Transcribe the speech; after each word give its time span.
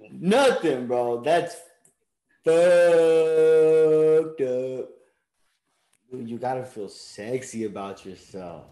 people? 0.00 0.16
Nothing, 0.20 0.86
bro. 0.86 1.20
That's 1.20 1.56
fucked 2.44 4.40
up. 4.40 4.88
You 6.12 6.38
gotta 6.38 6.64
feel 6.64 6.88
sexy 6.88 7.64
about 7.64 8.04
yourself. 8.04 8.64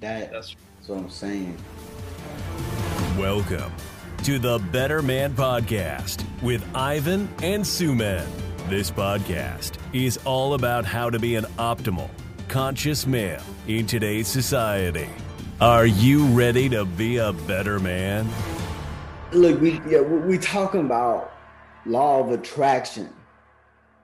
That, 0.00 0.32
That's 0.32 0.56
that's 0.76 0.88
what 0.88 0.98
I'm 0.98 1.10
saying. 1.10 1.58
Welcome 3.18 3.72
to 4.24 4.38
the 4.38 4.58
Better 4.72 5.02
Man 5.02 5.34
Podcast 5.34 6.24
with 6.42 6.64
Ivan 6.74 7.28
and 7.42 7.62
Sumedh. 7.62 8.26
This 8.68 8.90
podcast 8.90 9.72
is 9.92 10.18
all 10.24 10.54
about 10.54 10.86
how 10.86 11.10
to 11.10 11.18
be 11.18 11.34
an 11.34 11.44
optimal, 11.58 12.08
conscious 12.48 13.06
man 13.06 13.42
in 13.66 13.86
today's 13.86 14.28
society. 14.28 15.08
Are 15.60 15.84
you 15.86 16.24
ready 16.28 16.70
to 16.70 16.86
be 16.86 17.18
a 17.18 17.32
better 17.32 17.78
man? 17.78 18.26
Look, 19.32 19.60
we 19.60 19.80
yeah, 19.88 20.00
we, 20.00 20.38
talking 20.38 20.80
about 20.80 21.30
law 21.86 22.18
of 22.18 22.32
attraction, 22.32 23.10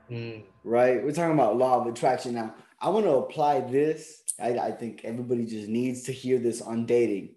mm, 0.08 0.44
right? 0.62 1.02
We're 1.02 1.10
talking 1.10 1.34
about 1.34 1.56
law 1.56 1.80
of 1.80 1.88
attraction 1.88 2.34
now. 2.34 2.54
I 2.80 2.90
want 2.90 3.06
to 3.06 3.10
apply 3.10 3.62
this. 3.62 4.22
I, 4.40 4.50
I 4.56 4.70
think 4.70 5.00
everybody 5.02 5.44
just 5.44 5.66
needs 5.66 6.04
to 6.04 6.12
hear 6.12 6.38
this 6.38 6.62
on 6.62 6.86
dating. 6.86 7.34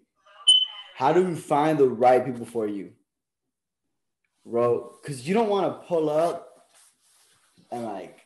How 0.94 1.12
do 1.12 1.24
we 1.24 1.34
find 1.34 1.78
the 1.78 1.88
right 1.88 2.24
people 2.24 2.46
for 2.46 2.68
you, 2.68 2.92
bro? 4.46 4.92
Because 5.02 5.26
you 5.26 5.34
don't 5.34 5.48
want 5.48 5.66
to 5.66 5.86
pull 5.88 6.10
up 6.10 6.68
and 7.72 7.86
like, 7.86 8.20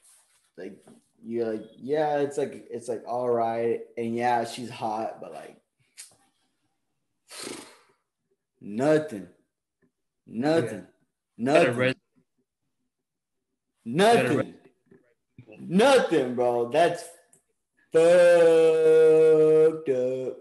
like 0.58 0.76
you're 1.24 1.54
like, 1.54 1.64
yeah, 1.78 2.18
it's 2.18 2.36
like 2.36 2.66
it's 2.70 2.88
like 2.88 3.02
all 3.06 3.30
right, 3.30 3.80
and 3.96 4.14
yeah, 4.14 4.44
she's 4.44 4.68
hot, 4.68 5.22
but 5.22 5.32
like 5.32 5.56
nothing, 8.60 9.28
nothing, 10.26 10.86
better 11.38 11.68
nothing, 11.68 11.76
res- 11.76 11.94
nothing, 13.84 14.36
res- 14.36 14.54
nothing, 15.60 16.34
bro. 16.34 16.70
That's 16.70 17.02
fucked 17.92 19.88
up. 19.88 20.36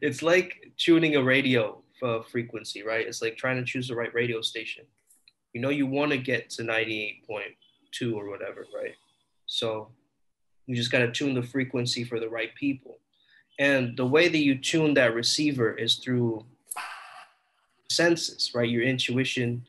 it's 0.00 0.22
like 0.22 0.72
tuning 0.76 1.16
a 1.16 1.22
radio 1.22 1.82
uh, 2.02 2.20
frequency, 2.22 2.82
right? 2.82 3.06
It's 3.06 3.22
like 3.22 3.36
trying 3.36 3.56
to 3.56 3.64
choose 3.64 3.88
the 3.88 3.94
right 3.94 4.12
radio 4.14 4.40
station. 4.40 4.84
You 5.52 5.60
know, 5.60 5.70
you 5.70 5.86
want 5.86 6.12
to 6.12 6.18
get 6.18 6.50
to 6.50 6.62
98.2 6.62 8.14
or 8.14 8.28
whatever, 8.28 8.66
right? 8.74 8.94
So 9.46 9.90
you 10.66 10.76
just 10.76 10.92
got 10.92 10.98
to 10.98 11.10
tune 11.10 11.34
the 11.34 11.42
frequency 11.42 12.04
for 12.04 12.20
the 12.20 12.28
right 12.28 12.54
people. 12.54 12.98
And 13.58 13.96
the 13.96 14.06
way 14.06 14.28
that 14.28 14.38
you 14.38 14.56
tune 14.56 14.94
that 14.94 15.14
receiver 15.14 15.72
is 15.72 15.96
through 15.96 16.44
senses, 17.98 18.52
right? 18.54 18.68
Your 18.68 18.82
intuition. 18.82 19.66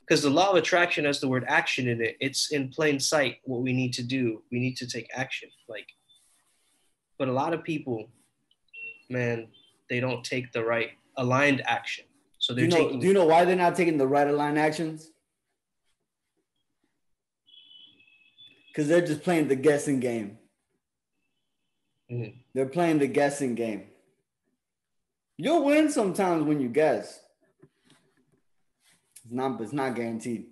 Because 0.00 0.22
the 0.22 0.30
law 0.30 0.50
of 0.50 0.56
attraction 0.56 1.04
has 1.04 1.20
the 1.20 1.28
word 1.28 1.44
action 1.48 1.88
in 1.88 2.00
it. 2.02 2.16
It's 2.20 2.52
in 2.52 2.68
plain 2.68 2.98
sight 3.00 3.36
what 3.44 3.62
we 3.62 3.72
need 3.72 3.92
to 3.94 4.02
do. 4.02 4.42
We 4.50 4.58
need 4.58 4.76
to 4.78 4.86
take 4.86 5.08
action. 5.14 5.48
Like, 5.68 5.86
but 7.18 7.28
a 7.28 7.32
lot 7.32 7.54
of 7.54 7.62
people, 7.62 8.08
man, 9.08 9.48
they 9.88 10.00
don't 10.00 10.24
take 10.24 10.52
the 10.52 10.64
right 10.64 10.90
aligned 11.16 11.62
action. 11.66 12.04
So 12.38 12.54
Do 12.54 12.56
they're 12.60 12.64
you 12.64 12.70
know? 12.70 12.84
taking 12.88 13.00
Do 13.00 13.06
you 13.06 13.14
know 13.14 13.26
why 13.26 13.44
they're 13.44 13.56
not 13.56 13.76
taking 13.76 13.96
the 13.98 14.06
right 14.06 14.26
aligned 14.26 14.58
actions? 14.58 15.10
Because 18.68 18.88
they're 18.88 19.06
just 19.06 19.22
playing 19.22 19.48
the 19.48 19.56
guessing 19.56 20.00
game. 20.00 20.38
Mhm. 22.10 22.34
They're 22.54 22.68
playing 22.68 22.98
the 22.98 23.06
guessing 23.06 23.54
game. 23.54 23.88
You'll 25.38 25.64
win 25.64 25.90
sometimes 25.90 26.44
when 26.44 26.60
you 26.60 26.68
guess. 26.68 27.20
It's 29.32 29.36
not. 29.38 29.60
It's 29.62 29.72
not 29.72 29.94
guaranteed. 29.94 30.48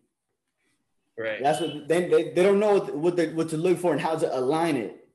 right. 1.19 1.43
That's 1.43 1.61
what 1.61 1.87
they, 1.87 2.09
they, 2.09 2.23
they 2.33 2.43
don't 2.43 2.59
know 2.59 2.79
what, 2.79 2.97
what, 2.97 3.15
they, 3.17 3.29
what 3.29 3.51
to 3.51 3.59
look 3.59 3.77
for 3.79 3.93
and 3.93 4.01
how 4.01 4.17
to 4.17 4.39
align 4.39 4.77
it. 4.77 5.07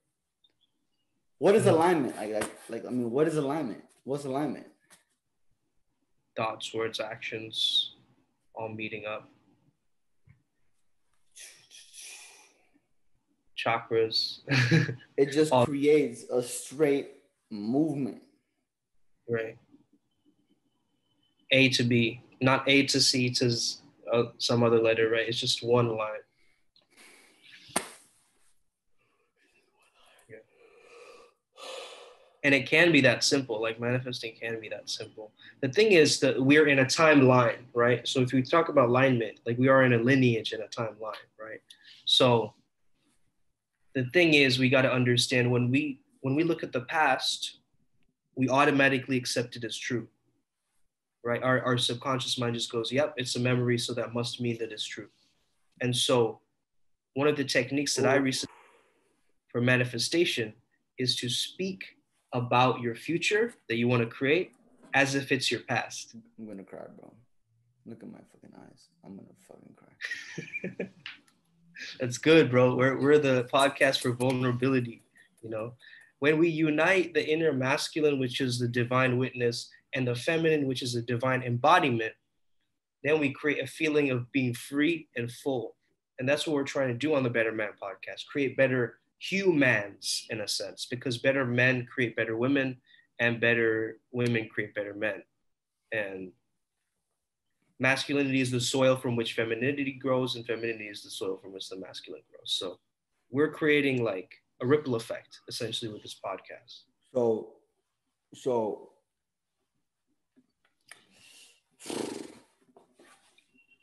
What 1.39 1.55
is 1.55 1.63
Mhm. 1.65 1.71
alignment? 1.71 2.15
Like, 2.15 2.33
like, 2.33 2.51
like, 2.69 2.85
I 2.85 2.89
mean, 2.91 3.09
what 3.09 3.27
is 3.27 3.37
alignment? 3.37 3.83
What's 4.03 4.25
alignment? 4.25 4.67
Thoughts, 6.37 6.71
words, 6.75 6.99
actions, 6.99 7.95
all 8.53 8.69
meeting 8.69 9.05
up. 9.07 9.27
Chakras. 13.57 14.41
It 15.17 15.31
just 15.31 15.51
All- 15.51 15.65
creates 15.65 16.23
a 16.29 16.43
straight 16.43 17.07
movement. 17.49 18.21
right. 19.27 19.57
A 21.51 21.69
to 21.69 21.83
B, 21.83 22.21
not 22.41 22.67
A 22.67 22.85
to 22.87 22.99
C 22.99 23.29
to 23.31 23.51
uh, 24.11 24.23
some 24.37 24.63
other 24.63 24.79
letter, 24.79 25.09
right? 25.09 25.27
It's 25.27 25.39
just 25.39 25.63
one 25.63 25.95
line. 25.95 26.19
And 32.43 32.53
it 32.53 32.69
can 32.69 32.91
be 32.91 33.01
that 33.01 33.23
simple, 33.23 33.59
like 33.59 33.79
manifesting 33.79 34.35
can 34.39 34.61
be 34.61 34.69
that 34.69 34.87
simple. 34.87 35.31
The 35.61 35.69
thing 35.69 35.93
is 35.93 36.19
that 36.19 36.39
we're 36.39 36.67
in 36.67 36.77
a 36.77 36.85
timeline, 36.85 37.57
right? 37.73 38.07
So 38.07 38.21
if 38.21 38.33
we 38.33 38.43
talk 38.43 38.69
about 38.69 38.89
alignment, 38.89 39.39
like 39.47 39.57
we 39.57 39.67
are 39.67 39.83
in 39.83 39.93
a 39.93 39.97
lineage 39.97 40.51
and 40.51 40.61
a 40.61 40.67
timeline, 40.67 41.25
right? 41.39 41.59
So 42.05 42.53
the 43.95 44.05
thing 44.13 44.35
is 44.35 44.59
we 44.59 44.69
got 44.69 44.83
to 44.83 44.93
understand 44.93 45.49
when 45.49 45.71
we 45.71 46.01
when 46.21 46.35
we 46.35 46.43
look 46.43 46.61
at 46.61 46.71
the 46.71 46.81
past, 46.81 47.61
we 48.35 48.47
automatically 48.47 49.17
accept 49.17 49.55
it 49.55 49.63
as 49.63 49.75
true 49.75 50.07
right? 51.25 51.41
Our, 51.41 51.61
our 51.63 51.77
subconscious 51.77 52.37
mind 52.37 52.53
just 52.53 52.71
goes, 52.71 52.91
yep, 52.91 53.15
it's 53.17 53.35
a 53.35 53.39
memory, 53.39 53.79
so 53.79 53.93
that 53.95 54.13
must 54.13 54.39
mean 54.39 54.57
that 54.59 54.71
it's 54.71 54.85
true. 54.85 55.07
And 55.81 55.93
so, 55.93 56.39
one 57.15 57.27
of 57.27 57.35
the 57.35 57.43
techniques 57.43 57.95
that 57.95 58.05
I 58.05 58.15
recently 58.15 58.53
for 59.51 59.61
manifestation 59.61 60.53
is 60.99 61.15
to 61.17 61.29
speak 61.29 61.83
about 62.33 62.81
your 62.81 62.93
future 62.93 63.53
that 63.69 63.77
you 63.77 63.87
want 63.87 64.03
to 64.03 64.07
create 64.07 64.51
as 64.93 65.15
if 65.15 65.31
it's 65.31 65.49
your 65.49 65.61
past. 65.61 66.15
I'm 66.37 66.45
gonna 66.45 66.63
cry, 66.63 66.83
bro. 66.97 67.13
Look 67.85 68.03
at 68.03 68.11
my 68.11 68.19
fucking 68.31 68.55
eyes. 68.57 68.89
I'm 69.03 69.15
gonna 69.15 69.29
fucking 69.47 69.75
cry. 70.77 70.87
That's 71.99 72.17
good, 72.17 72.51
bro. 72.51 72.75
We're, 72.75 72.99
we're 72.99 73.19
the 73.19 73.47
podcast 73.53 74.01
for 74.01 74.11
vulnerability, 74.11 75.03
you 75.41 75.49
know? 75.49 75.73
When 76.19 76.37
we 76.37 76.49
unite 76.49 77.13
the 77.13 77.25
inner 77.25 77.53
masculine, 77.53 78.19
which 78.19 78.41
is 78.41 78.59
the 78.59 78.67
divine 78.67 79.17
witness, 79.17 79.69
and 79.95 80.07
the 80.07 80.13
feminine, 80.13 80.67
which 80.67 80.83
is 80.83 80.93
the 80.93 81.01
divine 81.01 81.41
embodiment, 81.41 82.13
then 83.03 83.19
we 83.19 83.31
create 83.31 83.63
a 83.63 83.67
feeling 83.67 84.11
of 84.11 84.31
being 84.31 84.53
free 84.53 85.07
and 85.15 85.31
full. 85.31 85.75
And 86.19 86.27
that's 86.27 86.45
what 86.45 86.55
we're 86.55 86.63
trying 86.63 86.89
to 86.89 86.93
do 86.93 87.15
on 87.15 87.23
the 87.23 87.29
Better 87.29 87.51
Man 87.51 87.71
podcast 87.81 88.27
create 88.27 88.57
better 88.57 88.99
humans, 89.19 90.27
in 90.29 90.41
a 90.41 90.47
sense, 90.47 90.85
because 90.85 91.17
better 91.17 91.45
men 91.45 91.87
create 91.91 92.15
better 92.15 92.35
women, 92.35 92.77
and 93.19 93.39
better 93.39 93.99
women 94.11 94.49
create 94.49 94.75
better 94.75 94.93
men. 94.93 95.23
And 95.91 96.31
masculinity 97.79 98.41
is 98.41 98.51
the 98.51 98.59
soil 98.59 98.97
from 98.97 99.15
which 99.15 99.33
femininity 99.33 99.93
grows, 99.93 100.35
and 100.35 100.45
femininity 100.45 100.89
is 100.89 101.03
the 101.03 101.09
soil 101.09 101.37
from 101.41 101.53
which 101.53 101.69
the 101.69 101.77
masculine 101.77 102.23
grows. 102.29 102.53
So 102.53 102.79
we're 103.31 103.51
creating 103.51 104.03
like 104.03 104.35
a 104.61 104.65
ripple 104.65 104.95
effect 104.95 105.39
essentially 105.47 105.91
with 105.91 106.01
this 106.01 106.19
podcast. 106.23 106.83
So, 107.13 107.53
so 108.33 108.89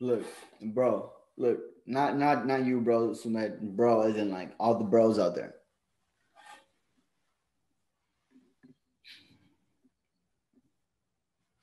look, 0.01 0.25
bro. 0.61 1.13
Look, 1.37 1.61
not 1.87 2.19
not 2.19 2.47
not 2.47 2.65
you, 2.67 2.81
bro. 2.81 3.11
Sumedh, 3.11 3.61
bro, 3.61 4.03
as 4.03 4.17
in 4.17 4.31
like 4.31 4.53
all 4.61 4.79
the 4.79 4.85
bros 4.85 5.19
out 5.19 5.35
there. 5.35 5.55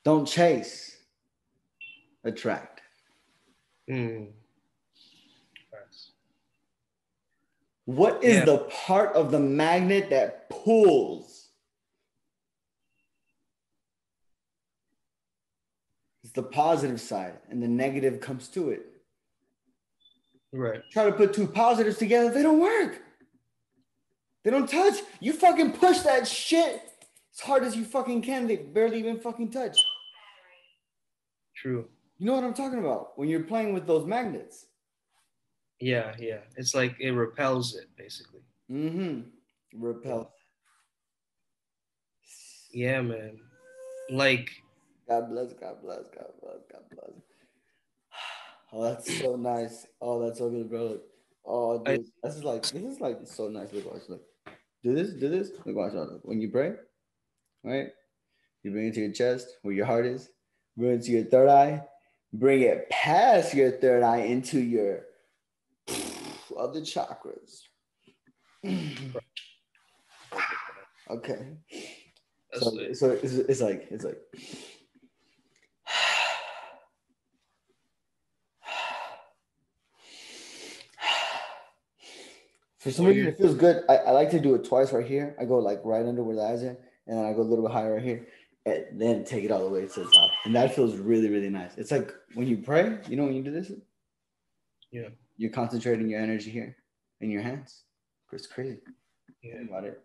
Don't 0.05 0.25
chase. 0.25 0.95
Attract. 2.23 2.81
Mm. 3.89 4.31
Facts. 5.71 6.11
What 7.85 8.23
is 8.23 8.37
Yeah. 8.37 8.45
the 8.45 8.57
part 8.85 9.15
of 9.15 9.31
the 9.31 9.39
magnet 9.39 10.09
that 10.11 10.49
pulls? 10.49 11.38
It's 16.29 16.35
the 16.35 16.43
positive 16.43 17.01
side, 17.01 17.39
and 17.49 17.59
the 17.59 17.67
negative 17.67 18.21
comes 18.21 18.49
to 18.49 18.69
it. 18.69 18.85
Right. 20.53 20.79
Try 20.91 21.05
to 21.05 21.11
put 21.11 21.33
two 21.33 21.47
positives 21.47 21.97
together, 21.97 22.31
they 22.31 22.43
don't 22.43 22.59
work. 22.59 23.01
They 24.43 24.51
don't 24.51 24.69
touch. 24.69 24.99
You 25.21 25.33
fucking 25.33 25.71
push 25.71 26.01
that 26.01 26.27
shit 26.27 26.83
as 27.33 27.39
hard 27.39 27.63
as 27.63 27.75
you 27.75 27.83
fucking 27.83 28.21
can. 28.21 28.45
They 28.45 28.57
barely 28.57 28.99
even 28.99 29.19
fucking 29.19 29.49
touch. 29.49 29.83
True. 31.55 31.87
You 32.19 32.27
know 32.27 32.35
what 32.35 32.43
I'm 32.43 32.53
talking 32.53 32.77
about 32.77 33.17
when 33.17 33.27
you're 33.27 33.39
playing 33.45 33.73
with 33.73 33.87
those 33.87 34.05
magnets. 34.05 34.67
Yeah, 35.79 36.13
yeah. 36.19 36.41
It's 36.57 36.75
like 36.75 36.95
it 36.99 37.09
repels 37.09 37.75
it 37.75 37.87
basically. 37.97 38.41
Mm-hmm. 38.71 39.21
Repel. 39.81 40.31
Yeah, 42.71 43.01
man. 43.01 43.39
Like 44.11 44.51
God 45.09 45.29
bless, 45.29 45.53
God 45.53 45.81
bless, 45.81 46.07
God 46.15 46.31
bless, 46.39 46.61
God 46.71 46.83
bless. 46.91 47.11
Oh, 48.71 48.83
that's 48.83 49.19
so 49.19 49.35
nice. 49.35 49.87
Oh, 49.99 50.23
that's 50.23 50.37
so 50.37 50.47
good, 50.47 50.69
bro. 50.69 50.99
Oh, 51.43 51.83
dude, 51.83 52.05
this 52.21 52.35
is 52.35 52.43
like 52.43 52.61
this 52.61 52.73
is 52.73 52.99
like 52.99 53.17
so 53.23 53.47
nice. 53.47 53.73
Look, 53.73 53.91
watch, 53.91 54.03
look. 54.07 54.21
Do 54.83 54.93
this, 54.93 55.09
do 55.13 55.27
this. 55.27 55.49
Look, 55.65 55.75
watch, 55.75 55.93
watch. 55.93 56.09
Look. 56.11 56.21
When 56.21 56.39
you 56.39 56.51
pray, 56.51 56.73
right? 57.63 57.87
You 58.61 58.69
bring 58.69 58.89
it 58.89 58.93
to 58.93 58.99
your 58.99 59.11
chest 59.11 59.57
where 59.63 59.73
your 59.73 59.87
heart 59.87 60.05
is. 60.05 60.29
Bring 60.77 60.91
it 60.91 61.01
to 61.05 61.11
your 61.11 61.23
third 61.23 61.49
eye. 61.49 61.83
Bring 62.31 62.61
it 62.61 62.87
past 62.91 63.55
your 63.55 63.71
third 63.71 64.03
eye 64.03 64.19
into 64.19 64.59
your 64.59 65.05
other 66.55 66.81
chakras. 66.81 67.61
okay. 71.09 71.57
So, 72.53 72.93
so 72.93 73.09
it's, 73.11 73.33
it's 73.33 73.61
like 73.61 73.87
it's 73.89 74.03
like 74.03 74.19
For 82.89 82.97
some 82.97 83.05
reason, 83.07 83.27
it 83.27 83.37
feels 83.37 83.55
good. 83.55 83.83
I, 83.89 83.97
I 83.97 84.11
like 84.11 84.29
to 84.31 84.39
do 84.39 84.55
it 84.55 84.63
twice 84.65 84.91
right 84.93 85.05
here. 85.05 85.35
I 85.39 85.45
go 85.45 85.57
like 85.59 85.81
right 85.83 86.05
under 86.05 86.23
where 86.23 86.35
the 86.35 86.43
eyes 86.43 86.63
are, 86.63 86.77
and 87.07 87.17
then 87.17 87.25
I 87.25 87.33
go 87.33 87.41
a 87.41 87.49
little 87.49 87.65
bit 87.65 87.73
higher 87.73 87.93
right 87.95 88.03
here, 88.03 88.27
and 88.65 88.99
then 89.01 89.23
take 89.23 89.43
it 89.43 89.51
all 89.51 89.63
the 89.63 89.69
way 89.69 89.87
to 89.87 89.99
the 90.03 90.09
top. 90.11 90.31
And 90.45 90.55
that 90.55 90.75
feels 90.75 90.95
really, 90.97 91.29
really 91.29 91.49
nice. 91.49 91.71
It's 91.77 91.91
like 91.91 92.13
when 92.35 92.47
you 92.47 92.57
pray, 92.57 92.99
you 93.07 93.15
know, 93.15 93.25
when 93.25 93.35
you 93.35 93.43
do 93.43 93.51
this, 93.51 93.71
Yeah. 94.91 95.09
you're 95.37 95.51
concentrating 95.51 96.09
your 96.09 96.19
energy 96.21 96.49
here 96.51 96.75
in 97.21 97.29
your 97.29 97.41
hands. 97.41 97.83
It's 98.31 98.47
crazy. 98.47 98.77
yeah. 99.41 99.57
Think 99.57 99.69
about 99.69 99.85
it. 99.85 100.01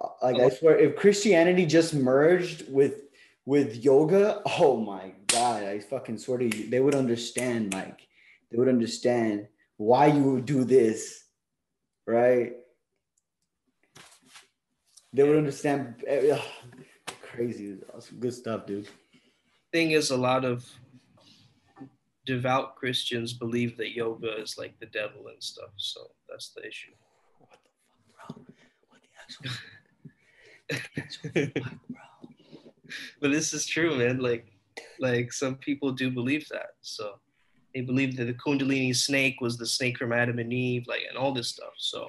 Uh, 0.00 0.08
Like 0.22 0.40
I 0.40 0.48
swear, 0.50 0.76
if 0.78 0.96
Christianity 0.96 1.66
just 1.66 1.94
merged 1.94 2.70
with 2.70 3.02
with 3.44 3.76
yoga, 3.82 4.42
oh 4.60 4.76
my 4.76 5.12
god, 5.26 5.62
I 5.62 5.78
fucking 5.78 6.18
swear 6.18 6.38
to 6.38 6.44
you, 6.44 6.68
they 6.68 6.80
would 6.80 6.94
understand. 6.94 7.72
Like 7.72 8.06
they 8.50 8.58
would 8.58 8.68
understand 8.68 9.48
why 9.78 10.06
you 10.06 10.22
would 10.24 10.44
do 10.44 10.64
this, 10.64 11.24
right? 12.08 12.54
They 15.12 15.22
would 15.22 15.36
understand. 15.36 16.02
eh, 16.06 16.30
ugh, 16.32 16.40
crazy, 17.22 17.76
That's 17.92 18.10
good 18.10 18.34
stuff, 18.34 18.66
dude. 18.66 18.88
thing 19.72 19.90
is 19.92 20.10
a 20.10 20.16
lot 20.16 20.44
of 20.44 20.64
devout 22.24 22.76
Christians 22.76 23.32
believe 23.34 23.76
that 23.76 23.94
yoga 23.94 24.40
is 24.40 24.56
like 24.58 24.78
the 24.80 24.86
devil 24.86 25.28
and 25.28 25.42
stuff. 25.42 25.70
So 25.76 26.00
that's 26.28 26.50
the 26.54 26.66
issue. 26.66 26.92
What 27.38 27.58
the 27.64 27.70
fuck, 27.86 28.00
bro? 28.10 28.44
What 28.88 29.00
the 29.04 29.08
actual, 29.22 29.50
the 30.68 30.78
actual 30.94 31.52
fuck, 31.56 31.78
bro? 31.88 32.92
but 33.20 33.30
this 33.30 33.52
is 33.52 33.66
true, 33.66 33.96
man. 33.96 34.18
Like, 34.18 34.46
like 34.98 35.32
some 35.32 35.56
people 35.56 35.92
do 35.92 36.10
believe 36.10 36.48
that. 36.48 36.70
So 36.80 37.20
they 37.74 37.80
believe 37.82 38.16
that 38.16 38.24
the 38.24 38.34
Kundalini 38.34 38.94
snake 38.94 39.40
was 39.40 39.56
the 39.56 39.66
snake 39.66 39.98
from 39.98 40.12
Adam 40.12 40.38
and 40.38 40.52
Eve, 40.52 40.84
like, 40.86 41.02
and 41.08 41.18
all 41.18 41.32
this 41.32 41.48
stuff. 41.48 41.72
So, 41.76 42.08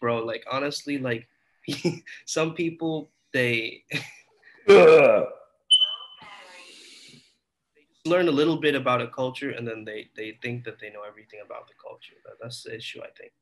bro, 0.00 0.24
like 0.24 0.44
honestly, 0.50 0.98
like 0.98 1.28
some 2.26 2.54
people 2.54 3.10
they 3.32 3.84
Ugh. 4.68 5.26
learn 8.04 8.28
a 8.28 8.32
little 8.32 8.56
bit 8.56 8.74
about 8.74 9.02
a 9.02 9.08
culture 9.08 9.50
and 9.50 9.66
then 9.66 9.84
they 9.84 10.08
they 10.16 10.38
think 10.42 10.64
that 10.64 10.78
they 10.80 10.90
know 10.90 11.02
everything 11.06 11.40
about 11.44 11.68
the 11.68 11.74
culture. 11.82 12.14
That, 12.24 12.34
that's 12.40 12.62
the 12.64 12.76
issue, 12.76 13.00
I 13.00 13.10
think. 13.18 13.32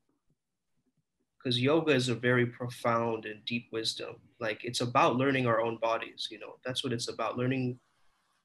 Because 1.37 1.59
yoga 1.59 1.91
is 1.91 2.07
a 2.07 2.15
very 2.15 2.45
profound 2.45 3.25
and 3.25 3.43
deep 3.45 3.67
wisdom. 3.73 4.15
Like 4.39 4.63
it's 4.63 4.79
about 4.79 5.17
learning 5.17 5.47
our 5.47 5.59
own 5.59 5.77
bodies. 5.77 6.29
You 6.31 6.39
know, 6.39 6.55
that's 6.63 6.83
what 6.83 6.93
it's 6.93 7.09
about. 7.09 7.37
Learning 7.37 7.79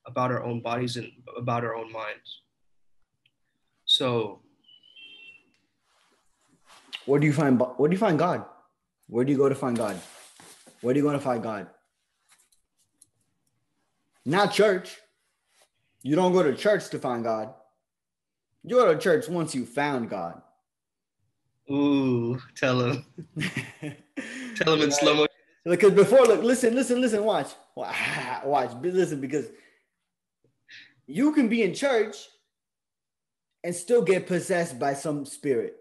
about 0.09 0.33
our 0.33 0.43
own 0.43 0.61
bodies 0.61 0.97
and 0.97 1.13
about 1.37 1.65
our 1.65 1.77
own 1.77 1.93
minds. 1.93 2.43
So 3.85 4.41
Where 7.09 7.19
do 7.19 7.27
you 7.27 7.33
find 7.33 7.59
where 7.79 7.89
do 7.89 7.95
you 7.95 7.99
find 7.99 8.19
God? 8.19 8.45
Where 9.07 9.25
do 9.25 9.33
you 9.33 9.39
go 9.39 9.49
to 9.49 9.55
find 9.55 9.75
God? 9.79 9.99
Where 10.83 10.93
do 10.93 11.01
you 11.01 11.07
go 11.07 11.13
to 11.13 11.19
find 11.19 11.43
God? 11.43 11.67
Not 14.27 14.53
church. 14.53 14.99
You 16.03 16.17
don't 16.17 16.35
go 16.35 16.43
to 16.43 16.55
church 16.55 16.91
to 16.91 16.99
find 16.99 17.25
God. 17.25 17.55
You 18.63 18.77
go 18.77 18.93
to 18.93 19.01
church 19.01 19.27
once 19.27 19.55
you 19.55 19.65
found 19.65 20.11
God. 20.11 20.43
ooh, 21.71 22.39
tell 22.55 22.79
him, 22.81 23.07
tell 24.57 24.75
him 24.75 24.83
in 24.83 24.93
slow 24.93 25.15
motion. 25.15 25.35
Because 25.65 25.93
before, 25.93 26.27
look, 26.27 26.43
listen, 26.43 26.75
listen, 26.75 27.01
listen, 27.01 27.25
watch, 27.25 27.49
watch, 27.75 28.73
listen, 28.83 29.23
because 29.23 29.47
you 31.09 31.33
can 31.33 31.49
be 31.49 31.63
in 31.63 31.75
church 31.75 32.17
and 33.65 33.75
still 33.75 34.03
get 34.03 34.27
possessed 34.27 34.79
by 34.79 34.95
some 34.95 35.25
spirit, 35.25 35.77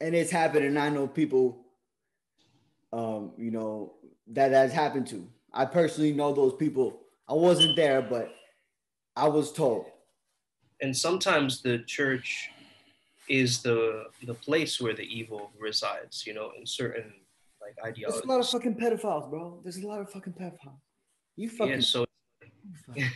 and 0.00 0.14
it's 0.14 0.30
happened. 0.30 0.64
And 0.64 0.78
I 0.78 0.88
know 0.88 1.06
people, 1.06 1.66
um, 2.92 3.32
you 3.36 3.50
know, 3.50 3.94
that 4.28 4.52
has 4.52 4.72
happened 4.72 5.08
to. 5.08 5.28
I 5.52 5.64
personally 5.66 6.12
know 6.12 6.32
those 6.32 6.54
people. 6.54 7.00
I 7.28 7.34
wasn't 7.34 7.76
there, 7.76 8.00
but 8.00 8.32
I 9.16 9.28
was 9.28 9.52
told. 9.52 9.86
And 10.80 10.96
sometimes 10.96 11.60
the 11.60 11.78
church 11.80 12.50
is 13.28 13.62
the 13.62 14.04
the 14.24 14.34
place 14.34 14.80
where 14.80 14.94
the 14.94 15.02
evil 15.02 15.50
resides. 15.58 16.24
You 16.26 16.34
know, 16.34 16.52
in 16.56 16.64
certain 16.64 17.12
like 17.60 17.74
ideologies. 17.84 18.22
There's 18.22 18.24
a 18.24 18.32
lot 18.32 18.40
of 18.40 18.48
fucking 18.48 18.74
pedophiles, 18.76 19.28
bro. 19.28 19.60
There's 19.64 19.78
a 19.78 19.86
lot 19.86 20.00
of 20.00 20.10
fucking 20.10 20.34
pedophiles. 20.34 20.78
You 21.34 21.48
fucking. 21.48 21.74
yeah, 21.74 21.80
so 21.80 22.06
you 22.44 22.72
fucking- 22.86 23.10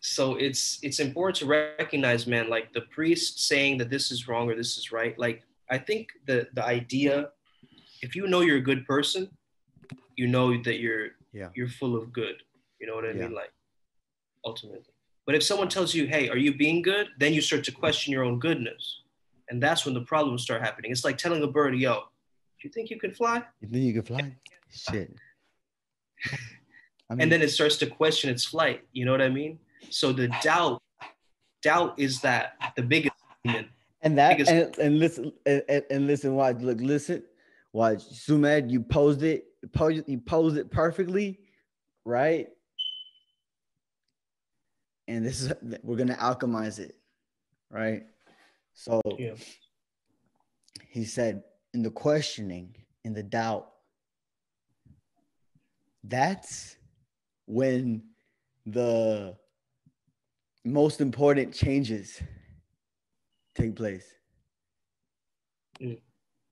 so 0.00 0.36
it's 0.36 0.78
it's 0.82 0.98
important 0.98 1.36
to 1.36 1.46
recognize 1.46 2.26
man 2.26 2.48
like 2.48 2.72
the 2.72 2.80
priest 2.96 3.46
saying 3.46 3.76
that 3.78 3.90
this 3.90 4.10
is 4.10 4.26
wrong 4.28 4.50
or 4.50 4.56
this 4.56 4.78
is 4.78 4.90
right. 4.92 5.18
Like 5.18 5.42
i 5.70 5.78
think 5.78 6.08
the 6.26 6.48
the 6.54 6.64
idea 6.64 7.28
if 8.02 8.16
you 8.16 8.26
know 8.26 8.40
you're 8.40 8.56
a 8.56 8.68
good 8.72 8.86
person 8.86 9.28
you 10.16 10.26
know 10.26 10.46
that 10.62 10.80
you're 10.80 11.08
Yeah. 11.32 11.50
you're 11.54 11.68
full 11.80 11.94
of 12.00 12.12
good. 12.12 12.36
You 12.80 12.86
know 12.88 12.94
what 12.98 13.04
i 13.04 13.12
Yeah. 13.12 13.22
mean? 13.28 13.34
Like 13.34 13.52
ultimately. 14.44 14.80
But 15.26 15.34
if 15.38 15.42
someone 15.42 15.68
tells 15.68 15.94
you 15.94 16.06
hey 16.14 16.24
are 16.32 16.38
you 16.46 16.52
being 16.64 16.80
good? 16.82 17.06
then 17.18 17.32
you 17.34 17.42
start 17.42 17.62
to 17.64 17.72
question 17.72 18.08
your 18.14 18.24
own 18.24 18.38
goodness. 18.46 18.82
And 19.50 19.62
that's 19.62 19.84
when 19.84 19.94
the 19.98 20.06
problems 20.12 20.42
start 20.42 20.60
happening. 20.62 20.90
It's 20.92 21.04
like 21.04 21.18
telling 21.18 21.42
a 21.42 21.46
bird 21.58 21.74
yo 21.76 21.94
do 22.58 22.62
you 22.68 22.70
think 22.74 22.88
you 22.90 22.98
can 23.04 23.12
fly? 23.20 23.36
You 23.60 23.68
think 23.72 23.84
you 23.88 23.92
can 23.98 24.02
fly? 24.10 24.22
Shit. 24.72 25.10
I 27.10 27.14
mean, 27.14 27.20
and 27.22 27.32
then 27.32 27.40
it 27.42 27.50
starts 27.50 27.76
to 27.78 27.86
question 27.86 28.30
its 28.30 28.44
flight. 28.44 28.80
You 28.92 29.04
know 29.06 29.12
what 29.12 29.22
i 29.22 29.28
mean 29.28 29.58
so 29.88 30.12
the 30.12 30.28
doubt 30.42 30.82
doubt 31.62 31.98
is 31.98 32.20
that 32.20 32.54
the 32.76 32.82
biggest 32.82 33.14
demon 33.44 33.68
and 34.02 34.16
that 34.18 34.30
biggest- 34.36 34.50
and, 34.50 34.78
and 34.78 34.98
listen 34.98 35.32
and, 35.46 35.62
and- 35.68 35.84
and 35.90 36.06
listen, 36.06 36.34
watch, 36.34 36.56
look, 36.60 36.78
listen, 36.80 37.22
watch. 37.72 37.98
Sumedh, 37.98 38.70
you 38.70 38.80
posed 38.82 39.22
it, 39.22 39.44
posed, 39.72 40.08
you 40.08 40.18
posed 40.18 40.56
it 40.56 40.70
perfectly, 40.70 41.40
right? 42.04 42.48
And 45.08 45.24
this 45.24 45.42
is 45.42 45.52
we're 45.82 45.96
gonna 45.96 46.14
alchemize 46.16 46.78
it, 46.78 46.96
right? 47.70 48.04
So 48.72 49.00
Yeah. 49.18 49.34
he 50.88 51.04
said 51.04 51.42
in 51.74 51.82
the 51.82 51.90
questioning, 51.90 52.74
in 53.04 53.12
the 53.12 53.22
doubt, 53.22 53.70
that's 56.04 56.76
when 57.46 58.02
the 58.66 59.36
most 60.64 61.00
important 61.00 61.54
changes 61.54 62.20
take 63.54 63.76
place. 63.76 64.06
Mm. 65.80 66.00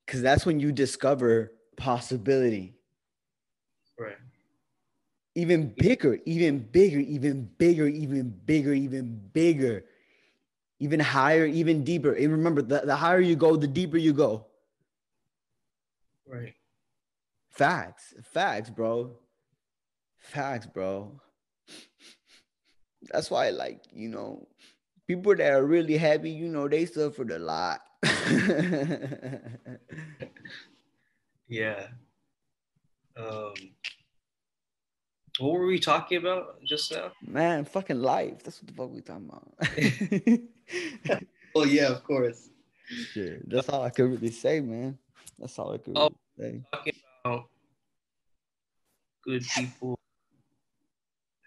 Because 0.07 0.23
that's 0.23 0.47
when 0.47 0.59
you 0.61 0.73
discover 0.73 1.53
possibility. 1.77 2.75
right 3.99 4.17
Even 5.35 5.75
bigger, 5.77 6.19
even 6.27 6.59
bigger, 6.59 6.99
even 6.99 7.49
bigger, 7.59 7.87
even 7.87 8.31
bigger, 8.45 8.73
even 8.73 9.21
bigger, 9.33 9.85
even 10.81 11.01
higher, 11.01 11.47
even 11.47 11.85
deeper. 11.85 12.15
And 12.15 12.33
remember, 12.33 12.63
the, 12.63 12.81
the 12.85 12.97
higher 12.97 13.21
you 13.21 13.37
go, 13.37 13.57
the 13.57 13.67
deeper 13.69 13.99
you 13.99 14.13
go. 14.13 14.47
right 16.27 16.55
Facts, 17.51 18.15
facts, 18.23 18.71
bro. 18.71 19.19
Facts, 20.17 20.67
bro. 20.67 21.21
That's 23.03 23.31
why, 23.31 23.51
like, 23.51 23.85
you 23.93 24.09
know, 24.09 24.47
people 25.07 25.35
that 25.37 25.53
are 25.53 25.65
really 25.65 25.97
happy, 25.97 26.31
you 26.31 26.49
know, 26.49 26.69
they 26.69 26.87
suffered 26.87 27.31
a 27.31 27.39
lot. 27.39 27.81
Yeah. 31.51 31.87
Um, 33.17 33.55
what 35.39 35.53
were 35.53 35.67
we 35.67 35.79
talking 35.79 36.19
about 36.19 36.63
just 36.63 36.93
now? 36.93 37.13
Man, 37.27 37.65
fucking 37.65 38.03
life. 38.03 38.43
That's 38.45 38.61
what 38.63 38.67
the 38.69 38.75
fuck 38.75 38.91
we 38.93 39.01
talking 39.01 39.31
about. 39.31 40.43
Oh 41.55 41.65
yeah, 41.65 41.87
of 41.89 42.05
course. 42.05 42.51
Shit, 43.15 43.49
that's 43.49 43.71
all 43.71 43.83
I 43.83 43.89
could 43.89 44.11
really 44.11 44.31
say, 44.31 44.61
man. 44.61 44.99
That's 45.39 45.59
all 45.59 45.73
I 45.73 45.79
could 45.79 45.97
Oh. 45.97 46.11
really 46.37 46.53
say. 46.53 46.63
Talking 46.71 46.93
about 47.25 47.49
good 49.25 49.43
people 49.57 49.98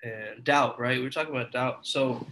and 0.04 0.44
doubt, 0.44 0.80
right? 0.80 1.00
We 1.00 1.06
are 1.06 1.12
talking 1.12 1.36
about 1.36 1.52
doubt. 1.52 1.86
So 1.86 2.26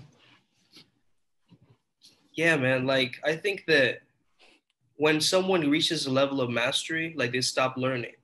yeah, 2.34 2.56
man. 2.56 2.86
Like 2.86 3.20
I 3.24 3.36
think 3.36 3.66
that 3.68 4.00
when 4.96 5.22
someone 5.22 5.70
reaches 5.70 6.06
a 6.06 6.12
level 6.12 6.42
of 6.42 6.50
mastery, 6.50 7.14
like 7.18 7.32
they 7.32 7.42
stop 7.42 7.78
learning, 7.78 8.16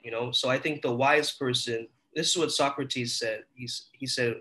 you 0.00 0.10
know. 0.10 0.32
So 0.32 0.48
I 0.48 0.58
think 0.58 0.82
the 0.82 0.94
wise 0.94 1.32
person. 1.32 1.88
This 2.14 2.30
is 2.30 2.36
what 2.36 2.52
Socrates 2.52 3.18
said. 3.18 3.42
He's 3.54 3.88
he 3.92 4.06
said 4.06 4.36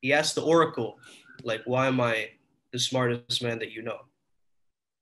he 0.00 0.12
asked 0.12 0.34
the 0.34 0.42
oracle, 0.42 0.98
like, 1.42 1.62
why 1.66 1.86
am 1.86 2.00
I 2.00 2.30
the 2.72 2.78
smartest 2.78 3.42
man 3.42 3.58
that 3.58 3.70
you 3.70 3.82
know? 3.82 4.00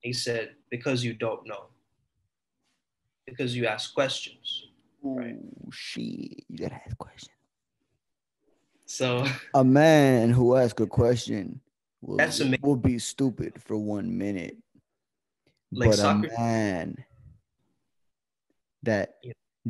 He 0.00 0.12
said, 0.12 0.54
because 0.70 1.04
you 1.04 1.14
don't 1.14 1.46
know. 1.46 1.66
Because 3.26 3.56
you 3.56 3.66
ask 3.66 3.94
questions. 3.94 4.66
Right. 5.02 5.34
Ooh, 5.34 5.70
shit. 5.70 6.44
You 6.48 6.58
gotta 6.58 6.80
ask 6.86 6.96
questions. 6.98 7.37
So 8.88 9.24
A 9.54 9.62
man 9.62 10.30
who 10.30 10.56
asks 10.56 10.80
a 10.80 10.86
question 10.86 11.60
will, 12.00 12.16
That's 12.16 12.40
will 12.62 12.76
be 12.76 12.98
stupid 12.98 13.60
for 13.62 13.76
one 13.76 14.16
minute. 14.16 14.56
Like 15.70 15.90
but 15.90 15.98
Socrates- 15.98 16.36
a 16.36 16.40
man 16.40 17.04
that 18.82 19.16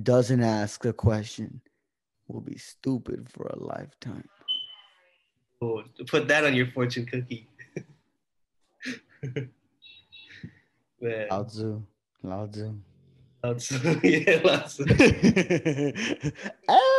doesn't 0.01 0.43
ask 0.43 0.85
a 0.85 0.93
question 0.93 1.61
will 2.29 2.41
be 2.43 2.57
stupid 2.59 3.29
for 3.29 3.49
a 3.49 3.59
lifetime. 3.59 4.29
oh, 5.61 5.83
put 6.07 6.29
that 6.29 6.45
on 6.45 6.55
your 6.55 6.69
fortune 6.69 7.05
cookie. 7.05 7.49
man, 11.01 11.27
Lao 11.31 11.43
Tzu. 11.43 11.83
Lao 12.23 12.47
Tzu. 12.47 12.75
that's 13.43 13.71
yeah, 14.05 14.41
lots 14.45 14.79
of- 14.79 14.87
Ah, 16.69 16.98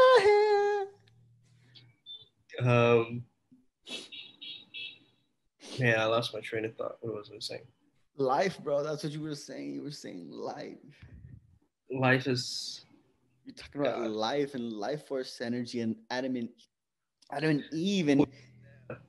um, 2.64 3.24
man, 5.80 6.00
I 6.00 6.06
lost 6.06 6.34
my 6.34 6.40
train 6.42 6.66
of 6.66 6.76
thought. 6.76 6.98
What 7.02 7.16
was 7.16 7.32
I 7.34 7.40
saying? 7.40 7.62
life, 8.18 8.60
bro. 8.64 8.84
That's 8.84 9.04
what 9.04 9.14
you 9.14 9.22
were 9.22 9.34
saying. 9.36 9.74
You 9.74 9.84
were 9.84 9.92
saying 9.92 10.30
life. 10.30 10.76
Life 11.90 12.28
is 12.28 12.86
You're 13.46 13.56
talking 13.56 13.82
about 13.82 14.00
God. 14.00 14.12
life 14.12 14.56
and 14.56 14.74
life 14.74 15.08
force 15.08 15.40
energy 15.42 15.80
and 15.80 15.96
Adam 16.10 16.36
and 16.36 16.50
Adam 17.32 17.50
and 17.52 17.64
Eve 17.72 18.10
and 18.10 18.26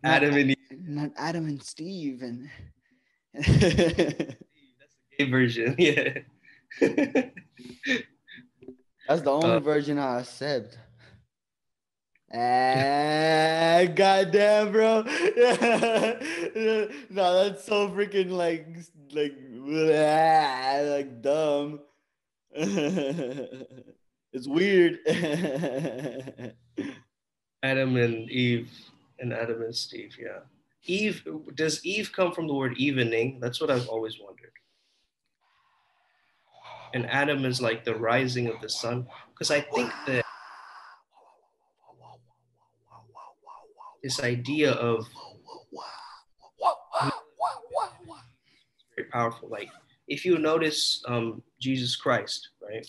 Adam 0.04 0.34
and 0.36 0.50
Eve 0.50 0.56
not 0.86 1.10
Adam 1.16 1.46
and 1.46 1.62
Steve 1.62 2.22
and 2.22 2.48
That's 3.34 3.46
the 3.48 4.36
gay 5.18 5.30
version. 5.30 5.74
Yeah. 5.78 6.18
that's 9.08 9.22
the 9.22 9.30
only 9.30 9.56
Uh, 9.56 9.60
version 9.60 9.98
I 9.98 10.20
accept. 10.20 10.78
Ah, 12.32 13.82
goddamn, 13.92 14.70
bro. 14.70 15.02
no, 17.10 17.44
that's 17.44 17.64
so 17.64 17.88
freaking 17.90 18.30
like, 18.30 18.68
like, 19.12 19.34
like 19.50 21.22
dumb. 21.22 21.80
it's 24.32 24.46
weird. 24.46 25.00
Adam 27.62 27.96
and 27.96 28.30
Eve 28.30 28.70
and 29.18 29.32
Adam 29.32 29.62
and 29.62 29.74
Steve. 29.74 30.16
Yeah. 30.20 30.40
Eve, 30.84 31.26
does 31.54 31.84
Eve 31.84 32.12
come 32.14 32.32
from 32.32 32.46
the 32.46 32.54
word 32.54 32.78
evening? 32.78 33.38
That's 33.40 33.60
what 33.60 33.70
I've 33.70 33.88
always 33.88 34.18
wondered. 34.20 34.52
And 36.94 37.10
Adam 37.10 37.44
is 37.44 37.60
like 37.60 37.84
the 37.84 37.94
rising 37.94 38.46
of 38.46 38.60
the 38.60 38.68
sun. 38.68 39.06
Because 39.32 39.50
I 39.50 39.60
think 39.60 39.90
that 40.06 40.24
this 44.02 44.20
idea 44.20 44.72
of 44.72 45.06
very 48.96 49.08
powerful. 49.08 49.48
Like 49.48 49.70
if 50.08 50.24
you 50.24 50.38
notice 50.38 51.02
um, 51.06 51.42
Jesus 51.60 51.96
Christ, 51.96 52.50
right? 52.62 52.86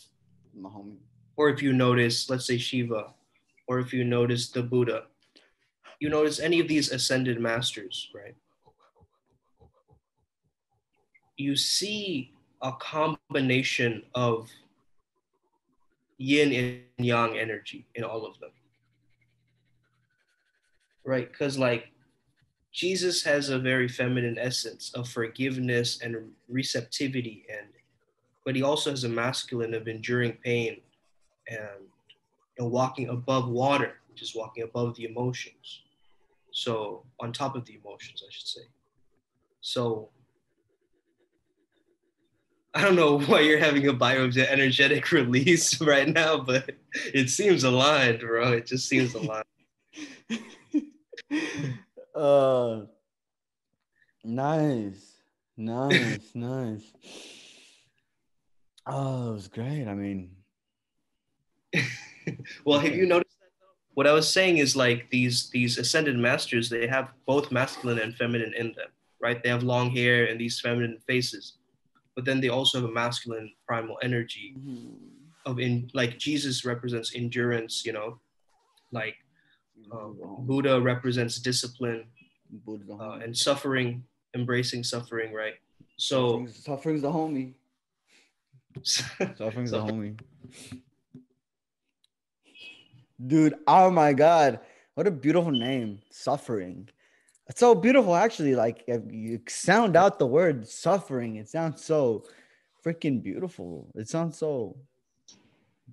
Homie. 0.60 0.98
Or 1.38 1.50
if 1.50 1.62
you 1.62 1.74
notice, 1.74 2.30
let's 2.30 2.46
say 2.46 2.58
Shiva, 2.58 3.14
or 3.68 3.80
if 3.80 3.94
you 3.94 4.04
notice 4.04 4.50
the 4.50 4.64
Buddha, 4.64 5.04
you 6.00 6.10
notice 6.10 6.40
any 6.40 6.60
of 6.60 6.68
these 6.68 6.92
ascended 6.92 7.40
masters, 7.40 8.10
right? 8.14 8.36
You 11.38 11.56
see 11.56 12.34
a 12.62 12.74
combination 12.74 14.04
of 14.14 14.50
yin 16.18 16.84
and 16.98 17.06
yang 17.06 17.38
energy 17.38 17.88
in 17.96 18.04
all 18.04 18.26
of 18.26 18.40
them. 18.40 18.52
Right? 21.04 21.32
Because, 21.32 21.58
like, 21.58 21.90
Jesus 22.72 23.24
has 23.24 23.50
a 23.50 23.60
very 23.60 23.88
feminine 23.88 24.38
essence 24.38 24.92
of 24.94 25.10
forgiveness 25.10 26.00
and 26.02 26.32
receptivity, 26.48 27.46
and 27.52 27.68
but 28.46 28.56
he 28.56 28.64
also 28.64 28.90
has 28.90 29.04
a 29.04 29.10
masculine 29.10 29.76
of 29.76 29.88
enduring 29.88 30.34
pain 30.44 30.82
and 31.48 31.60
know, 32.62 32.68
walking 32.68 33.10
above 33.10 33.50
water, 33.50 33.94
which 34.10 34.22
is 34.22 34.36
walking 34.36 34.64
above 34.64 34.96
the 34.96 35.06
emotions. 35.06 35.82
So 36.52 37.04
on 37.20 37.34
top 37.34 37.56
of 37.56 37.66
the 37.66 37.80
emotions, 37.84 38.24
I 38.26 38.32
should 38.32 38.48
say. 38.48 38.62
So 39.62 40.10
I 42.74 42.82
don't 42.82 42.96
know 42.96 43.20
why 43.28 43.42
you're 43.42 43.60
having 43.60 43.88
a 43.88 43.94
bioenergetic 43.94 45.12
release 45.12 45.82
right 45.82 46.08
now, 46.08 46.38
but 46.38 46.72
it 47.14 47.30
seems 47.30 47.64
aligned, 47.64 48.20
bro. 48.20 48.54
It 48.54 48.66
just 48.68 48.88
seems 48.88 49.14
aligned. 49.14 49.46
uh 52.16 52.82
nice 54.24 55.22
nice 55.58 56.32
nice. 56.36 56.94
Oh 58.86 59.30
it 59.30 59.34
was 59.34 59.48
great. 59.48 59.88
I 59.88 59.94
mean 59.94 60.32
well, 62.66 62.80
have 62.80 62.96
you 62.96 63.06
noticed 63.06 63.38
that 63.40 63.50
though? 63.60 63.76
What 63.94 64.08
I 64.08 64.14
was 64.14 64.32
saying 64.32 64.58
is 64.58 64.76
like 64.76 65.10
these 65.10 65.50
these 65.50 65.78
ascended 65.78 66.18
masters, 66.18 66.70
they 66.70 66.88
have 66.88 67.10
both 67.26 67.52
masculine 67.52 68.00
and 68.00 68.16
feminine 68.16 68.54
in 68.58 68.74
them, 68.74 68.90
right? 69.22 69.42
They 69.42 69.50
have 69.50 69.64
long 69.64 69.92
hair 69.92 70.26
and 70.26 70.40
these 70.40 70.60
feminine 70.60 71.00
faces, 71.08 71.58
but 72.16 72.26
then 72.26 72.42
they 72.42 72.50
also 72.50 72.82
have 72.82 72.90
a 72.90 72.94
masculine 72.94 73.52
primal 73.68 73.98
energy 74.02 74.56
of 75.46 75.60
in 75.60 75.90
like 75.94 76.18
Jesus 76.18 76.66
represents 76.66 77.16
endurance, 77.16 77.86
you 77.86 77.94
know, 77.94 78.20
like 78.92 79.16
um, 79.92 80.18
Buddha 80.40 80.80
represents 80.80 81.38
discipline 81.40 82.06
uh, 82.68 83.12
and 83.24 83.36
suffering, 83.38 84.04
embracing 84.36 84.84
suffering, 84.84 85.34
right? 85.34 85.56
So, 85.98 86.30
Suffering's- 86.30 86.64
suffering's 86.64 87.02
the 87.02 87.12
homie. 87.12 87.54
Suffering's 88.84 89.72
the 89.72 89.80
So- 89.80 89.86
homie. 89.86 90.20
Dude 93.26 93.54
oh 93.68 93.92
my 93.92 94.14
god. 94.14 94.60
What 94.96 95.08
a 95.08 95.12
beautiful 95.12 95.52
name 95.52 96.00
suffering. 96.10 96.90
It's 97.48 97.60
so 97.60 97.76
beautiful 97.76 98.16
actually 98.16 98.56
like 98.56 98.84
if 98.88 99.02
you 99.12 99.42
sound 99.48 99.96
out 99.96 100.18
the 100.18 100.26
word 100.26 100.68
suffering 100.68 101.36
it 101.36 101.50
sounds 101.50 101.84
so 101.84 102.24
freaking 102.84 103.22
beautiful. 103.22 103.92
It 103.96 104.10
sounds 104.10 104.38
so 104.40 104.76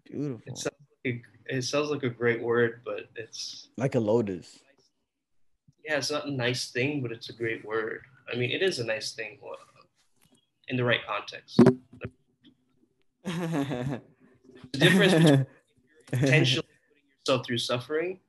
beautiful. 0.07 0.41
It 0.47 0.57
sounds, 0.57 0.77
like 1.05 1.15
a, 1.15 1.23
it 1.49 1.63
sounds 1.63 1.91
like 1.91 2.03
a 2.03 2.11
great 2.11 2.43
word, 2.43 2.83
but 2.85 3.09
it's 3.17 3.69
like 3.77 3.95
a 3.95 4.01
lotus 4.01 4.61
yeah, 5.89 5.97
it's 5.97 6.11
not 6.11 6.27
a 6.27 6.31
nice 6.31 6.71
thing, 6.71 7.01
but 7.01 7.11
it's 7.13 7.31
a 7.31 7.33
great 7.33 7.65
word. 7.65 8.03
I 8.31 8.37
mean, 8.37 8.51
it 8.51 8.63
is 8.63 8.79
a 8.79 8.85
nice 8.85 9.13
thing 9.13 9.39
in 10.69 10.77
the 10.77 10.85
right 10.85 11.01
context. 11.07 11.61
The 14.73 14.79
difference 14.79 15.15
between 15.15 15.47
intentionally 16.13 16.69
putting 16.89 17.09
yourself 17.21 17.47
through 17.47 17.59
suffering, 17.59 18.21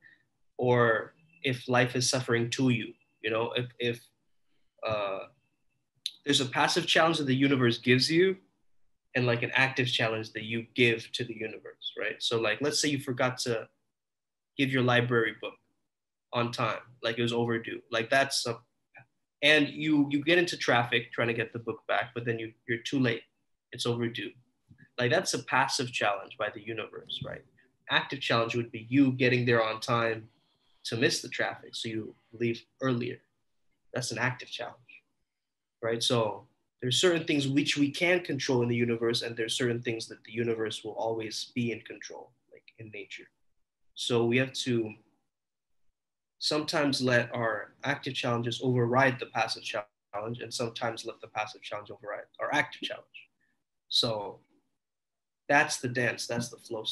or 0.56 1.12
if 1.42 1.68
life 1.68 1.96
is 1.96 2.08
suffering 2.08 2.48
to 2.50 2.70
you. 2.70 2.94
You 3.20 3.30
know, 3.30 3.52
if 3.56 3.66
if 3.78 4.00
uh, 4.86 5.26
there's 6.24 6.40
a 6.40 6.46
passive 6.46 6.86
challenge 6.86 7.18
that 7.18 7.24
the 7.24 7.34
universe 7.34 7.78
gives 7.78 8.10
you, 8.10 8.36
and 9.14 9.26
like 9.26 9.42
an 9.42 9.50
active 9.54 9.88
challenge 9.88 10.32
that 10.32 10.44
you 10.44 10.66
give 10.74 11.10
to 11.12 11.24
the 11.24 11.34
universe, 11.34 11.92
right? 11.98 12.16
So, 12.20 12.40
like, 12.40 12.58
let's 12.60 12.80
say 12.80 12.88
you 12.88 13.00
forgot 13.00 13.38
to 13.38 13.68
give 14.56 14.70
your 14.70 14.82
library 14.82 15.34
book 15.40 15.54
on 16.32 16.52
time, 16.52 16.80
like 17.02 17.18
it 17.18 17.22
was 17.22 17.32
overdue. 17.32 17.80
Like 17.90 18.10
that's 18.10 18.46
a, 18.46 18.58
and 19.42 19.68
you 19.68 20.06
you 20.10 20.22
get 20.22 20.38
into 20.38 20.56
traffic 20.56 21.12
trying 21.12 21.28
to 21.28 21.34
get 21.34 21.52
the 21.52 21.58
book 21.58 21.80
back, 21.88 22.10
but 22.14 22.24
then 22.24 22.38
you 22.38 22.52
you're 22.68 22.78
too 22.78 23.00
late. 23.00 23.22
It's 23.72 23.86
overdue. 23.86 24.30
Like 24.98 25.10
that's 25.10 25.34
a 25.34 25.42
passive 25.44 25.92
challenge 25.92 26.36
by 26.38 26.50
the 26.54 26.60
universe, 26.60 27.20
right? 27.24 27.42
Active 27.90 28.20
challenge 28.20 28.54
would 28.54 28.70
be 28.70 28.86
you 28.88 29.12
getting 29.12 29.44
there 29.46 29.64
on 29.64 29.80
time 29.80 30.28
to 30.84 30.96
miss 30.96 31.20
the 31.20 31.28
traffic, 31.28 31.74
so 31.74 31.88
you 31.88 32.14
leave 32.32 32.62
earlier. 32.80 33.18
That's 33.92 34.12
an 34.12 34.18
active 34.18 34.50
challenge, 34.50 34.76
right? 35.82 36.02
So 36.02 36.46
there's 36.80 37.00
certain 37.00 37.24
things 37.24 37.46
which 37.46 37.76
we 37.76 37.90
can 37.90 38.20
control 38.20 38.62
in 38.62 38.68
the 38.68 38.76
universe, 38.76 39.22
and 39.22 39.36
there's 39.36 39.56
certain 39.56 39.82
things 39.82 40.06
that 40.08 40.22
the 40.24 40.32
universe 40.32 40.82
will 40.82 40.92
always 40.92 41.52
be 41.54 41.72
in 41.72 41.80
control, 41.82 42.32
like 42.52 42.64
in 42.78 42.90
nature. 42.90 43.28
So 43.94 44.24
we 44.24 44.38
have 44.38 44.52
to 44.64 44.94
sometimes 46.38 47.02
let 47.02 47.32
our 47.34 47.74
active 47.84 48.14
challenges 48.14 48.60
override 48.62 49.18
the 49.20 49.26
passive 49.26 49.62
challenge 49.62 50.40
and 50.40 50.52
sometimes 50.52 51.04
let 51.04 51.20
the 51.20 51.28
passive 51.28 51.62
challenge 51.62 51.90
override 51.90 52.24
our 52.40 52.52
active 52.54 52.80
challenge. 52.80 53.28
So 53.90 54.40
that's 55.50 55.78
the 55.78 55.88
dance, 55.88 56.26
that's 56.26 56.48
the 56.48 56.56
flow, 56.56 56.84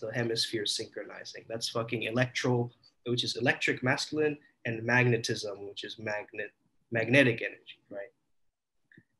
the 0.00 0.12
hemisphere 0.14 0.64
synchronizing. 0.64 1.44
That's 1.48 1.68
fucking 1.68 2.04
electro, 2.04 2.70
which 3.04 3.22
is 3.22 3.36
electric 3.36 3.82
masculine, 3.82 4.38
and 4.64 4.82
magnetism, 4.82 5.66
which 5.68 5.84
is 5.84 5.98
magnet 5.98 6.50
magnetic 6.90 7.42
energy, 7.42 7.80
right? 7.90 8.13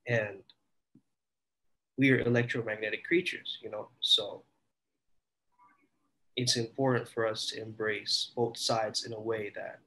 And 0.06 0.42
we 1.96 2.10
are 2.10 2.18
electromagnetic 2.20 3.04
creatures, 3.04 3.58
you 3.62 3.70
know, 3.70 3.88
so 4.00 4.42
it's 6.36 6.56
important 6.56 7.08
for 7.08 7.26
us 7.26 7.46
to 7.46 7.62
embrace 7.62 8.32
both 8.34 8.56
sides 8.56 9.04
in 9.04 9.12
a 9.12 9.20
way 9.20 9.52
that 9.54 9.78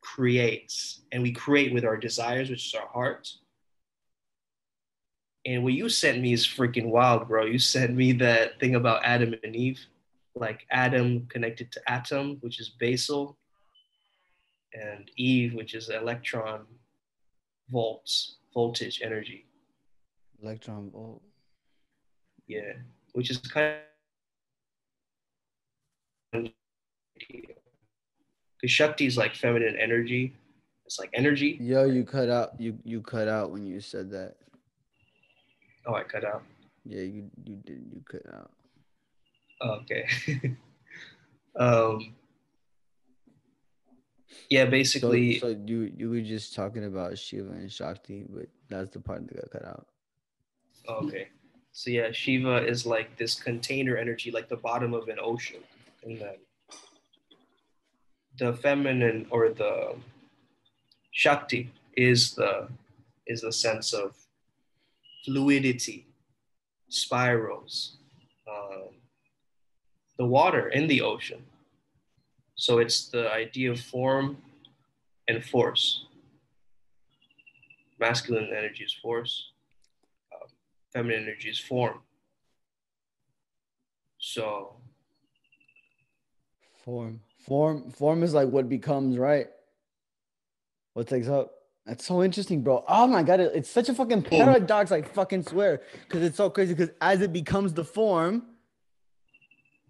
creates 0.00 1.02
and 1.12 1.22
we 1.22 1.32
create 1.32 1.72
with 1.72 1.84
our 1.84 1.96
desires 1.96 2.50
which 2.50 2.66
is 2.66 2.74
our 2.74 2.88
heart. 2.88 3.28
And 5.44 5.64
what 5.64 5.72
you 5.72 5.88
sent 5.88 6.20
me 6.20 6.32
is 6.32 6.46
freaking 6.46 6.86
wild 6.86 7.28
bro. 7.28 7.46
You 7.46 7.58
sent 7.58 7.94
me 7.94 8.12
that 8.14 8.60
thing 8.60 8.76
about 8.76 9.04
adam 9.04 9.34
and 9.42 9.56
eve 9.56 9.80
like 10.34 10.66
adam 10.70 11.26
connected 11.26 11.70
to 11.72 11.90
atom 11.90 12.38
which 12.40 12.60
is 12.60 12.70
basal 12.70 13.36
and 14.72 15.10
eve 15.16 15.54
which 15.54 15.74
is 15.74 15.90
electron 15.90 16.64
volts 17.70 18.38
voltage 18.54 19.00
energy 19.02 19.46
Electron 20.42 20.90
volt. 20.90 21.22
yeah 22.46 22.72
which 23.12 23.30
is 23.30 23.38
kind 23.38 23.76
of 26.34 26.50
because 28.62 28.70
Shakti 28.70 29.06
is 29.06 29.18
like 29.18 29.34
feminine 29.34 29.76
energy. 29.78 30.34
It's 30.86 30.98
like 30.98 31.10
energy. 31.14 31.58
Yo, 31.60 31.84
you 31.84 32.04
cut 32.04 32.30
out. 32.30 32.58
You 32.60 32.78
you 32.84 33.00
cut 33.02 33.28
out 33.28 33.50
when 33.50 33.66
you 33.66 33.80
said 33.80 34.10
that. 34.10 34.36
Oh, 35.86 35.94
I 35.94 36.04
cut 36.04 36.24
out. 36.24 36.42
Yeah, 36.84 37.02
you 37.02 37.28
you 37.44 37.56
did. 37.56 37.82
You 37.92 38.02
cut 38.08 38.22
out. 38.32 38.50
Oh, 39.60 39.80
okay. 39.82 40.06
um. 41.58 42.14
Yeah, 44.50 44.66
basically. 44.66 45.38
so 45.38 45.56
you 45.66 45.92
you 45.96 46.10
were 46.10 46.20
just 46.20 46.54
talking 46.54 46.84
about 46.84 47.18
Shiva 47.18 47.50
and 47.50 47.70
Shakti, 47.70 48.24
but 48.28 48.48
that's 48.68 48.90
the 48.90 49.00
part 49.00 49.26
that 49.28 49.36
got 49.36 49.50
cut 49.50 49.64
out. 49.64 49.86
okay. 50.88 51.28
So 51.72 51.90
yeah, 51.90 52.12
Shiva 52.12 52.66
is 52.66 52.84
like 52.84 53.16
this 53.16 53.34
container 53.34 53.96
energy, 53.96 54.30
like 54.30 54.48
the 54.48 54.56
bottom 54.56 54.92
of 54.92 55.08
an 55.08 55.18
ocean, 55.20 55.60
and 56.04 56.20
then 56.20 56.36
the 58.38 58.52
feminine 58.52 59.26
or 59.30 59.48
the 59.48 59.96
Shakti 61.12 61.70
is 61.96 62.34
the 62.34 62.68
is 63.26 63.42
the 63.42 63.52
sense 63.52 63.92
of 63.92 64.16
fluidity, 65.24 66.06
spirals, 66.88 67.96
um, 68.50 68.88
the 70.18 70.26
water 70.26 70.68
in 70.68 70.88
the 70.88 71.00
ocean. 71.00 71.42
So 72.54 72.78
it's 72.78 73.08
the 73.08 73.30
idea 73.32 73.70
of 73.72 73.80
form 73.80 74.38
and 75.28 75.44
force. 75.44 76.06
Masculine 77.98 78.50
energy 78.56 78.84
is 78.84 78.92
force, 78.92 79.50
um, 80.34 80.48
feminine 80.92 81.22
energy 81.22 81.48
is 81.50 81.58
form. 81.58 82.00
So 84.18 84.76
Form, 86.84 87.20
form, 87.46 87.92
form 87.92 88.24
is 88.24 88.34
like 88.34 88.48
what 88.48 88.68
becomes, 88.68 89.16
right? 89.16 89.46
What 90.94 91.06
takes 91.06 91.28
up. 91.28 91.52
That's 91.86 92.04
so 92.04 92.24
interesting, 92.24 92.62
bro. 92.62 92.84
Oh 92.88 93.06
my 93.06 93.22
god, 93.22 93.38
it- 93.38 93.52
it's 93.54 93.70
such 93.70 93.88
a 93.88 93.94
fucking 93.94 94.22
paradox. 94.24 94.90
I 94.90 95.02
fucking 95.02 95.44
swear, 95.44 95.82
because 96.02 96.22
it's 96.24 96.36
so 96.36 96.50
crazy. 96.50 96.74
Because 96.74 96.92
as 97.00 97.20
it 97.20 97.32
becomes 97.32 97.72
the 97.72 97.84
form, 97.84 98.42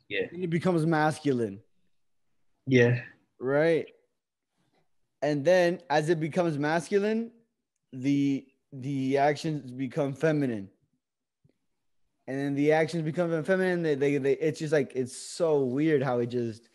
yeah, 0.09 0.27
it 0.33 0.51
becomes 0.51 0.85
masculine, 0.85 1.61
yeah, 2.67 3.01
right? 3.39 3.87
And 5.23 5.45
then 5.45 5.81
as 5.89 6.09
it 6.09 6.21
becomes 6.21 6.59
masculine, 6.59 7.31
the 7.93 8.47
the 8.73 9.19
actions 9.19 9.71
become 9.71 10.15
feminine. 10.15 10.69
And 12.27 12.39
then 12.39 12.55
the 12.55 12.73
actions 12.73 13.03
become 13.03 13.31
feminine. 13.43 13.83
They, 13.83 13.95
they, 13.95 14.17
they, 14.17 14.33
it's 14.35 14.61
just 14.61 14.73
like 14.73 14.93
it's 14.95 15.17
so 15.17 15.61
weird 15.61 16.03
how 16.03 16.21
it 16.21 16.27
just 16.27 16.69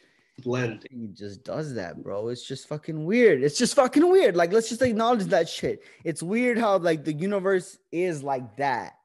blend. 0.43 0.85
he 0.91 1.07
just 1.07 1.43
does 1.43 1.73
that, 1.75 2.03
bro. 2.03 2.27
It's 2.29 2.45
just 2.45 2.67
fucking 2.67 3.05
weird. 3.05 3.43
It's 3.43 3.57
just 3.57 3.75
fucking 3.75 4.07
weird. 4.09 4.35
Like, 4.35 4.51
let's 4.51 4.69
just 4.69 4.81
acknowledge 4.81 5.25
that 5.25 5.49
shit. 5.49 5.83
It's 6.03 6.21
weird 6.21 6.57
how 6.57 6.77
like 6.77 7.03
the 7.05 7.13
universe 7.13 7.77
is 7.91 8.23
like 8.23 8.57
that. 8.57 8.96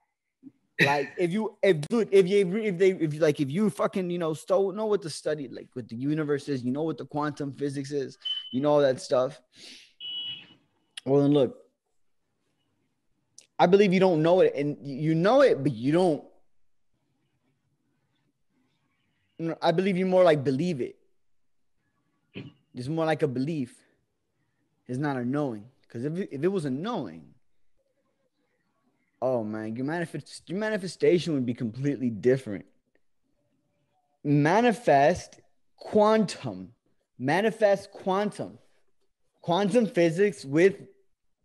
Like, 0.84 1.12
if 1.18 1.32
you, 1.32 1.56
if 1.62 1.80
dude, 1.82 2.08
if 2.10 2.28
you, 2.28 2.56
if 2.56 2.78
they, 2.78 2.90
if 2.90 3.14
you 3.14 3.20
like, 3.20 3.40
if 3.40 3.50
you 3.50 3.70
fucking, 3.70 4.10
you 4.10 4.18
know, 4.18 4.34
still 4.34 4.72
know 4.72 4.86
what 4.86 5.02
the 5.02 5.10
study, 5.10 5.48
like, 5.48 5.68
what 5.74 5.88
the 5.88 5.96
universe 5.96 6.48
is, 6.48 6.62
you 6.62 6.72
know 6.72 6.82
what 6.82 6.98
the 6.98 7.06
quantum 7.06 7.52
physics 7.52 7.90
is, 7.90 8.18
you 8.50 8.60
know 8.60 8.70
all 8.70 8.80
that 8.80 9.00
stuff. 9.00 9.40
Well, 11.04 11.22
then 11.22 11.32
look, 11.32 11.58
I 13.58 13.66
believe 13.66 13.92
you 13.92 14.00
don't 14.00 14.22
know 14.22 14.40
it, 14.40 14.54
and 14.54 14.76
you 14.82 15.14
know 15.14 15.40
it, 15.42 15.62
but 15.62 15.72
you 15.72 15.92
don't. 15.92 16.24
I 19.60 19.72
believe 19.72 19.96
you 19.96 20.06
more 20.06 20.22
like 20.22 20.44
believe 20.44 20.80
it. 20.80 20.96
It's 22.74 22.88
more 22.88 23.04
like 23.04 23.22
a 23.22 23.28
belief. 23.28 23.74
It's 24.86 24.98
not 24.98 25.16
a 25.16 25.24
knowing. 25.24 25.64
Because 25.82 26.04
if 26.04 26.18
if 26.18 26.42
it 26.42 26.48
was 26.48 26.64
a 26.64 26.70
knowing, 26.70 27.31
oh 29.22 29.44
man, 29.44 29.76
your 29.76 29.86
manifest 29.86 30.42
your 30.48 30.58
manifestation 30.58 31.32
would 31.32 31.46
be 31.46 31.54
completely 31.54 32.10
different. 32.10 32.66
Manifest 34.24 35.40
quantum, 35.76 36.72
manifest 37.18 37.90
quantum, 37.92 38.58
quantum 39.40 39.86
physics 39.86 40.44
with 40.44 40.74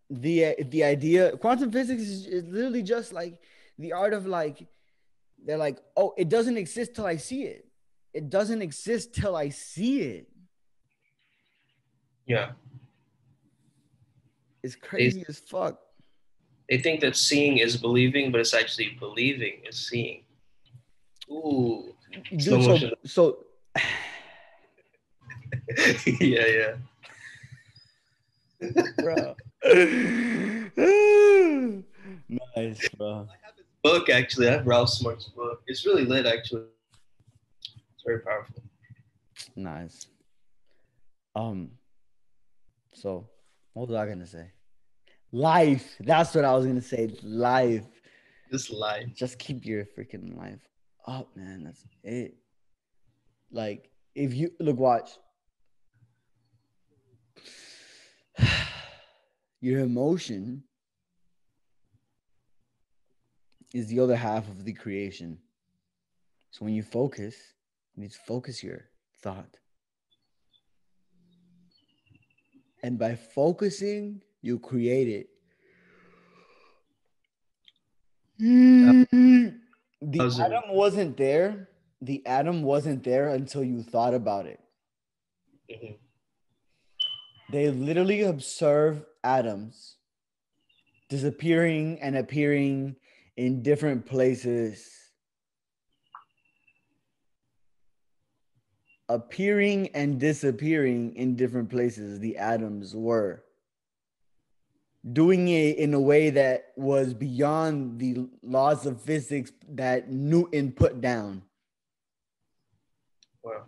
the 0.09 0.55
the 0.71 0.83
idea. 0.83 1.37
Quantum 1.37 1.71
physics 1.71 2.01
is, 2.01 2.25
is 2.25 2.45
literally 2.47 2.83
just 2.83 3.13
like 3.13 3.39
the 3.77 3.93
art 3.93 4.13
of 4.13 4.25
like 4.25 4.67
they're 5.45 5.57
like, 5.57 5.77
oh, 5.95 6.13
it 6.17 6.29
doesn't 6.29 6.57
exist 6.57 6.95
till 6.95 7.05
I 7.05 7.17
see 7.17 7.43
it. 7.43 7.67
It 8.13 8.29
doesn't 8.31 8.63
exist 8.63 9.13
till 9.13 9.35
I 9.35 9.49
see 9.49 10.01
it. 10.01 10.27
Yeah, 12.25 12.51
It's 14.63 14.75
crazy 14.75 15.23
as 15.29 15.39
fuck. 15.39 15.79
They 16.69 16.77
think 16.77 17.01
that 17.01 17.15
seeing 17.15 17.57
is 17.59 17.77
believing, 17.77 18.31
but 18.31 18.41
it's 18.41 18.53
actually 18.53 18.97
believing 18.99 19.61
is 19.67 19.77
seeing. 19.77 20.23
Ooh, 21.29 21.93
Dude, 22.31 22.43
so, 22.43 22.57
motion. 22.57 22.91
so 23.05 23.45
yeah, 26.19 26.45
yeah. 26.47 26.75
bro. 28.97 29.35
nice, 32.55 32.89
bro. 32.97 33.27
I 33.29 33.35
have 33.45 33.55
this 33.55 33.65
book 33.83 34.09
actually, 34.09 34.49
I 34.49 34.53
have 34.53 34.67
Ralph 34.67 34.89
Smart's 34.89 35.25
book. 35.25 35.61
It's 35.67 35.85
really 35.85 36.05
lit 36.05 36.25
actually. 36.25 36.63
It's 37.63 38.03
very 38.05 38.19
powerful. 38.21 38.63
Nice. 39.55 40.07
Um, 41.35 41.71
so 42.93 43.27
what 43.73 43.89
was 43.89 43.97
I 43.97 44.07
gonna 44.07 44.25
say? 44.25 44.51
Life. 45.31 45.95
That's 45.99 46.33
what 46.33 46.45
I 46.45 46.55
was 46.55 46.65
gonna 46.65 46.81
say. 46.81 47.13
Life. 47.23 47.85
Just 48.51 48.71
life. 48.71 49.07
Just 49.13 49.39
keep 49.39 49.65
your 49.65 49.85
freaking 49.85 50.37
life 50.37 50.61
up, 51.05 51.35
man. 51.35 51.63
That's 51.65 51.83
it. 52.03 52.35
Like, 53.51 53.89
if 54.15 54.33
you 54.33 54.51
look, 54.59 54.77
watch. 54.77 55.11
Your 59.61 59.79
emotion 59.81 60.63
is 63.73 63.87
the 63.87 63.99
other 63.99 64.15
half 64.15 64.47
of 64.47 64.63
the 64.63 64.73
creation. 64.73 65.39
So 66.51 66.65
when 66.65 66.73
you 66.73 66.83
focus, 66.83 67.35
you 67.95 68.03
need 68.03 68.11
to 68.11 68.19
focus 68.25 68.63
your 68.63 68.85
thought. 69.21 69.57
And 72.83 72.97
by 72.97 73.15
focusing, 73.15 74.21
you 74.41 74.59
create 74.59 75.07
it. 75.07 75.29
The 80.01 80.19
How's 80.19 80.39
it- 80.39 80.43
atom 80.43 80.69
wasn't 80.69 81.17
there. 81.17 81.69
The 82.01 82.25
atom 82.25 82.61
wasn't 82.63 83.03
there 83.03 83.29
until 83.29 83.63
you 83.63 83.81
thought 83.81 84.13
about 84.13 84.45
it. 84.45 84.59
Mhm. 85.69 85.97
They 87.51 87.69
literally 87.71 88.21
observe 88.21 89.05
atoms 89.23 89.95
disappearing 91.09 91.99
and 92.01 92.15
appearing 92.17 92.95
in 93.37 93.63
different 93.63 94.05
places. 94.05 94.93
Appearing 99.09 99.87
and 99.95 100.19
disappearing 100.19 101.15
in 101.15 101.35
different 101.37 101.69
places, 101.69 102.19
the 102.19 102.37
atoms 102.37 102.93
were. 102.93 103.43
Doing 105.13 105.47
it 105.47 105.77
in 105.77 105.93
a 105.93 105.99
way 105.99 106.29
that 106.31 106.71
was 106.75 107.13
beyond 107.13 107.99
the 107.99 108.27
laws 108.43 108.85
of 108.85 109.01
physics 109.01 109.51
that 109.69 110.11
Newton 110.11 110.71
put 110.71 110.99
down. 111.01 111.43
Wow. 113.43 113.65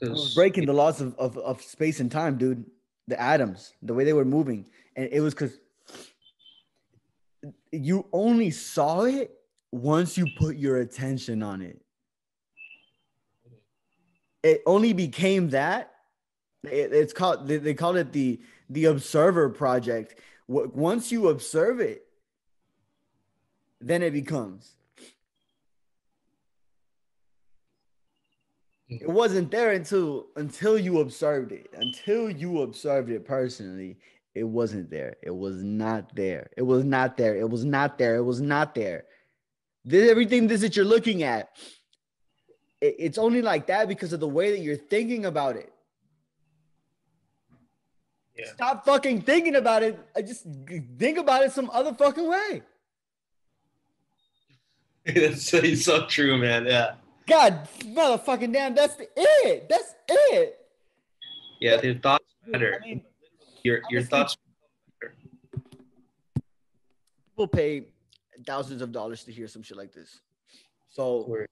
It 0.00 0.08
was 0.10 0.20
'Cause- 0.20 0.34
breaking 0.34 0.66
the 0.66 0.72
laws 0.72 1.00
of, 1.00 1.14
of, 1.18 1.38
of 1.38 1.62
space 1.62 2.00
and 2.00 2.10
time, 2.10 2.36
dude. 2.36 2.64
The 3.06 3.20
atoms, 3.20 3.74
the 3.82 3.92
way 3.92 4.04
they 4.04 4.14
were 4.14 4.24
moving. 4.24 4.66
And 4.96 5.08
it 5.12 5.20
was 5.20 5.34
because 5.34 5.58
you 7.70 8.06
only 8.12 8.50
saw 8.50 9.02
it 9.04 9.30
once 9.70 10.16
you 10.16 10.26
put 10.38 10.56
your 10.56 10.78
attention 10.78 11.42
on 11.42 11.60
it. 11.60 11.80
It 14.42 14.62
only 14.66 14.92
became 14.94 15.50
that. 15.50 15.92
It- 16.64 16.92
it's 16.94 17.12
called 17.12 17.46
they, 17.46 17.58
they 17.58 17.74
call 17.74 17.96
it 17.96 18.10
the 18.12 18.40
the 18.68 18.86
observer 18.86 19.48
project. 19.50 20.16
Once 20.46 21.10
you 21.12 21.28
observe 21.28 21.80
it, 21.80 22.06
then 23.80 24.02
it 24.02 24.12
becomes. 24.12 24.72
It 28.88 29.08
wasn't 29.08 29.50
there 29.50 29.72
until 29.72 30.26
until 30.36 30.78
you 30.78 31.00
observed 31.00 31.52
it. 31.52 31.68
Until 31.74 32.30
you 32.30 32.60
observed 32.62 33.10
it 33.10 33.24
personally, 33.24 33.96
it 34.34 34.44
wasn't 34.44 34.90
there. 34.90 35.16
It 35.22 35.34
was 35.34 35.62
not 35.62 36.14
there. 36.14 36.50
It 36.56 36.62
was 36.62 36.84
not 36.84 37.16
there. 37.16 37.36
It 37.36 37.48
was 37.48 37.64
not 37.64 37.98
there. 37.98 38.16
It 38.16 38.22
was 38.24 38.40
not 38.40 38.74
there. 38.74 39.04
This, 39.84 40.10
everything 40.10 40.46
this 40.46 40.60
that 40.62 40.76
you're 40.76 40.84
looking 40.84 41.22
at, 41.22 41.50
it- 42.80 42.96
it's 42.98 43.18
only 43.18 43.42
like 43.42 43.66
that 43.66 43.88
because 43.88 44.12
of 44.12 44.20
the 44.20 44.28
way 44.28 44.50
that 44.52 44.60
you're 44.60 44.76
thinking 44.76 45.26
about 45.26 45.56
it. 45.56 45.72
Yeah. 48.36 48.46
Stop 48.54 48.84
fucking 48.84 49.22
thinking 49.22 49.54
about 49.56 49.82
it. 49.82 49.98
I 50.16 50.22
just 50.22 50.44
think 50.98 51.18
about 51.18 51.44
it 51.44 51.52
some 51.52 51.70
other 51.72 51.94
fucking 51.94 52.28
way. 52.28 52.62
That's 55.06 55.84
so, 55.84 56.06
true, 56.06 56.38
man. 56.38 56.66
Yeah. 56.66 56.94
God, 57.26 57.68
motherfucking 57.80 58.52
damn, 58.52 58.74
that's 58.74 58.96
the, 58.96 59.06
it. 59.16 59.66
That's 59.68 59.94
it. 60.08 60.58
Yeah. 61.60 61.80
Your 61.82 61.94
thoughts 61.94 62.24
matter. 62.46 62.78
I 62.82 62.86
mean, 62.86 63.02
Your 63.62 63.76
your 63.90 64.00
honestly- 64.00 64.08
thoughts. 64.10 64.36
people 67.30 67.48
pay 67.48 67.84
thousands 68.46 68.82
of 68.82 68.92
dollars 68.92 69.24
to 69.24 69.32
hear 69.32 69.48
some 69.48 69.62
shit 69.62 69.76
like 69.76 69.92
this. 69.92 70.20
So 70.88 71.24
Word. 71.26 71.48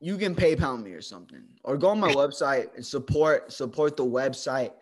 you 0.00 0.16
can 0.18 0.34
PayPal 0.34 0.80
me 0.82 0.92
or 0.92 1.02
something, 1.02 1.42
or 1.64 1.76
go 1.76 1.88
on 1.88 1.98
my 2.00 2.12
website 2.12 2.74
and 2.76 2.84
support 2.86 3.52
support 3.52 3.96
the 3.96 4.04
website, 4.04 4.72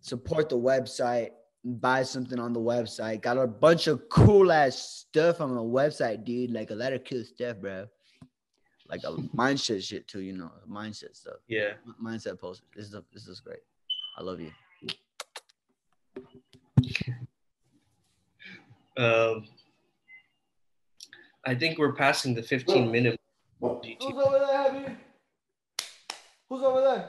support 0.00 0.48
the 0.48 0.58
website, 0.58 1.30
and 1.64 1.80
buy 1.80 2.02
something 2.02 2.38
on 2.38 2.52
the 2.52 2.60
website. 2.60 3.20
Got 3.22 3.38
a 3.38 3.46
bunch 3.46 3.86
of 3.86 4.08
cool 4.08 4.50
ass 4.52 5.06
stuff 5.08 5.40
on 5.40 5.54
the 5.54 5.60
website, 5.60 6.24
dude. 6.24 6.50
Like 6.50 6.70
a 6.70 6.74
lot 6.74 6.92
of 6.92 7.04
cool 7.04 7.24
stuff, 7.24 7.58
bro. 7.58 7.86
Like 8.88 9.02
a 9.04 9.12
mindset 9.36 9.82
shit 9.82 10.08
too, 10.08 10.20
you 10.20 10.32
know, 10.36 10.50
mindset 10.68 11.14
stuff, 11.16 11.36
Yeah. 11.48 11.74
mindset 12.02 12.38
posters. 12.40 12.66
This 12.74 12.86
is 12.86 12.96
this 13.12 13.28
is 13.28 13.40
great. 13.40 13.60
I 14.18 14.22
love 14.22 14.40
you. 14.40 14.50
Um. 18.96 19.46
I 21.46 21.54
think 21.54 21.78
we're 21.78 21.94
passing 21.94 22.34
the 22.34 22.42
15 22.42 22.90
minute. 22.92 23.18
Who's 23.62 23.86
over 24.02 24.38
there, 24.38 24.66
Abby? 24.66 24.92
Who's 26.50 26.62
over 26.62 26.80
there? 26.82 27.08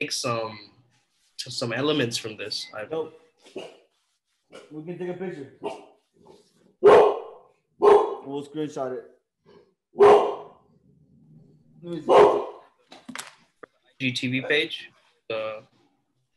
Take 0.00 0.12
some 0.12 0.56
some 1.50 1.72
elements 1.72 2.16
from 2.16 2.36
this. 2.36 2.66
I 2.74 2.84
Nope. 2.90 3.18
We 4.70 4.84
can 4.84 4.98
take 4.98 5.08
a 5.08 5.14
picture. 5.14 5.52
We'll 6.80 8.46
screenshot 8.46 8.92
it. 8.92 9.04
Let 11.82 11.94
me 11.94 12.00
see. 12.00 12.06
GTV 14.00 14.48
page, 14.48 14.90
the 15.28 15.62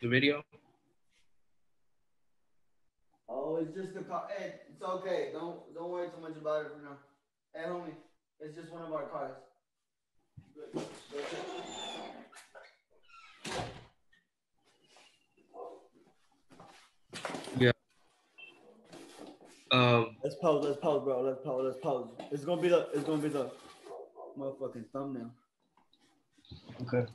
the 0.01 0.07
video. 0.07 0.43
Oh, 3.29 3.57
it's 3.57 3.75
just 3.75 3.93
the 3.93 4.01
car. 4.01 4.27
Hey, 4.35 4.55
it's 4.69 4.81
okay. 4.83 5.29
Don't 5.33 5.73
don't 5.73 5.89
worry 5.89 6.09
too 6.09 6.21
much 6.21 6.37
about 6.37 6.65
it 6.65 6.71
for 6.75 6.81
now. 6.83 6.97
Hey, 7.53 7.69
homie, 7.69 7.95
it's 8.39 8.55
just 8.55 8.71
one 8.71 8.81
of 8.83 8.91
our 8.91 9.05
cars. 9.07 9.35
Good. 10.55 10.83
Good. 13.51 13.63
Um. 19.71 20.17
Let's 20.23 20.35
pause. 20.35 20.65
Let's 20.65 20.79
pause, 20.79 21.03
bro. 21.03 21.21
Let's 21.21 21.41
pause. 21.43 21.63
Let's 21.65 21.79
pause. 21.79 22.09
It's 22.31 22.45
gonna 22.45 22.61
be 22.61 22.69
the. 22.69 22.87
It's 22.93 23.03
gonna 23.03 23.21
be 23.21 23.29
the 23.29 23.51
motherfucking 24.37 24.85
thumbnail. 24.93 25.31
Okay. 26.83 27.05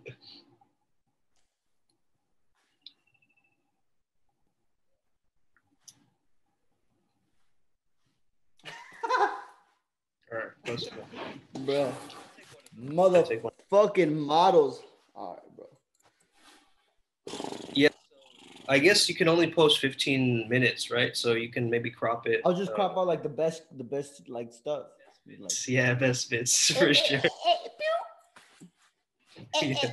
All 10.70 10.76
right. 10.76 10.84
Let's. 10.84 10.90
Bro. 11.66 13.24
Take 13.24 13.44
one. 13.44 13.54
Motherfucking 13.72 14.14
models. 14.16 14.82
All 15.16 15.36
right, 15.36 15.56
bro. 15.56 15.68
Yeah. 17.74 17.90
I 18.68 18.78
guess 18.80 19.10
you 19.10 19.16
can 19.16 19.28
only 19.28 19.52
post 19.52 19.80
15 19.80 20.48
minutes, 20.48 20.92
right? 20.92 21.18
So 21.18 21.34
you 21.34 21.50
can 21.50 21.70
maybe 21.70 21.90
crop 21.90 22.28
it. 22.28 22.42
I'll 22.46 22.54
just 22.54 22.72
uh, 22.72 22.76
crop 22.76 22.98
out 22.98 23.08
like 23.08 23.24
the 23.24 23.30
best, 23.30 23.64
the 23.78 23.84
best 23.84 24.30
like 24.30 24.54
stuff. 24.54 24.84
Like, 25.28 25.68
Yeah, 25.68 25.94
best 25.96 26.30
bits 26.30 26.72
for 26.72 26.94
sure. 26.94 27.22
Yeah. 29.62 29.92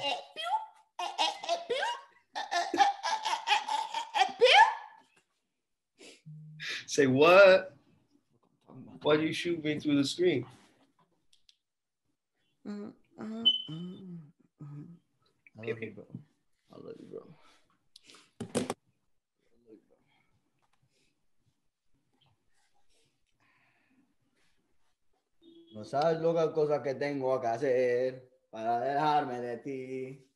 Say 6.86 7.06
what? 7.06 7.74
Why 9.02 9.16
do 9.16 9.22
you 9.22 9.32
shoot 9.32 9.62
me 9.62 9.78
through 9.78 9.96
the 9.96 10.04
screen? 10.04 10.46
I 12.66 12.72
love 15.56 15.80
you, 15.80 15.92
bro. 15.94 16.04
I 16.72 16.76
love 16.76 16.96
you, 16.98 17.06
bro. 17.10 17.22
No 25.74 25.84
sabes 25.84 26.20
lo 26.20 26.52
cosas 26.52 26.80
que 26.80 26.94
tengo 26.94 27.40
que 27.40 27.46
hacer 27.46 28.28
para 28.50 28.80
dejarme 28.80 29.40
de 29.40 29.56
ti. 29.58 30.26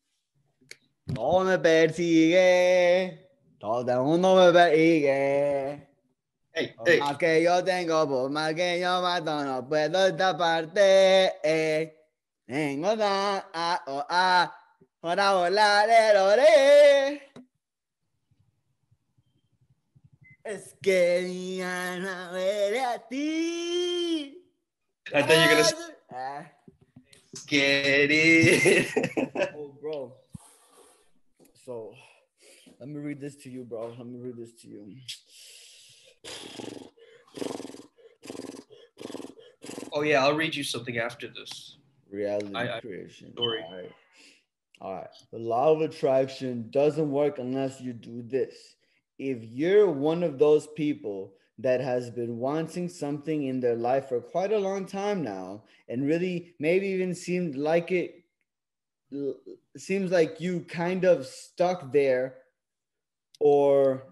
Todo 1.12 1.44
me 1.44 1.58
persigue, 1.58 3.28
todo 3.58 3.90
el 3.90 4.00
mundo 4.00 4.36
me 4.36 4.52
persigue. 4.52 5.88
Hey, 6.52 6.74
hey. 6.84 7.00
más 7.00 7.16
que 7.16 7.42
yo 7.42 7.64
tengo, 7.64 8.08
por 8.08 8.30
más 8.30 8.54
que 8.54 8.78
yo 8.80 9.00
mato, 9.02 9.44
no 9.44 9.68
puedo 9.68 10.14
taparte. 10.14 11.99
Tengo 12.50 12.96
da, 12.96 13.48
a, 13.54 13.80
o, 13.86 14.04
a, 14.10 14.52
para 15.00 15.34
volar 15.34 15.88
el 15.88 16.16
ore. 16.16 17.22
Es 20.42 20.74
que 20.82 21.60
huele 22.32 22.80
a 22.80 22.98
ti. 23.08 24.36
I 25.14 25.22
thought 25.22 25.30
you 25.30 25.56
were 25.56 25.62
gonna 25.62 25.94
Ah, 26.10 26.44
get 27.46 28.10
it. 28.10 28.88
oh, 29.54 29.72
bro. 29.80 30.12
So, 31.64 31.94
let 32.80 32.88
me 32.88 32.98
read 32.98 33.20
this 33.20 33.36
to 33.44 33.48
you, 33.48 33.62
bro. 33.62 33.94
Let 33.96 34.04
me 34.08 34.18
read 34.18 34.36
this 34.36 34.54
to 34.62 34.68
you. 34.68 34.96
oh 39.92 40.02
yeah, 40.02 40.24
I'll 40.24 40.34
read 40.34 40.56
you 40.56 40.64
something 40.64 40.98
after 40.98 41.28
this. 41.28 41.76
Reality 42.10 42.54
I- 42.54 42.76
I- 42.76 42.80
creation. 42.80 43.32
story. 43.32 43.62
All 43.62 43.76
right. 43.76 43.92
All 44.80 44.94
right. 44.94 45.10
The 45.30 45.38
law 45.38 45.72
of 45.72 45.82
attraction 45.82 46.70
doesn't 46.70 47.10
work 47.10 47.38
unless 47.38 47.80
you 47.80 47.92
do 47.92 48.22
this. 48.22 48.76
If 49.18 49.44
you're 49.44 49.90
one 49.90 50.22
of 50.22 50.38
those 50.38 50.66
people 50.68 51.34
that 51.58 51.80
has 51.80 52.10
been 52.10 52.38
wanting 52.38 52.88
something 52.88 53.44
in 53.44 53.60
their 53.60 53.76
life 53.76 54.08
for 54.08 54.20
quite 54.20 54.52
a 54.52 54.58
long 54.58 54.86
time 54.86 55.22
now 55.22 55.62
and 55.88 56.06
really 56.06 56.54
maybe 56.58 56.88
even 56.88 57.14
seemed 57.14 57.54
like 57.54 57.92
it 57.92 58.24
seems 59.76 60.10
like 60.10 60.40
you 60.40 60.60
kind 60.60 61.04
of 61.04 61.26
stuck 61.26 61.92
there 61.92 62.36
or 63.40 64.04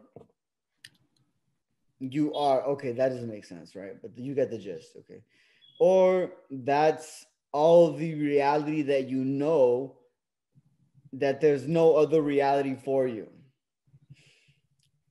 you 2.00 2.34
are 2.34 2.62
okay 2.64 2.92
that 2.92 3.08
doesn't 3.08 3.30
make 3.30 3.44
sense 3.44 3.74
right 3.74 4.00
but 4.02 4.16
you 4.16 4.34
get 4.34 4.50
the 4.50 4.58
gist 4.58 4.96
okay 4.96 5.22
or 5.80 6.32
that's 6.50 7.24
all 7.52 7.92
the 7.92 8.14
reality 8.14 8.82
that 8.82 9.08
you 9.08 9.24
know 9.24 9.96
that 11.14 11.40
there's 11.40 11.66
no 11.66 11.94
other 11.96 12.20
reality 12.20 12.74
for 12.74 13.06
you. 13.06 13.28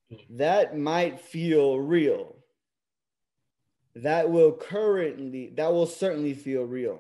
Hmm. 0.10 0.38
That 0.38 0.78
might 0.78 1.20
feel 1.20 1.80
real. 1.80 2.36
That 3.96 4.30
will 4.30 4.52
currently 4.52 5.54
that 5.58 5.72
will 5.72 5.88
certainly 5.88 6.34
feel 6.34 6.64
real. 6.64 7.00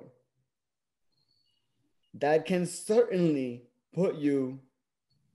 That 2.15 2.45
can 2.45 2.65
certainly 2.65 3.63
put 3.93 4.15
you 4.15 4.59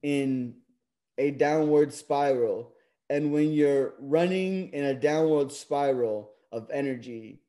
in 0.02 0.56
a 1.18 1.30
downward 1.30 1.92
spiral. 1.94 2.72
And 3.08 3.32
when 3.32 3.52
you're 3.52 3.94
running 4.00 4.72
in 4.72 4.84
a 4.84 4.94
downward 4.94 5.52
spiral 5.52 6.32
of 6.50 6.68
energy 6.72 7.42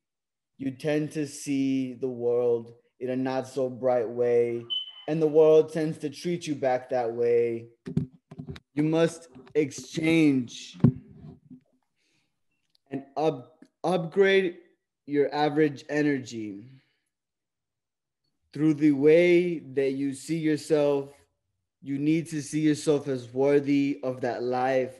you 0.58 0.70
tend 0.70 1.12
to 1.12 1.26
see 1.26 1.94
the 1.94 2.08
world 2.08 2.72
in 3.00 3.10
a 3.10 3.16
not 3.16 3.46
so 3.46 3.68
bright 3.68 4.08
way 4.08 4.62
and 5.08 5.20
the 5.20 5.26
world 5.26 5.72
tends 5.72 5.98
to 5.98 6.08
treat 6.08 6.46
you 6.46 6.54
back 6.54 6.88
that 6.88 7.12
way 7.12 7.66
you 8.74 8.82
must 8.82 9.28
exchange 9.54 10.76
and 12.90 13.04
up, 13.16 13.58
upgrade 13.82 14.56
your 15.06 15.32
average 15.34 15.84
energy 15.88 16.80
through 18.52 18.74
the 18.74 18.92
way 18.92 19.58
that 19.58 19.92
you 19.92 20.14
see 20.14 20.38
yourself. 20.38 21.10
You 21.82 21.98
need 21.98 22.28
to 22.28 22.40
see 22.40 22.60
yourself 22.60 23.08
as 23.08 23.32
worthy 23.32 24.00
of 24.02 24.20
that 24.22 24.42
life. 24.42 24.94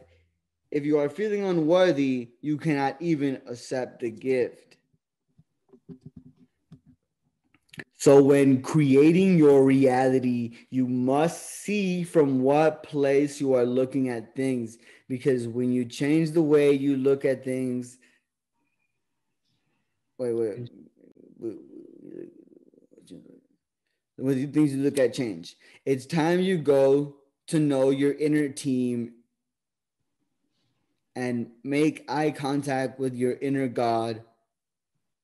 If 0.70 0.84
you 0.84 0.98
are 0.98 1.08
feeling 1.08 1.44
unworthy, 1.44 2.30
you 2.40 2.58
cannot 2.58 3.00
even 3.00 3.40
accept 3.46 4.00
the 4.00 4.10
gift. 4.10 4.76
So, 8.04 8.22
when 8.22 8.60
creating 8.60 9.38
your 9.38 9.64
reality, 9.64 10.58
you 10.68 10.86
must 10.86 11.62
see 11.62 12.04
from 12.04 12.42
what 12.42 12.82
place 12.82 13.40
you 13.40 13.54
are 13.54 13.64
looking 13.64 14.10
at 14.10 14.36
things. 14.36 14.76
Because 15.08 15.48
when 15.48 15.72
you 15.72 15.86
change 15.86 16.32
the 16.32 16.42
way 16.42 16.72
you 16.72 16.98
look 16.98 17.24
at 17.24 17.42
things, 17.42 17.96
wait, 20.18 20.34
wait, 20.34 20.70
when 24.18 24.36
the 24.36 24.46
things 24.48 24.74
you 24.74 24.82
look 24.82 24.98
at 24.98 25.14
change, 25.14 25.56
it's 25.86 26.04
time 26.04 26.40
you 26.40 26.58
go 26.58 27.16
to 27.46 27.58
know 27.58 27.88
your 27.88 28.12
inner 28.12 28.50
team 28.50 29.14
and 31.16 31.46
make 31.62 32.04
eye 32.10 32.32
contact 32.32 32.98
with 32.98 33.14
your 33.14 33.38
inner 33.40 33.66
God 33.66 34.22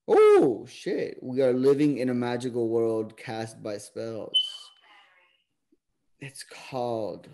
Oh 0.09 0.67
shit. 0.69 1.19
We 1.23 1.43
are 1.43 1.53
living 1.53 1.99
in 1.99 2.09
a 2.09 2.15
magical 2.15 2.69
world 2.69 3.17
cast 3.17 3.63
by 3.63 3.79
spells. 3.79 4.39
It's 6.21 6.45
called 6.45 7.29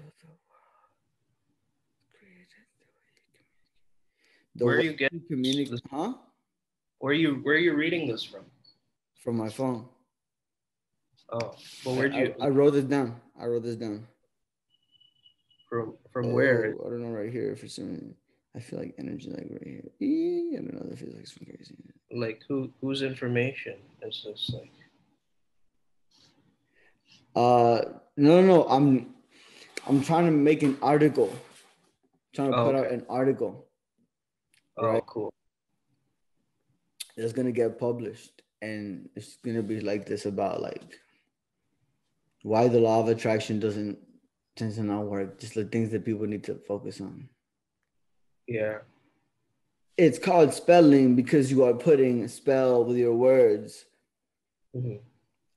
the 4.55 4.65
Where 4.65 4.77
are 4.77 4.81
you 4.81 4.93
getting 4.93 5.23
communicate? 5.29 5.81
Huh? 5.91 6.15
Where 6.99 7.13
are 7.13 7.15
you 7.15 7.41
where 7.43 7.57
are 7.57 7.59
you 7.59 7.75
reading 7.75 8.09
this 8.09 8.23
from? 8.23 8.45
From 9.23 9.37
my 9.37 9.49
phone. 9.49 9.87
Oh, 11.33 11.55
well, 11.85 11.97
where'd 11.97 12.15
you? 12.15 12.35
I, 12.41 12.47
I, 12.47 12.49
wrote 12.49 12.73
this 12.73 12.85
down. 12.85 13.21
I 13.41 13.47
wrote 13.47 13.65
this 13.65 13.77
down. 13.77 14.07
From 15.69 15.95
from 16.13 16.27
oh, 16.27 16.35
where? 16.35 16.75
I 16.81 16.89
don't 16.89 17.03
know. 17.03 17.09
Right 17.09 17.33
here 17.33 17.57
for 17.57 17.69
some. 17.69 18.15
I 18.57 18.61
feel 18.61 18.79
like 18.79 18.95
energy 18.99 19.29
like 19.29 19.47
right 19.51 19.63
here. 19.63 19.83
I 20.01 20.63
don't 20.63 20.75
know. 20.75 20.89
That 20.89 20.99
feels 20.99 21.15
like 21.15 21.27
some 21.27 21.45
crazy. 21.45 21.77
Like 22.11 22.43
who 22.49 22.73
whose 22.81 23.03
information 23.03 23.75
is 24.03 24.25
this 24.25 24.51
like? 24.55 24.73
Uh 27.35 27.83
no 28.17 28.41
no 28.41 28.47
no. 28.47 28.65
I'm 28.65 29.15
I'm 29.87 30.03
trying 30.03 30.25
to 30.25 30.31
make 30.31 30.63
an 30.63 30.79
article. 30.81 31.31
I'm 31.31 32.33
trying 32.35 32.53
to 32.53 32.57
oh, 32.57 32.65
put 32.65 32.75
okay. 32.77 32.87
out 32.87 32.93
an 32.93 33.07
article. 33.11 33.67
Oh 34.79 34.87
right? 34.87 35.07
cool. 35.07 35.33
It's 37.19 37.35
gonna 37.35 37.53
get 37.53 37.79
published 37.79 38.41
and 38.63 39.11
it's 39.15 39.37
gonna 39.45 39.63
be 39.63 39.81
like 39.81 40.07
this 40.07 40.25
about 40.25 40.63
like 40.63 40.99
why 42.43 42.69
the 42.69 42.81
law 42.81 43.01
of 43.01 43.09
attraction 43.09 43.61
doesn't 43.61 43.99
tend 44.55 44.75
to 44.77 44.83
not 44.83 45.05
work, 45.05 45.39
just 45.39 45.55
the 45.55 45.65
things 45.65 45.91
that 45.91 46.07
people 46.07 46.27
need 46.27 46.45
to 46.45 46.55
focus 46.67 47.03
on. 47.03 47.29
Yeah. 48.47 48.79
It's 49.97 50.19
called 50.19 50.53
spelling 50.53 51.17
because 51.17 51.51
you 51.51 51.65
are 51.65 51.75
putting 51.75 52.23
a 52.23 52.29
spell 52.29 52.85
with 52.85 52.97
your 52.97 53.15
words. 53.15 53.87
Mm-hmm. 54.75 54.97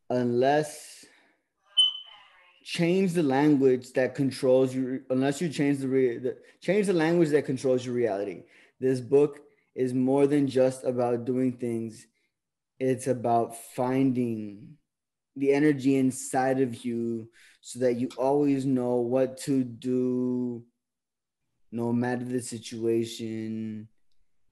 Unless 0.09 1.05
change 2.63 3.13
the 3.13 3.23
language 3.23 3.93
that 3.93 4.13
controls 4.13 4.75
you 4.75 5.01
unless 5.09 5.41
you 5.41 5.49
change 5.49 5.79
the, 5.79 5.87
re- 5.87 6.19
the 6.19 6.37
change 6.61 6.85
the 6.85 6.93
language 6.93 7.29
that 7.29 7.45
controls 7.45 7.85
your 7.85 7.95
reality. 7.95 8.43
This 8.79 9.01
book 9.01 9.39
is 9.75 9.93
more 9.93 10.27
than 10.27 10.47
just 10.47 10.83
about 10.83 11.25
doing 11.25 11.53
things. 11.53 12.05
It's 12.79 13.07
about 13.07 13.55
finding 13.75 14.77
the 15.35 15.51
energy 15.53 15.95
inside 15.95 16.61
of 16.61 16.85
you 16.85 17.29
so 17.61 17.79
that 17.79 17.95
you 17.95 18.09
always 18.17 18.65
know 18.65 18.95
what 18.95 19.37
to 19.37 19.63
do 19.63 20.63
no 21.71 21.93
matter 21.93 22.25
the 22.25 22.41
situation, 22.41 23.87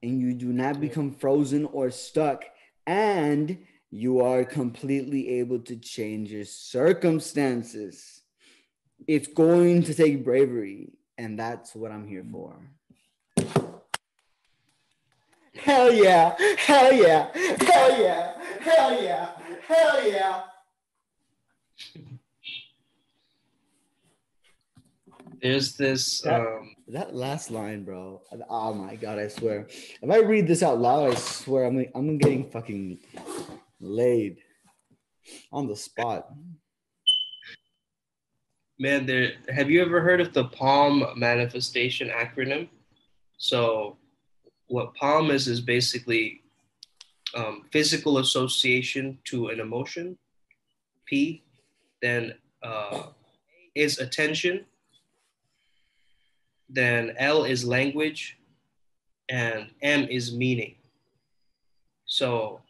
and 0.04 0.22
you 0.22 0.34
do 0.34 0.54
not 0.54 0.80
become 0.80 1.12
frozen 1.12 1.66
or 1.66 1.90
stuck, 1.92 2.44
and 2.86 3.58
you 3.90 4.22
are 4.22 4.44
completely 4.44 5.40
able 5.40 5.60
to 5.60 5.76
change 5.76 6.32
your 6.32 6.46
circumstances. 6.46 8.22
It's 9.08 9.28
going 9.28 9.84
to 9.84 9.94
take 9.94 10.24
bravery, 10.24 10.94
and 11.18 11.40
that's 11.40 11.76
what 11.76 11.92
I'm 11.92 12.08
here 12.08 12.26
for. 12.32 12.60
Hell 15.56 15.92
yeah! 15.92 16.36
Hell 16.58 16.94
yeah! 16.94 17.30
Hell 17.34 18.02
yeah! 18.02 18.34
Hell 18.62 19.04
yeah! 19.04 19.30
Hell 19.68 20.08
yeah! 20.08 20.42
There's 25.42 25.76
this. 25.76 26.22
That, 26.22 26.42
um, 26.42 26.76
that 26.88 27.16
last 27.16 27.52
line, 27.52 27.84
bro. 27.84 28.22
Oh 28.50 28.74
my 28.74 28.96
god! 28.96 29.20
I 29.20 29.28
swear, 29.28 29.68
if 30.02 30.10
I 30.10 30.18
read 30.18 30.48
this 30.48 30.64
out 30.64 30.80
loud, 30.80 31.12
I 31.12 31.16
swear 31.16 31.66
I'm 31.66 31.86
I'm 31.94 32.18
getting 32.18 32.50
fucking 32.50 33.00
laid 33.80 34.38
on 35.52 35.68
the 35.68 35.76
spot. 35.76 36.30
Man, 38.80 39.06
there. 39.06 39.34
Have 39.50 39.70
you 39.70 39.82
ever 39.82 40.02
heard 40.02 40.22
of 40.22 40.34
the 40.34 40.46
Palm 40.46 41.06
manifestation 41.16 42.10
acronym? 42.10 42.70
So, 43.38 43.98
what 44.68 44.96
Palm 44.96 45.30
is 45.30 45.48
is 45.48 45.62
basically 45.62 46.42
um, 47.36 47.64
physical 47.72 48.20
association 48.20 49.20
to 49.26 49.50
an 49.50 49.60
emotion. 49.60 50.18
P, 51.06 51.44
then 52.02 52.34
uh, 52.64 53.08
is 53.76 54.00
attention 54.00 54.66
then 56.70 57.14
L 57.18 57.44
is 57.46 57.66
language, 57.66 58.38
and 59.30 59.70
M 59.82 60.08
is 60.10 60.36
meaning. 60.36 60.76
So 62.06 62.62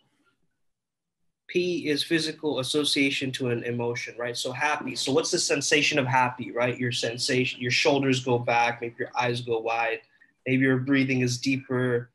P 1.48 1.88
is 1.88 2.04
physical 2.04 2.60
association 2.60 3.32
to 3.34 3.50
an 3.50 3.64
emotion, 3.64 4.16
right? 4.18 4.36
So 4.36 4.52
happy. 4.52 4.96
So 4.96 5.12
what's 5.12 5.32
the 5.32 5.40
sensation 5.40 5.98
of 5.98 6.06
happy, 6.06 6.52
right? 6.52 6.78
Your 6.78 6.92
sensation, 6.92 7.62
your 7.62 7.72
shoulders 7.72 8.24
go 8.24 8.38
back, 8.38 8.82
maybe 8.82 8.96
your 9.00 9.12
eyes 9.18 9.42
go 9.42 9.60
wide, 9.60 10.02
maybe 10.46 10.64
your 10.64 10.78
breathing 10.78 11.22
is 11.22 11.38
deeper. 11.38 12.10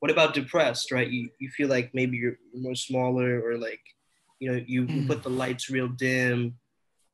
What 0.00 0.10
about 0.10 0.34
depressed, 0.34 0.92
right? 0.92 1.08
You, 1.08 1.30
you 1.38 1.48
feel 1.50 1.68
like 1.68 1.90
maybe 1.94 2.16
you're 2.16 2.38
more 2.54 2.74
smaller 2.74 3.42
or 3.44 3.58
like, 3.58 3.80
you 4.38 4.52
know, 4.52 4.62
you, 4.66 4.82
you 4.84 5.02
hmm. 5.02 5.06
put 5.06 5.22
the 5.22 5.30
lights 5.30 5.70
real 5.70 5.88
dim. 5.88 6.54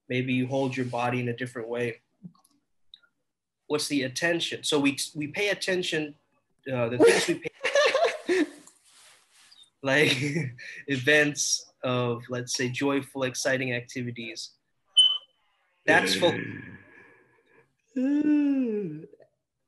Maybe 0.08 0.34
you 0.34 0.46
hold 0.46 0.76
your 0.76 0.86
body 0.86 1.20
in 1.20 1.28
a 1.28 1.36
different 1.36 1.68
way 1.68 2.00
what's 3.72 3.88
the 3.88 4.02
attention. 4.02 4.62
So 4.62 4.78
we 4.78 4.98
we 5.14 5.26
pay 5.28 5.48
attention 5.48 6.14
uh, 6.72 6.90
the 6.90 6.98
things 7.04 7.26
we 7.26 7.34
pay 7.44 8.44
like 9.82 10.14
events 10.86 11.72
of 11.82 12.22
let's 12.28 12.54
say 12.54 12.68
joyful 12.68 13.22
exciting 13.24 13.72
activities. 13.72 14.50
That's 15.86 16.14
for 16.14 16.32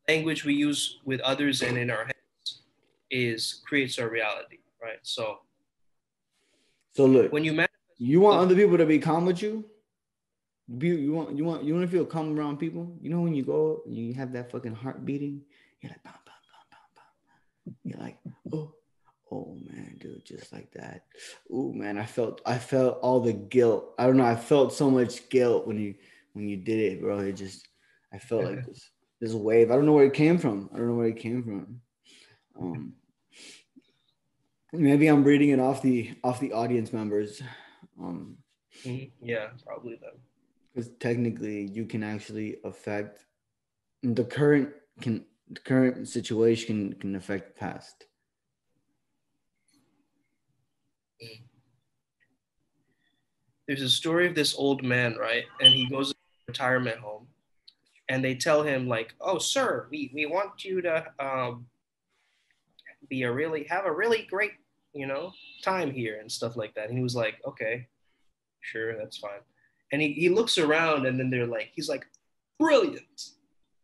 language 0.06 0.44
we 0.44 0.54
use 0.54 0.98
with 1.04 1.20
others 1.20 1.62
and 1.62 1.76
in 1.78 1.90
our 1.90 2.04
heads 2.04 2.60
is 3.10 3.62
creates 3.66 3.98
our 3.98 4.08
reality 4.08 4.58
right? 4.82 5.00
So 5.02 5.38
so 6.94 7.06
look 7.06 7.32
when 7.32 7.44
you 7.44 7.52
manifest, 7.52 7.80
you 7.98 8.20
want 8.20 8.40
other 8.40 8.54
people 8.54 8.78
to 8.78 8.86
be 8.86 8.98
calm 8.98 9.26
with 9.26 9.42
you 9.42 9.64
Be, 10.78 10.88
you 10.88 11.12
want 11.12 11.36
you 11.36 11.44
want 11.44 11.64
you 11.64 11.74
want 11.74 11.84
to 11.88 11.94
feel 11.94 12.06
calm 12.06 12.38
around 12.38 12.56
people. 12.58 12.96
You 13.00 13.10
know 13.10 13.20
when 13.20 13.34
you 13.34 13.44
go, 13.44 13.82
you 13.86 14.14
have 14.14 14.32
that 14.32 14.50
fucking 14.50 14.74
heart 14.74 15.04
beating. 15.04 15.42
You're 15.80 15.90
like, 15.90 16.02
bam, 16.02 16.14
bam, 16.24 16.34
bam, 16.70 16.78
bam, 16.96 17.74
bam. 17.74 17.76
You're 17.84 18.00
like, 18.00 18.18
oh, 18.52 18.74
oh 19.30 19.58
man, 19.62 19.98
dude, 20.00 20.24
just 20.24 20.52
like 20.54 20.72
that. 20.72 21.04
Oh 21.52 21.70
man, 21.72 21.98
I 21.98 22.06
felt 22.06 22.40
I 22.46 22.56
felt 22.58 22.98
all 23.02 23.20
the 23.20 23.34
guilt. 23.34 23.94
I 23.98 24.06
don't 24.06 24.16
know. 24.16 24.24
I 24.24 24.36
felt 24.36 24.72
so 24.72 24.90
much 24.90 25.28
guilt 25.28 25.66
when 25.66 25.78
you 25.78 25.94
when 26.32 26.48
you 26.48 26.56
did 26.56 26.78
it, 26.80 27.00
bro. 27.02 27.18
It 27.18 27.32
just 27.32 27.68
I 28.10 28.18
felt 28.18 28.44
like 28.44 28.64
this 28.66 28.90
this 29.20 29.32
wave. 29.34 29.70
I 29.70 29.74
don't 29.76 29.84
know 29.84 29.92
where 29.92 30.06
it 30.06 30.14
came 30.14 30.38
from. 30.38 30.70
I 30.72 30.78
don't 30.78 30.88
know 30.88 30.94
where 30.94 31.08
it 31.08 31.18
came 31.18 31.42
from. 31.42 31.80
Um, 32.58 32.94
maybe 34.72 35.08
I'm 35.08 35.24
reading 35.24 35.50
it 35.50 35.60
off 35.60 35.82
the 35.82 36.14
off 36.24 36.40
the 36.40 36.52
audience 36.54 36.90
members. 36.92 37.42
Um, 38.00 38.38
Mhm. 38.84 39.12
Yeah, 39.22 39.50
probably 39.64 39.96
them. 39.96 40.14
Because 40.74 40.90
technically 40.98 41.68
you 41.72 41.86
can 41.86 42.02
actually 42.02 42.56
affect 42.64 43.24
the 44.02 44.24
current 44.24 44.70
can 45.00 45.24
the 45.48 45.60
current 45.60 46.08
situation 46.08 46.94
can 46.94 47.14
affect 47.14 47.54
the 47.54 47.60
past. 47.60 48.06
There's 53.66 53.82
a 53.82 53.88
story 53.88 54.26
of 54.26 54.34
this 54.34 54.54
old 54.54 54.82
man, 54.82 55.16
right? 55.16 55.44
And 55.60 55.72
he 55.72 55.88
goes 55.88 56.10
to 56.10 56.16
retirement 56.48 56.98
home, 56.98 57.28
and 58.08 58.22
they 58.24 58.34
tell 58.34 58.62
him 58.62 58.88
like, 58.88 59.14
"Oh, 59.20 59.38
sir, 59.38 59.86
we 59.90 60.10
we 60.14 60.26
want 60.26 60.64
you 60.64 60.82
to 60.82 61.06
um, 61.18 61.66
be 63.08 63.22
a 63.22 63.32
really 63.32 63.64
have 63.64 63.86
a 63.86 63.92
really 63.92 64.26
great 64.30 64.52
you 64.92 65.06
know 65.06 65.32
time 65.62 65.90
here 65.90 66.18
and 66.20 66.30
stuff 66.30 66.56
like 66.56 66.74
that." 66.74 66.88
And 66.88 66.96
he 66.98 67.02
was 67.02 67.14
like, 67.14 67.36
"Okay, 67.46 67.86
sure, 68.60 68.96
that's 68.96 69.18
fine." 69.18 69.40
And 69.92 70.02
he, 70.02 70.12
he 70.12 70.28
looks 70.28 70.58
around, 70.58 71.06
and 71.06 71.18
then 71.18 71.30
they're 71.30 71.46
like, 71.46 71.70
he's 71.74 71.88
like, 71.88 72.06
"Brilliant, 72.58 73.30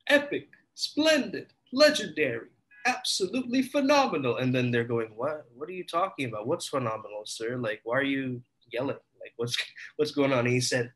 epic, 0.09 0.49
splendid, 0.75 1.53
legendary." 1.73 2.49
Absolutely 2.87 3.63
phenomenal. 3.63 4.39
And 4.39 4.55
then 4.55 4.71
they're 4.71 4.85
going, 4.85 5.09
What? 5.15 5.45
What 5.55 5.69
are 5.69 5.73
you 5.73 5.85
talking 5.85 6.29
about? 6.29 6.47
What's 6.47 6.69
phenomenal, 6.69 7.23
sir? 7.27 7.57
Like, 7.57 7.81
why 7.85 7.99
are 7.99 8.03
you 8.03 8.43
yelling? 8.73 8.97
Like, 9.21 9.33
what's 9.37 9.57
what's 9.97 10.13
going 10.13 10.33
on? 10.33 10.41
And 10.41 10.49
he 10.49 10.61
said, 10.61 10.91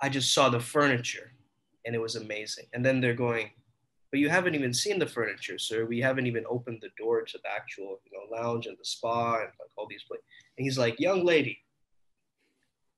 I 0.00 0.08
just 0.08 0.32
saw 0.32 0.48
the 0.48 0.60
furniture 0.60 1.32
and 1.84 1.94
it 1.94 2.00
was 2.00 2.16
amazing. 2.16 2.66
And 2.72 2.84
then 2.84 3.00
they're 3.00 3.14
going, 3.14 3.50
but 4.10 4.20
you 4.20 4.28
haven't 4.28 4.54
even 4.54 4.72
seen 4.72 4.98
the 4.98 5.06
furniture, 5.06 5.58
sir. 5.58 5.84
We 5.84 6.00
haven't 6.00 6.26
even 6.26 6.44
opened 6.48 6.78
the 6.82 6.90
door 6.98 7.22
to 7.22 7.38
the 7.42 7.50
actual, 7.50 8.00
you 8.04 8.12
know, 8.12 8.36
lounge 8.36 8.66
and 8.66 8.76
the 8.78 8.84
spa 8.84 9.34
and 9.36 9.50
like 9.58 9.70
all 9.76 9.86
these 9.88 10.04
places. 10.04 10.24
And 10.56 10.64
he's 10.64 10.78
like, 10.78 11.00
young 11.00 11.24
lady, 11.24 11.58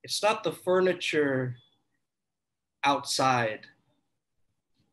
it's 0.09 0.23
not 0.23 0.43
the 0.43 0.51
furniture 0.51 1.57
outside 2.83 3.67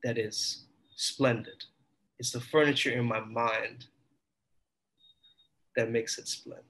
that 0.04 0.18
is 0.18 0.66
splendid. 0.94 1.64
It's 2.18 2.32
the 2.32 2.40
furniture 2.40 2.90
in 2.90 3.06
my 3.06 3.20
mind 3.20 3.86
that 5.74 5.90
makes 5.90 6.18
it 6.18 6.28
splendid. 6.28 6.66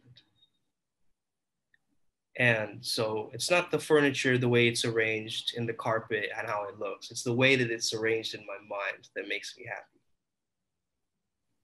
And 2.38 2.78
so 2.82 3.30
it's 3.34 3.50
not 3.50 3.72
the 3.72 3.80
furniture, 3.80 4.38
the 4.38 4.48
way 4.48 4.68
it's 4.68 4.84
arranged 4.84 5.54
in 5.56 5.66
the 5.66 5.72
carpet 5.72 6.26
and 6.38 6.46
how 6.46 6.68
it 6.68 6.78
looks. 6.78 7.10
It's 7.10 7.24
the 7.24 7.34
way 7.34 7.56
that 7.56 7.72
it's 7.72 7.92
arranged 7.92 8.36
in 8.36 8.46
my 8.46 8.58
mind 8.60 9.08
that 9.16 9.26
makes 9.26 9.58
me 9.58 9.66
happy. 9.68 10.00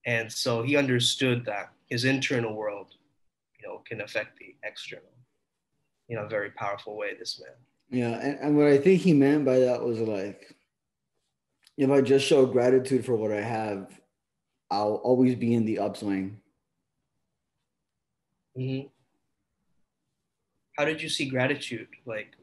And 0.05 0.33
so 0.33 0.65
he 0.65 0.77
understood 0.77 1.45
that 1.45 1.71
his 1.89 2.05
internal 2.05 2.57
world, 2.57 2.95
you 3.61 3.69
know, 3.69 3.85
can 3.87 4.01
affect 4.01 4.37
the 4.37 4.57
external 4.65 5.12
in 6.13 6.19
a 6.19 6.29
very 6.29 6.51
powerful 6.51 6.97
way, 6.97 7.15
this 7.19 7.41
man. 7.41 7.57
Yeah, 7.91 8.19
and, 8.19 8.39
and 8.41 8.57
what 8.57 8.67
I 8.67 8.79
think 8.79 9.01
he 9.01 9.13
meant 9.13 9.45
by 9.45 9.59
that 9.61 9.83
was 9.83 9.99
like, 9.99 10.55
if 11.77 11.91
I 11.91 12.01
just 12.01 12.27
show 12.27 12.47
gratitude 12.47 13.05
for 13.05 13.17
what 13.17 13.33
I 13.33 13.41
have, 13.41 13.99
I'll 14.71 15.01
always 15.05 15.35
be 15.35 15.55
in 15.55 15.65
the 15.65 15.79
upswing. 15.79 16.39
Mm-hmm. 18.59 18.89
How 20.79 20.85
did 20.85 21.03
you 21.03 21.09
see 21.09 21.29
gratitude? 21.29 21.89
Like, 22.07 22.35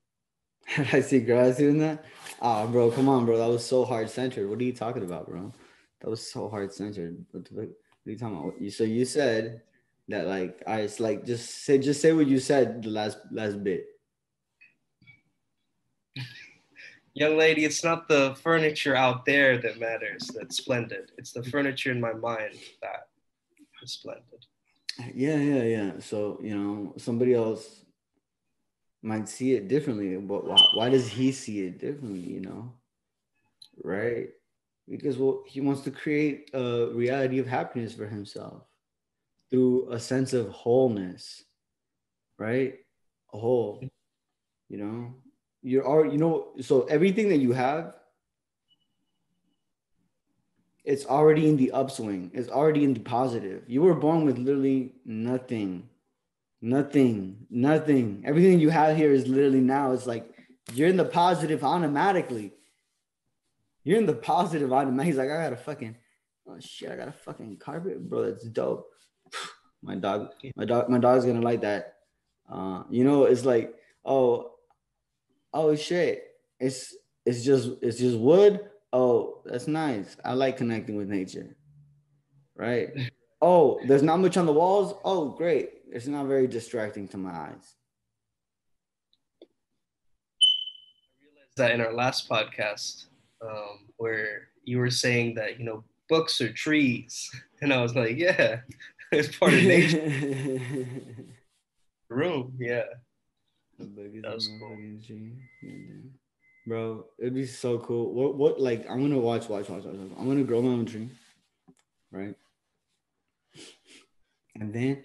did 0.76 0.94
I 0.94 1.00
see 1.00 1.20
gratitude 1.20 1.70
in 1.70 1.78
that. 1.78 2.04
Oh, 2.40 2.66
bro, 2.66 2.90
come 2.90 3.08
on, 3.08 3.26
bro. 3.26 3.38
That 3.38 3.48
was 3.48 3.64
so 3.64 3.84
hard 3.84 4.08
centered 4.08 4.48
What 4.48 4.58
are 4.58 4.64
you 4.64 4.72
talking 4.72 5.02
about, 5.02 5.28
bro? 5.28 5.52
That 6.00 6.10
was 6.10 6.30
so 6.30 6.48
hard 6.48 6.72
centered 6.72 7.24
What, 7.32 7.44
the, 7.46 7.54
what 7.54 7.64
are 7.64 8.10
you 8.10 8.18
talking 8.18 8.38
about? 8.38 8.60
You 8.60 8.70
so 8.70 8.84
you 8.84 9.04
said 9.04 9.62
that 10.08 10.26
like 10.26 10.62
I 10.66 10.80
it's 10.80 11.00
like 11.00 11.24
just 11.24 11.64
say 11.64 11.78
just 11.78 12.00
say 12.00 12.12
what 12.12 12.26
you 12.26 12.38
said 12.38 12.82
the 12.82 12.90
last 12.90 13.18
last 13.30 13.62
bit. 13.62 13.86
young 17.14 17.36
lady, 17.36 17.64
it's 17.64 17.84
not 17.84 18.08
the 18.08 18.36
furniture 18.42 18.96
out 18.96 19.24
there 19.24 19.58
that 19.58 19.78
matters, 19.78 20.30
that's 20.34 20.56
splendid. 20.56 21.12
It's 21.18 21.32
the 21.32 21.42
furniture 21.44 21.90
in 21.90 22.00
my 22.00 22.12
mind 22.12 22.54
that 22.82 23.08
is 23.82 23.92
splendid. 23.92 24.46
Yeah, 25.14 25.36
yeah, 25.36 25.62
yeah. 25.62 25.92
So 26.00 26.38
you 26.42 26.56
know, 26.56 26.94
somebody 26.96 27.34
else 27.34 27.84
might 29.02 29.28
see 29.28 29.54
it 29.54 29.68
differently, 29.68 30.16
but 30.16 30.46
why, 30.46 30.62
why 30.74 30.88
does 30.90 31.08
he 31.08 31.32
see 31.32 31.60
it 31.60 31.78
differently? 31.78 32.20
You 32.20 32.40
know, 32.40 32.72
right? 33.82 34.28
Because 34.88 35.16
well, 35.16 35.44
he 35.46 35.60
wants 35.60 35.82
to 35.82 35.90
create 35.90 36.50
a 36.52 36.90
reality 36.92 37.38
of 37.38 37.46
happiness 37.46 37.94
for 37.94 38.06
himself 38.06 38.64
through 39.50 39.90
a 39.90 39.98
sense 39.98 40.32
of 40.32 40.48
wholeness, 40.48 41.44
right? 42.38 42.74
A 43.32 43.38
whole, 43.38 43.82
you 44.68 44.78
know. 44.78 45.14
You're 45.62 45.86
already, 45.86 46.12
you 46.12 46.18
know, 46.18 46.52
so 46.60 46.84
everything 46.84 47.28
that 47.28 47.36
you 47.36 47.52
have 47.52 47.94
it's 50.84 51.06
already 51.06 51.48
in 51.48 51.56
the 51.56 51.72
upswing. 51.72 52.30
It's 52.34 52.48
already 52.48 52.84
in 52.84 52.94
the 52.94 53.00
positive. 53.00 53.62
You 53.68 53.82
were 53.82 53.94
born 53.94 54.24
with 54.24 54.38
literally 54.38 54.94
nothing, 55.04 55.88
nothing, 56.60 57.46
nothing. 57.50 58.22
Everything 58.26 58.58
you 58.60 58.70
have 58.70 58.96
here 58.96 59.12
is 59.12 59.26
literally 59.26 59.60
now. 59.60 59.92
It's 59.92 60.06
like 60.06 60.28
you're 60.72 60.88
in 60.88 60.96
the 60.96 61.04
positive 61.04 61.64
automatically. 61.64 62.52
You're 63.84 63.98
in 63.98 64.06
the 64.06 64.14
positive 64.14 64.72
automatically. 64.72 65.06
He's 65.06 65.16
like, 65.16 65.30
I 65.30 65.44
got 65.44 65.52
a 65.52 65.56
fucking, 65.56 65.96
oh 66.48 66.58
shit, 66.60 66.90
I 66.90 66.96
got 66.96 67.08
a 67.08 67.12
fucking 67.12 67.58
carpet, 67.58 68.08
bro. 68.08 68.30
That's 68.30 68.44
dope. 68.44 68.90
My 69.82 69.94
dog, 69.94 70.30
my 70.56 70.64
dog, 70.64 70.88
my 70.88 70.98
dog's 70.98 71.24
gonna 71.24 71.40
like 71.40 71.62
that. 71.62 71.96
Uh, 72.50 72.82
you 72.90 73.04
know, 73.04 73.24
it's 73.24 73.44
like, 73.44 73.74
oh, 74.04 74.52
oh 75.52 75.74
shit. 75.74 76.26
It's 76.58 76.94
it's 77.24 77.44
just 77.44 77.70
it's 77.80 77.98
just 77.98 78.18
wood 78.18 78.60
oh, 78.92 79.40
that's 79.44 79.66
nice. 79.66 80.16
I 80.24 80.32
like 80.34 80.56
connecting 80.56 80.96
with 80.96 81.08
nature. 81.08 81.56
Right. 82.56 82.88
Oh, 83.42 83.80
there's 83.86 84.02
not 84.02 84.20
much 84.20 84.36
on 84.36 84.44
the 84.44 84.52
walls. 84.52 84.92
Oh, 85.02 85.30
great. 85.30 85.70
It's 85.90 86.06
not 86.06 86.26
very 86.26 86.46
distracting 86.46 87.08
to 87.08 87.16
my 87.16 87.30
eyes. 87.30 87.74
I 89.40 89.46
realized 91.24 91.56
that 91.56 91.70
in 91.70 91.80
our 91.80 91.94
last 91.94 92.28
podcast, 92.28 93.06
um, 93.40 93.88
where 93.96 94.48
you 94.64 94.76
were 94.76 94.90
saying 94.90 95.36
that, 95.36 95.58
you 95.58 95.64
know, 95.64 95.82
books 96.10 96.38
are 96.42 96.52
trees. 96.52 97.30
And 97.62 97.72
I 97.72 97.80
was 97.80 97.94
like, 97.94 98.18
yeah, 98.18 98.60
it's 99.12 99.36
part 99.36 99.52
of 99.52 99.62
nature. 99.64 99.98
Room, 102.08 102.54
yeah. 102.60 102.84
That 103.78 104.34
was 104.34 104.48
cool. 104.60 104.76
Bro, 106.66 107.06
it'd 107.18 107.34
be 107.34 107.46
so 107.46 107.78
cool. 107.78 108.12
What 108.12 108.36
what 108.36 108.60
like 108.60 108.88
I'm 108.88 109.00
gonna 109.00 109.18
watch, 109.18 109.48
watch, 109.48 109.68
watch, 109.68 109.84
watch. 109.84 109.96
watch. 109.96 110.12
I'm 110.16 110.28
gonna 110.28 110.44
grow 110.44 110.62
my 110.62 110.70
own 110.70 110.86
tree, 110.86 111.08
right? 112.12 112.34
And 114.54 114.72
then 114.72 115.04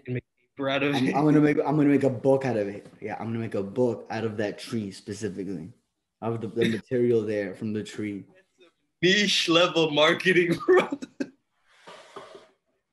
out 0.60 0.84
of 0.84 0.96
I'm, 0.96 1.08
I'm, 1.08 1.26
gonna 1.26 1.40
make 1.40 1.58
I'm 1.58 1.76
gonna 1.76 1.90
make 1.90 2.04
a 2.04 2.10
book 2.10 2.46
out 2.46 2.58
of 2.58 2.68
it. 2.68 2.86
Yeah, 3.02 3.16
I'm 3.20 3.28
gonna 3.28 3.40
make 3.40 3.56
a 3.56 3.64
book 3.64 4.06
out 4.12 4.24
of 4.24 4.38
that 4.38 4.60
tree 4.60 4.92
specifically, 4.92 5.72
of 6.22 6.42
the, 6.42 6.48
the 6.48 6.70
material 6.78 7.22
there 7.22 7.56
from 7.56 7.74
the 7.74 7.84
tree. 7.84 8.26
Niche 9.02 9.50
level 9.50 9.90
marketing, 9.92 10.60
bro. 10.66 10.90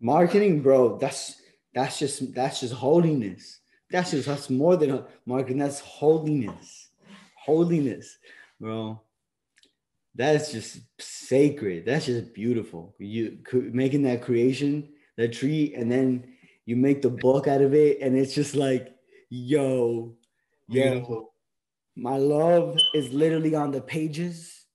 Marketing, 0.02 0.60
bro. 0.60 0.98
That's 0.98 1.40
that's 1.74 1.98
just 1.98 2.34
that's 2.34 2.60
just 2.60 2.74
holiness. 2.74 3.60
That's 3.90 4.10
just 4.10 4.26
that's 4.28 4.50
more 4.50 4.76
than 4.76 4.90
a 4.90 5.06
marketing. 5.24 5.58
That's 5.58 5.80
holiness, 5.80 6.90
holiness 7.36 8.18
bro. 8.60 9.00
That's 10.14 10.52
just 10.52 10.80
sacred. 10.98 11.86
That's 11.86 12.06
just 12.06 12.34
beautiful. 12.34 12.94
You 12.98 13.38
making 13.52 14.02
that 14.02 14.22
creation, 14.22 14.90
that 15.16 15.32
tree, 15.32 15.74
and 15.74 15.90
then 15.90 16.34
you 16.66 16.76
make 16.76 17.00
the 17.02 17.10
book 17.10 17.48
out 17.48 17.62
of 17.62 17.74
it, 17.74 18.00
and 18.02 18.16
it's 18.16 18.34
just 18.34 18.54
like, 18.54 18.94
yo, 19.30 20.14
yo, 20.68 21.32
my 21.96 22.18
love 22.18 22.78
is 22.94 23.12
literally 23.12 23.54
on 23.54 23.70
the 23.70 23.80
pages 23.80 24.66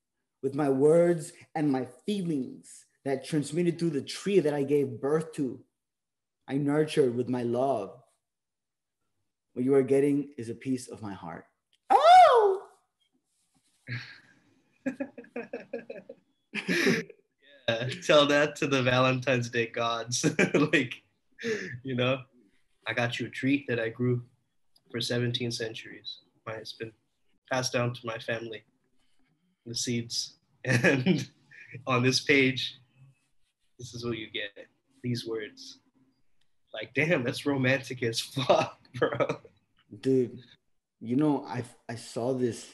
with 0.42 0.56
my 0.56 0.70
words 0.70 1.34
and 1.56 1.72
my 1.72 1.86
feelings 2.06 2.87
that 3.08 3.26
transmitted 3.26 3.78
through 3.78 3.92
the 3.92 4.02
tree 4.02 4.40
that 4.40 4.54
I 4.54 4.64
gave 4.64 5.02
birth 5.02 5.34
to. 5.34 5.60
I 6.48 6.58
nurtured 6.58 7.16
with 7.16 7.30
my 7.30 7.44
love. 7.44 7.98
What 9.54 9.66
you 9.66 9.74
are 9.76 9.84
getting 9.84 10.34
is 10.38 10.50
a 10.50 10.56
piece 10.56 10.88
of 10.88 11.02
my 11.02 11.14
heart. 11.14 11.46
Oh! 11.90 12.64
yeah, 16.68 17.90
tell 18.06 18.28
that 18.28 18.56
to 18.58 18.68
the 18.68 18.84
Valentine's 18.84 19.50
Day 19.50 19.68
gods. 19.68 20.26
like, 20.54 21.02
you 21.84 21.96
know, 21.96 22.20
I 22.86 22.94
got 22.94 23.20
you 23.20 23.28
a 23.28 23.30
treat 23.30 23.66
that 23.68 23.80
I 23.80 23.90
grew 23.90 24.22
for 24.92 25.02
17 25.02 25.52
centuries. 25.52 26.20
It's 26.48 26.74
been 26.74 26.94
passed 27.52 27.74
down 27.74 27.94
to 27.94 28.00
my 28.06 28.18
family, 28.20 28.64
the 29.66 29.76
seeds. 29.76 30.36
And 30.66 31.30
on 31.86 32.04
this 32.04 32.22
page, 32.22 32.80
this 33.78 33.94
is 33.94 34.06
what 34.06 34.18
you 34.18 34.30
get 34.32 34.68
these 35.04 35.28
words. 35.28 35.80
Like, 36.74 36.94
damn, 36.94 37.24
that's 37.24 37.46
romantic 37.46 38.04
as 38.04 38.20
fuck, 38.20 38.80
bro. 38.96 39.40
Dude, 40.02 40.40
you 41.00 41.16
know, 41.16 41.46
I 41.46 41.64
I 41.88 41.96
saw 41.96 42.34
this 42.34 42.68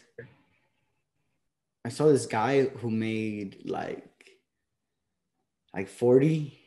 I 1.86 1.90
saw 1.90 2.08
this 2.08 2.26
guy 2.26 2.64
who 2.64 2.90
made 2.90 3.62
like 3.66 4.38
like 5.74 5.88
40 5.88 6.60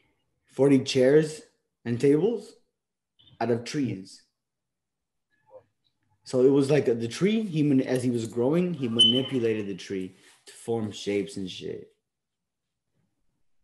40 0.53 0.79
chairs 0.85 1.43
and 1.85 2.01
tables 2.01 2.55
out 3.41 3.51
of 3.51 3.65
trees. 3.65 4.23
So 6.25 6.43
it 6.43 6.51
was 6.51 6.71
like 6.71 6.87
the 6.87 7.09
tree. 7.09 7.43
He 7.43 7.85
as 7.85 8.03
he 8.03 8.11
was 8.11 8.27
growing, 8.27 8.75
he 8.75 8.89
manipulated 8.89 9.67
the 9.69 9.77
tree 9.77 10.17
to 10.47 10.53
form 10.53 10.91
shapes 10.91 11.37
and 11.37 11.49
shit. 11.49 11.93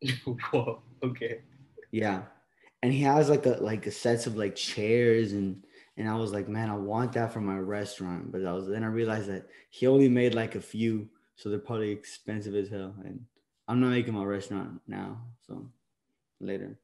Whoa. 0.24 0.82
Okay. 1.02 1.42
Yeah, 1.90 2.22
and 2.82 2.92
he 2.92 3.02
has 3.02 3.28
like 3.28 3.46
a 3.46 3.58
like 3.60 3.86
a 3.86 3.90
sets 3.90 4.26
of 4.26 4.36
like 4.36 4.56
chairs 4.56 5.32
and 5.32 5.62
and 5.96 6.08
I 6.08 6.14
was 6.14 6.32
like, 6.32 6.48
man, 6.48 6.70
I 6.70 6.76
want 6.76 7.12
that 7.12 7.32
for 7.32 7.40
my 7.40 7.58
restaurant. 7.58 8.32
But 8.32 8.44
I 8.44 8.52
was 8.52 8.66
then 8.66 8.84
I 8.84 8.88
realized 8.88 9.28
that 9.28 9.48
he 9.70 9.86
only 9.86 10.08
made 10.08 10.34
like 10.34 10.54
a 10.54 10.60
few, 10.60 11.08
so 11.36 11.48
they're 11.48 11.58
probably 11.58 11.90
expensive 11.90 12.54
as 12.54 12.68
hell. 12.68 12.94
And 13.04 13.24
I'm 13.68 13.80
not 13.80 13.90
making 13.90 14.14
my 14.14 14.24
restaurant 14.24 14.80
now, 14.86 15.20
so 15.46 15.66
later. 16.40 16.78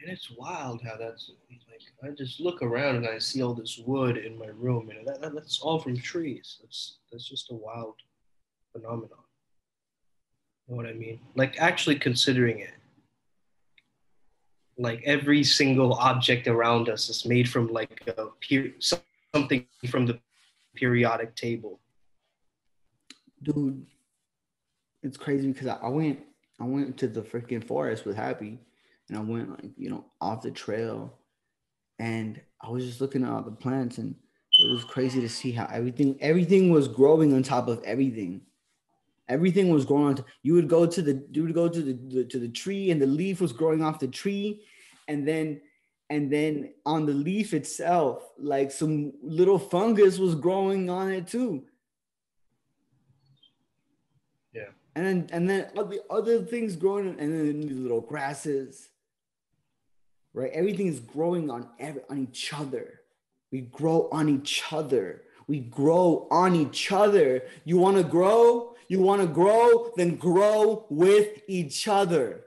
And 0.00 0.12
it's 0.12 0.30
wild 0.30 0.80
how 0.82 0.96
that's 0.96 1.30
like 1.70 1.82
I 2.10 2.14
just 2.14 2.40
look 2.40 2.62
around 2.62 2.96
and 2.96 3.06
I 3.06 3.18
see 3.18 3.42
all 3.42 3.52
this 3.54 3.78
wood 3.84 4.16
in 4.16 4.38
my 4.38 4.46
room, 4.46 4.90
and 4.90 5.06
that, 5.06 5.34
that's 5.34 5.60
all 5.60 5.78
from 5.78 5.96
trees. 5.98 6.58
That's 6.62 6.98
that's 7.10 7.28
just 7.28 7.50
a 7.50 7.54
wild 7.54 7.96
phenomenon. 8.72 9.18
Know 10.68 10.76
what 10.76 10.86
I 10.86 10.92
mean? 10.92 11.20
Like 11.34 11.58
actually 11.58 11.96
considering 11.96 12.58
it. 12.60 12.74
Like 14.76 15.02
every 15.04 15.42
single 15.42 15.94
object 15.94 16.46
around 16.46 16.88
us 16.88 17.08
is 17.08 17.24
made 17.24 17.48
from 17.48 17.68
like 17.68 18.02
a 18.06 18.26
per- 18.46 18.74
something 18.78 19.66
from 19.88 20.06
the 20.06 20.20
periodic 20.76 21.34
table. 21.34 21.80
Dude, 23.42 23.86
it's 25.02 25.16
crazy 25.16 25.50
because 25.50 25.68
I 25.68 25.88
went 25.88 26.20
I 26.60 26.64
went 26.64 26.98
to 26.98 27.08
the 27.08 27.22
freaking 27.22 27.64
forest 27.64 28.04
with 28.04 28.16
Happy 28.16 28.58
and 29.08 29.18
I 29.18 29.20
went 29.20 29.50
like, 29.50 29.72
you 29.76 29.90
know, 29.90 30.04
off 30.20 30.42
the 30.42 30.50
trail 30.50 31.14
and 31.98 32.40
I 32.60 32.68
was 32.68 32.84
just 32.84 33.00
looking 33.00 33.24
at 33.24 33.30
all 33.30 33.42
the 33.42 33.50
plants 33.50 33.98
and 33.98 34.14
it 34.60 34.72
was 34.72 34.84
crazy 34.84 35.20
to 35.20 35.28
see 35.28 35.52
how 35.52 35.68
everything 35.72 36.18
everything 36.20 36.70
was 36.70 36.88
growing 36.88 37.32
on 37.32 37.42
top 37.42 37.68
of 37.68 37.82
everything. 37.84 38.42
Everything 39.28 39.68
was 39.68 39.84
growing 39.84 40.18
on. 40.18 40.24
You 40.42 40.54
would 40.54 40.68
go 40.68 40.86
to 40.86 41.02
the 41.02 41.24
you 41.32 41.42
would 41.42 41.54
go 41.54 41.68
to 41.68 41.82
the, 41.82 41.92
the 41.92 42.24
to 42.24 42.38
the 42.38 42.48
tree 42.48 42.90
and 42.90 43.00
the 43.00 43.06
leaf 43.06 43.40
was 43.40 43.52
growing 43.52 43.82
off 43.82 43.98
the 43.98 44.08
tree 44.08 44.62
and 45.06 45.26
then 45.26 45.60
and 46.10 46.32
then 46.32 46.72
on 46.86 47.04
the 47.04 47.12
leaf 47.12 47.52
itself 47.52 48.22
like 48.38 48.70
some 48.72 49.12
little 49.22 49.58
fungus 49.58 50.18
was 50.18 50.34
growing 50.34 50.88
on 50.88 51.10
it 51.12 51.26
too. 51.26 51.64
Yeah. 54.52 54.70
And 54.96 55.06
then 55.06 55.28
and 55.32 55.50
then 55.50 55.70
the 55.74 56.02
other 56.10 56.42
things 56.42 56.76
growing 56.76 57.08
and 57.08 57.18
then 57.18 57.60
the 57.60 57.74
little 57.74 58.00
grasses 58.00 58.88
right? 60.38 60.52
Everything 60.52 60.86
is 60.86 61.00
growing 61.00 61.50
on 61.50 61.68
every 61.78 62.02
on 62.08 62.18
each 62.18 62.52
other. 62.54 63.00
We 63.50 63.62
grow 63.62 64.08
on 64.12 64.28
each 64.28 64.62
other. 64.70 65.22
We 65.46 65.60
grow 65.60 66.28
on 66.30 66.54
each 66.54 66.92
other. 66.92 67.42
You 67.64 67.78
want 67.78 67.96
to 67.96 68.04
grow? 68.04 68.76
You 68.88 69.00
want 69.00 69.20
to 69.20 69.28
grow? 69.28 69.92
Then 69.96 70.16
grow 70.16 70.86
with 70.88 71.42
each 71.46 71.86
other. 71.86 72.44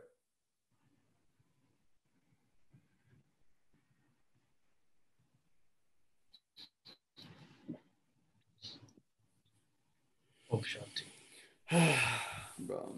Oh, 10.52 10.58
Shanti. 10.58 11.06
bro, 12.60 12.96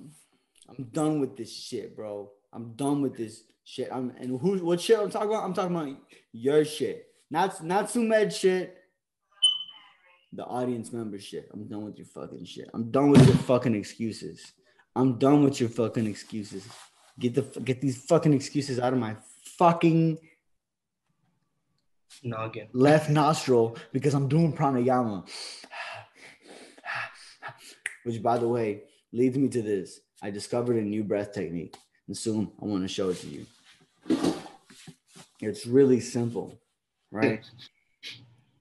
I'm 0.69 0.85
done 0.85 1.19
with 1.19 1.37
this 1.37 1.55
shit, 1.55 1.95
bro. 1.95 2.31
I'm 2.51 2.73
done 2.73 3.01
with 3.01 3.15
this 3.15 3.43
shit. 3.63 3.89
I'm 3.91 4.11
and 4.17 4.39
who 4.39 4.57
what 4.65 4.81
shit 4.81 4.97
I'm 4.97 5.11
talking 5.11 5.29
about? 5.29 5.43
I'm 5.43 5.53
talking 5.53 5.75
about 5.75 5.95
your 6.31 6.65
shit. 6.65 7.07
Not 7.29 7.63
not 7.63 7.89
Sumedh 7.89 8.33
shit. 8.33 8.82
The 10.35 10.45
audience 10.45 10.91
membership. 10.91 11.49
I'm 11.53 11.67
done 11.67 11.85
with 11.85 11.97
your 11.97 12.07
fucking 12.07 12.45
shit. 12.45 12.69
I'm 12.73 12.89
done 12.89 13.11
with 13.11 13.25
your 13.27 13.37
fucking 13.37 13.75
excuses. 13.75 14.53
I'm 14.95 15.19
done 15.19 15.43
with 15.43 15.59
your 15.59 15.69
fucking 15.69 16.07
excuses. 16.07 16.67
Get 17.19 17.35
the 17.35 17.43
get 17.61 17.81
these 17.81 18.03
fucking 18.05 18.33
excuses 18.33 18.79
out 18.79 18.93
of 18.93 18.99
my 18.99 19.15
fucking 19.57 20.17
noggin. 22.23 22.67
Left 22.73 23.09
nostril 23.09 23.77
because 23.91 24.15
I'm 24.15 24.27
doing 24.27 24.53
pranayama. 24.53 25.27
Which 28.03 28.21
by 28.21 28.37
the 28.39 28.47
way 28.47 28.83
leads 29.11 29.37
me 29.37 29.49
to 29.49 29.61
this. 29.61 29.99
I 30.21 30.31
discovered 30.31 30.77
a 30.77 30.81
new 30.81 31.03
breath 31.03 31.31
technique 31.33 31.75
and 32.07 32.17
soon 32.17 32.51
I 32.61 32.65
want 32.65 32.83
to 32.83 32.87
show 32.87 33.09
it 33.09 33.17
to 33.17 33.27
you. 33.27 33.45
It's 35.39 35.67
really 35.67 35.99
simple, 35.99 36.57
right? 37.11 37.43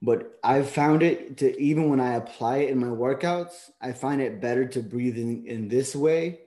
but 0.03 0.39
I've 0.43 0.69
found 0.69 1.05
it 1.05 1.39
to 1.39 1.59
even 1.61 1.89
when 1.89 2.01
I 2.01 2.15
apply 2.15 2.59
it 2.59 2.71
in 2.71 2.79
my 2.79 2.89
workouts, 2.89 3.71
I 3.81 3.93
find 3.93 4.21
it 4.21 4.41
better 4.41 4.67
to 4.67 4.83
breathe 4.83 5.17
in, 5.17 5.47
in 5.47 5.69
this 5.69 5.95
way 5.95 6.41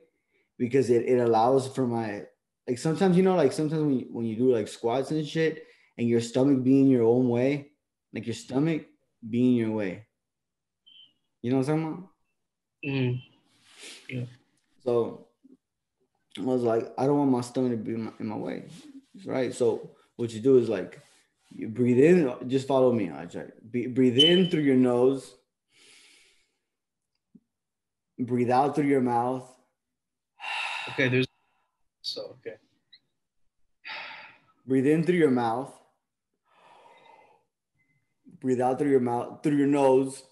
because 0.58 0.90
it, 0.90 1.06
it 1.06 1.20
allows 1.20 1.74
for 1.74 1.88
my 1.88 2.24
like 2.68 2.78
sometimes 2.78 3.16
you 3.16 3.24
know 3.24 3.36
like 3.36 3.54
sometimes 3.54 3.82
when 3.82 4.00
you, 4.00 4.08
when 4.12 4.26
you 4.26 4.36
do 4.36 4.54
like 4.54 4.68
squats 4.68 5.12
and 5.12 5.26
shit 5.26 5.66
and 5.98 6.10
your 6.10 6.20
stomach 6.20 6.64
being 6.64 6.90
your 6.90 7.04
own 7.04 7.30
way, 7.30 7.72
like 8.14 8.28
your 8.28 8.36
stomach 8.36 8.86
being 9.28 9.56
your 9.56 9.72
way. 9.72 10.06
You 11.42 11.52
know 11.52 11.58
what 11.60 11.70
I'm 11.70 11.82
talking 11.82 11.94
about? 11.94 12.10
Mm. 12.86 13.22
Yeah. 14.10 14.26
So 14.84 15.28
I 16.38 16.42
was 16.42 16.64
like, 16.64 16.94
I 16.98 17.06
don't 17.06 17.18
want 17.18 17.32
my 17.32 17.42
stomach 17.42 17.72
to 17.72 17.78
be 17.78 17.94
in 17.94 18.04
my, 18.04 18.12
in 18.20 18.28
my 18.28 18.36
way, 18.36 18.66
right? 19.26 19.54
So 19.54 19.92
what 20.18 20.34
you 20.34 20.42
do 20.42 20.58
is 20.58 20.68
like, 20.68 21.00
you 21.54 21.68
breathe 21.70 22.00
in, 22.00 22.34
just 22.48 22.68
follow 22.68 22.92
me. 22.92 23.12
I 23.12 23.26
try. 23.26 23.46
Breathe 23.64 24.18
in 24.18 24.50
through 24.50 24.64
your 24.64 24.76
nose. 24.76 25.36
Breathe 28.18 28.50
out 28.50 28.76
through 28.76 28.88
your 28.88 29.02
mouth. 29.02 29.50
Okay, 30.90 31.10
there's 31.10 31.28
so 32.02 32.38
okay. 32.40 32.58
Breathe 34.66 34.88
in 34.88 35.04
through 35.04 35.16
your 35.16 35.32
mouth. 35.32 35.74
Breathe 38.40 38.62
out 38.62 38.80
through 38.80 38.92
your 38.92 39.00
mouth, 39.00 39.42
through 39.44 39.58
your 39.58 39.68
nose. 39.68 40.24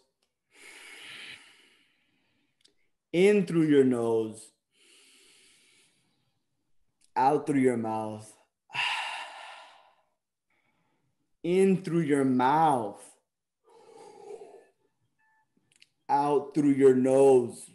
In 3.12 3.46
through 3.46 3.68
your 3.68 3.84
nose 3.84 4.54
out 7.16 7.46
through 7.46 7.60
your 7.60 7.78
mouth, 7.78 8.33
in 11.44 11.84
through 11.84 12.02
your 12.02 12.24
mouth, 12.24 13.04
out 16.10 16.54
through 16.56 16.72
your 16.72 16.96
nose, 16.96 17.70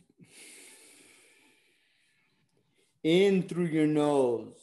in 3.02 3.42
through 3.42 3.66
your 3.66 3.86
nose, 3.86 4.54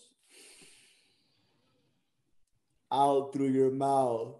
out 2.92 3.32
through 3.32 3.50
your 3.50 3.72
mouth, 3.72 4.36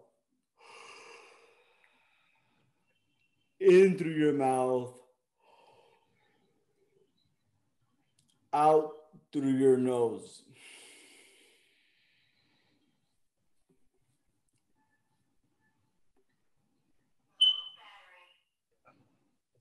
in 3.60 3.98
through 3.98 4.14
your 4.14 4.34
mouth, 4.34 4.94
out 8.54 8.92
through 9.32 9.52
your 9.52 9.78
nose. 9.78 10.42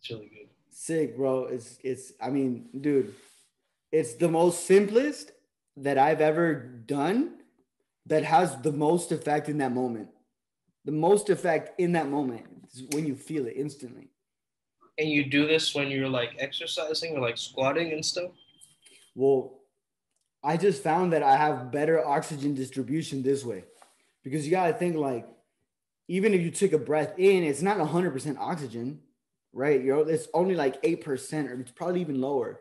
It's 0.05 0.11
really 0.11 0.27
good. 0.27 0.49
Sick, 0.69 1.17
bro. 1.17 1.47
It's 1.47 1.79
it's 1.83 2.13
I 2.21 2.29
mean, 2.29 2.69
dude, 2.79 3.15
it's 3.91 4.15
the 4.17 4.29
most 4.29 4.67
simplest 4.67 5.33
that 5.79 5.97
I've 5.97 6.21
ever 6.21 6.55
done 6.55 7.39
that 8.05 8.23
has 8.23 8.61
the 8.61 8.71
most 8.71 9.13
effect 9.13 9.49
in 9.49 9.57
that 9.59 9.73
moment. 9.73 10.11
the 10.85 10.93
most 10.93 11.31
effect 11.31 11.81
in 11.81 11.93
that 11.93 12.09
moment 12.09 12.45
is 12.73 12.83
when 12.93 13.07
you 13.07 13.15
feel 13.15 13.47
it 13.47 13.55
instantly. 13.57 14.11
And 14.99 15.09
you 15.09 15.25
do 15.25 15.47
this 15.47 15.75
when 15.75 15.89
you're 15.91 16.09
like 16.09 16.37
exercising 16.39 17.17
or 17.17 17.21
like 17.21 17.39
squatting 17.39 17.93
and 17.93 18.05
stuff? 18.05 18.31
Well, 19.15 19.61
I 20.43 20.57
just 20.59 20.83
found 20.83 21.13
that 21.15 21.23
I 21.23 21.37
have 21.37 21.73
better 21.73 22.05
oxygen 22.07 22.55
distribution 22.55 23.23
this 23.23 23.45
way 23.45 23.65
because 24.23 24.45
you 24.45 24.51
got 24.51 24.67
to 24.67 24.75
think 24.75 24.97
like, 24.97 25.27
even 26.07 26.35
if 26.35 26.43
you 26.43 26.51
took 26.51 26.75
a 26.75 26.79
breath 26.79 27.19
in, 27.19 27.45
it's 27.45 27.63
not 27.63 27.79
100% 27.79 28.37
oxygen, 28.39 29.01
right? 29.55 29.83
You're, 29.83 30.09
it's 30.11 30.29
only 30.35 30.55
like 30.55 30.83
8% 30.83 31.49
or 31.49 31.61
it's 31.61 31.71
probably 31.71 32.01
even 32.01 32.21
lower 32.21 32.61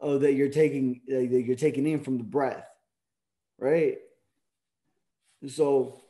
uh, 0.00 0.18
that 0.18 0.34
you're 0.34 0.50
taking 0.50 1.00
that 1.08 1.26
you're 1.26 1.56
taking 1.56 1.86
in 1.86 2.00
from 2.00 2.18
the 2.18 2.24
breath, 2.24 2.66
right? 3.58 3.98
So, 5.48 6.02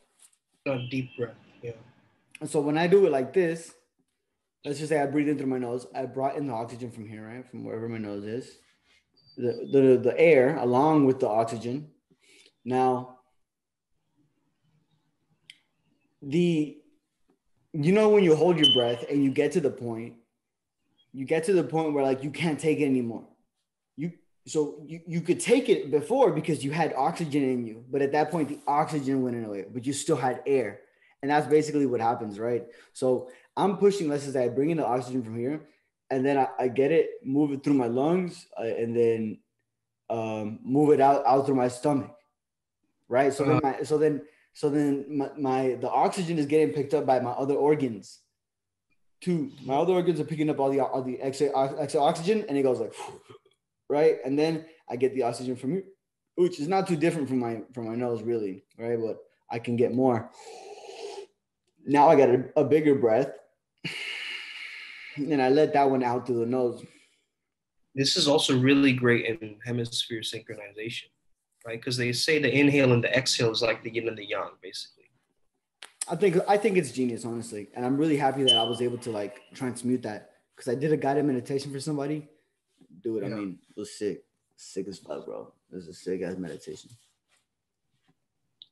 a 0.65 0.79
deep 0.89 1.15
breath, 1.17 1.35
yeah. 1.61 1.71
So 2.45 2.59
when 2.59 2.77
I 2.77 2.87
do 2.87 3.05
it 3.05 3.11
like 3.11 3.33
this, 3.33 3.73
let's 4.65 4.79
just 4.79 4.89
say 4.89 4.99
I 4.99 5.05
breathe 5.05 5.29
in 5.29 5.37
through 5.37 5.47
my 5.47 5.57
nose. 5.57 5.87
I 5.95 6.05
brought 6.05 6.35
in 6.35 6.47
the 6.47 6.53
oxygen 6.53 6.91
from 6.91 7.07
here, 7.07 7.25
right, 7.25 7.49
from 7.49 7.63
wherever 7.63 7.87
my 7.87 7.97
nose 7.97 8.25
is, 8.25 8.57
the 9.37 9.69
the 9.71 9.99
the 10.03 10.19
air 10.19 10.57
along 10.57 11.05
with 11.05 11.19
the 11.19 11.29
oxygen. 11.29 11.89
Now, 12.65 13.19
the 16.21 16.82
you 17.73 17.91
know 17.91 18.09
when 18.09 18.23
you 18.23 18.35
hold 18.35 18.57
your 18.57 18.73
breath 18.73 19.05
and 19.09 19.23
you 19.23 19.31
get 19.31 19.51
to 19.53 19.61
the 19.61 19.69
point, 19.69 20.15
you 21.11 21.25
get 21.25 21.43
to 21.45 21.53
the 21.53 21.63
point 21.63 21.93
where 21.93 22.03
like 22.03 22.23
you 22.23 22.31
can't 22.31 22.59
take 22.59 22.79
it 22.79 22.85
anymore. 22.85 23.25
You 23.95 24.13
so 24.47 24.83
you, 24.85 25.01
you 25.07 25.21
could 25.21 25.39
take 25.39 25.69
it 25.69 25.91
before 25.91 26.31
because 26.31 26.63
you 26.63 26.71
had 26.71 26.93
oxygen 26.95 27.43
in 27.43 27.65
you 27.65 27.85
but 27.89 28.01
at 28.01 28.11
that 28.11 28.29
point 28.29 28.49
the 28.49 28.59
oxygen 28.67 29.21
went 29.21 29.45
away 29.45 29.65
but 29.71 29.85
you 29.85 29.93
still 29.93 30.17
had 30.17 30.41
air. 30.45 30.81
And 31.21 31.31
that's 31.31 31.47
basically 31.47 31.85
what 31.85 32.01
happens 32.01 32.39
right? 32.39 32.65
So 32.93 33.29
i'm 33.55 33.77
pushing 33.77 34.09
let's 34.09 34.23
say 34.23 34.43
i 34.43 34.49
bring 34.49 34.71
in 34.71 34.77
the 34.77 34.85
oxygen 34.85 35.21
from 35.21 35.37
here 35.37 35.61
and 36.09 36.25
then 36.25 36.39
i, 36.39 36.47
I 36.57 36.67
get 36.69 36.91
it 36.91 37.07
move 37.23 37.51
it 37.51 37.63
through 37.63 37.75
my 37.75 37.85
lungs 37.85 38.47
uh, 38.59 38.63
and 38.63 38.97
then 38.97 39.37
um, 40.09 40.57
move 40.63 40.91
it 40.91 40.99
out 40.99 41.23
out 41.27 41.45
through 41.45 41.57
my 41.57 41.67
stomach 41.67 42.17
right? 43.13 43.31
So 43.31 43.43
then 43.43 43.57
uh-huh. 43.57 43.75
my, 43.77 43.83
so 43.83 43.97
then 43.97 44.21
so 44.53 44.69
then 44.69 45.05
my, 45.09 45.29
my 45.37 45.77
the 45.81 45.89
oxygen 45.89 46.37
is 46.37 46.45
getting 46.45 46.73
picked 46.73 46.93
up 46.93 47.05
by 47.05 47.19
my 47.19 47.31
other 47.31 47.55
organs 47.55 48.19
too 49.21 49.51
my 49.65 49.75
other 49.75 49.93
organs 49.93 50.19
are 50.19 50.25
picking 50.25 50.49
up 50.49 50.59
all 50.59 50.69
the 50.69 50.79
all 50.79 51.01
the 51.01 51.19
extra, 51.21 51.49
extra 51.79 52.01
oxygen 52.01 52.45
and 52.47 52.57
it 52.57 52.63
goes 52.63 52.79
like 52.79 52.93
right? 53.93 54.17
And 54.25 54.37
then 54.37 54.65
I 54.89 54.95
get 54.95 55.13
the 55.13 55.23
oxygen 55.23 55.55
from 55.55 55.73
here, 55.73 55.83
which 56.35 56.59
is 56.59 56.67
not 56.67 56.87
too 56.87 56.95
different 56.95 57.27
from 57.27 57.39
my 57.39 57.61
from 57.73 57.87
my 57.87 57.95
nose, 57.95 58.23
really, 58.23 58.63
right? 58.77 58.99
But 58.99 59.19
I 59.49 59.59
can 59.59 59.75
get 59.75 59.93
more. 59.93 60.31
Now 61.85 62.09
I 62.09 62.15
got 62.15 62.29
a, 62.29 62.45
a 62.55 62.63
bigger 62.63 62.95
breath, 62.95 63.31
and 65.15 65.41
I 65.41 65.49
let 65.49 65.73
that 65.73 65.89
one 65.89 66.03
out 66.03 66.25
through 66.25 66.39
the 66.39 66.45
nose. 66.45 66.83
This 67.95 68.17
is 68.17 68.27
also 68.27 68.57
really 68.57 68.93
great 68.93 69.25
in 69.25 69.57
hemisphere 69.63 70.21
synchronization, 70.21 71.12
right? 71.65 71.79
Because 71.79 71.97
they 71.97 72.11
say 72.11 72.39
the 72.39 72.53
inhale 72.53 72.93
and 72.93 73.03
the 73.03 73.15
exhale 73.15 73.51
is 73.51 73.61
like 73.61 73.83
the 73.83 73.93
yin 73.93 74.07
and 74.07 74.17
the 74.17 74.25
yang, 74.25 74.51
basically. 74.61 75.03
I 76.07 76.15
think 76.15 76.37
I 76.47 76.57
think 76.57 76.77
it's 76.77 76.91
genius, 76.91 77.23
honestly, 77.23 77.69
and 77.73 77.85
I'm 77.85 77.97
really 77.97 78.17
happy 78.17 78.43
that 78.43 78.57
I 78.57 78.63
was 78.63 78.81
able 78.81 78.97
to 78.99 79.11
like 79.11 79.41
transmute 79.53 80.01
that 80.03 80.31
because 80.55 80.71
I 80.71 80.75
did 80.75 80.91
a 80.91 80.97
guided 80.97 81.25
meditation 81.25 81.71
for 81.71 81.79
somebody, 81.79 82.27
dude. 83.01 83.23
Yeah. 83.23 83.29
I 83.29 83.31
mean, 83.31 83.59
it 83.69 83.79
was 83.79 83.97
sick, 83.97 84.25
sick 84.57 84.87
as 84.87 84.99
fuck, 84.99 85.25
bro. 85.25 85.53
It 85.71 85.75
was 85.75 85.87
a 85.87 85.93
sick 85.93 86.21
ass 86.21 86.35
meditation. 86.37 86.89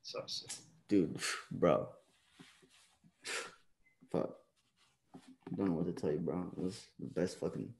So 0.02 0.20
dude, 0.88 1.18
bro. 1.50 1.88
Fuck. 4.12 4.34
Don't 5.56 5.68
know 5.68 5.74
what 5.76 5.86
to 5.86 5.92
tell 5.92 6.10
you, 6.10 6.18
bro. 6.18 6.50
It 6.56 6.62
was 6.62 6.86
the 6.98 7.06
best 7.06 7.40
fucking 7.40 7.72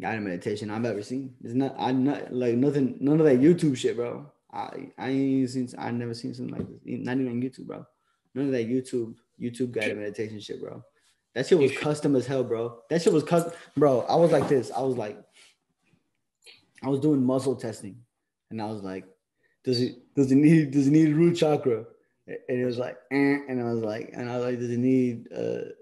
guided 0.00 0.22
meditation 0.22 0.70
I've 0.70 0.84
ever 0.84 1.02
seen. 1.02 1.34
It's 1.42 1.54
not, 1.54 1.74
I 1.78 1.92
not 1.92 2.32
like 2.32 2.54
nothing, 2.54 2.96
none 3.00 3.20
of 3.20 3.26
that 3.26 3.40
YouTube 3.40 3.76
shit, 3.76 3.96
bro. 3.96 4.30
I 4.52 4.90
I 4.98 5.08
ain't 5.08 5.50
seen, 5.50 5.68
I 5.78 5.90
never 5.90 6.14
seen 6.14 6.34
something 6.34 6.54
like 6.54 6.66
this. 6.68 6.80
Not 6.84 7.16
even 7.16 7.28
on 7.28 7.42
YouTube, 7.42 7.66
bro. 7.66 7.84
None 8.34 8.46
of 8.46 8.52
that 8.52 8.68
YouTube, 8.68 9.14
YouTube 9.40 9.72
guided 9.72 9.98
meditation 9.98 10.40
shit, 10.40 10.60
bro. 10.60 10.82
That 11.34 11.46
shit 11.46 11.58
was 11.58 11.76
custom 11.76 12.14
as 12.14 12.26
hell, 12.26 12.44
bro. 12.44 12.78
That 12.90 13.02
shit 13.02 13.12
was 13.12 13.24
custom, 13.24 13.52
bro. 13.76 14.02
I 14.02 14.14
was 14.14 14.30
like 14.30 14.48
this. 14.48 14.70
I 14.70 14.80
was 14.80 14.96
like, 14.96 15.18
I 16.82 16.88
was 16.88 17.00
doing 17.00 17.24
muscle 17.24 17.56
testing, 17.56 17.96
and 18.50 18.62
I 18.62 18.66
was 18.66 18.82
like, 18.82 19.04
"Does 19.64 19.80
it 19.80 19.96
does 20.14 20.30
it 20.30 20.36
need 20.36 20.70
does 20.70 20.86
it 20.86 20.92
need 20.92 21.14
root 21.14 21.36
chakra?" 21.36 21.86
And 22.26 22.60
it 22.60 22.64
was 22.64 22.78
like, 22.78 22.96
eh, 23.10 23.38
and 23.48 23.60
I 23.60 23.72
was 23.72 23.82
like, 23.82 24.10
and 24.12 24.30
I 24.30 24.36
was 24.36 24.44
like, 24.44 24.58
"Does 24.60 24.70
it 24.70 24.78
need?" 24.78 25.26
Uh, 25.32 25.72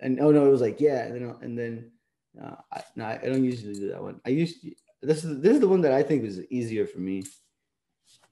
and 0.00 0.20
oh 0.20 0.30
no, 0.30 0.46
it 0.46 0.50
was 0.50 0.60
like, 0.60 0.80
yeah, 0.80 1.04
and 1.04 1.14
then 1.14 1.34
and 1.42 1.58
then 1.58 1.90
uh, 2.38 2.56
I, 2.72 2.82
no, 2.96 3.04
I 3.06 3.18
don't 3.24 3.44
usually 3.44 3.74
do 3.74 3.88
that 3.90 4.02
one. 4.02 4.20
I 4.24 4.30
used 4.30 4.62
to, 4.62 4.72
this 5.02 5.24
is 5.24 5.40
this 5.40 5.54
is 5.54 5.60
the 5.60 5.68
one 5.68 5.80
that 5.80 5.92
I 5.92 6.02
think 6.02 6.24
is 6.24 6.40
easier 6.50 6.86
for 6.86 6.98
me 6.98 7.22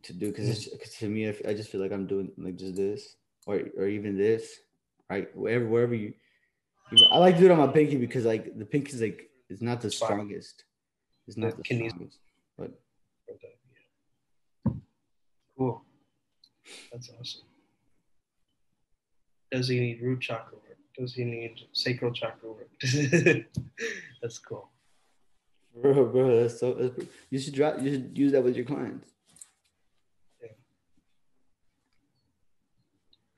to 0.02 0.12
do 0.12 0.28
because 0.28 0.68
to 0.98 1.08
me 1.08 1.28
I 1.28 1.54
just 1.54 1.70
feel 1.70 1.80
like 1.80 1.92
I'm 1.92 2.06
doing 2.06 2.30
like 2.36 2.56
just 2.56 2.76
this 2.76 3.16
or 3.46 3.60
or 3.76 3.86
even 3.86 4.16
this 4.16 4.58
right 5.10 5.34
wherever 5.36 5.66
wherever 5.66 5.94
you. 5.94 6.14
I 7.10 7.18
like 7.18 7.34
to 7.34 7.40
do 7.40 7.46
it 7.46 7.50
on 7.50 7.58
my 7.58 7.66
pinky 7.66 7.96
because 7.96 8.24
like 8.24 8.56
the 8.56 8.64
pinky 8.64 8.92
is 8.92 9.00
like 9.00 9.28
it's 9.48 9.62
not 9.62 9.80
the 9.80 9.90
strongest. 9.90 10.64
It's 11.26 11.36
not 11.36 11.56
the 11.56 11.64
strongest, 11.64 12.18
but 12.56 12.70
cool. 15.56 15.82
That's 16.92 17.10
awesome. 17.18 17.42
Does 19.50 19.68
he 19.68 19.80
need 19.80 20.02
root 20.02 20.20
chakra? 20.20 20.58
Does 20.98 21.14
he 21.14 21.24
need 21.24 21.60
sacral 21.72 22.12
chakra 22.12 22.50
work? 22.50 22.68
that's 24.22 24.38
cool. 24.38 24.68
Bro, 25.80 26.06
bro, 26.06 26.42
that's 26.42 26.58
so. 26.58 26.74
That's, 26.74 27.08
you 27.30 27.38
should 27.38 27.54
drop. 27.54 27.80
You 27.80 27.92
should 27.92 28.18
use 28.18 28.32
that 28.32 28.42
with 28.42 28.56
your 28.56 28.64
clients. 28.64 29.08
Yeah. 30.42 30.48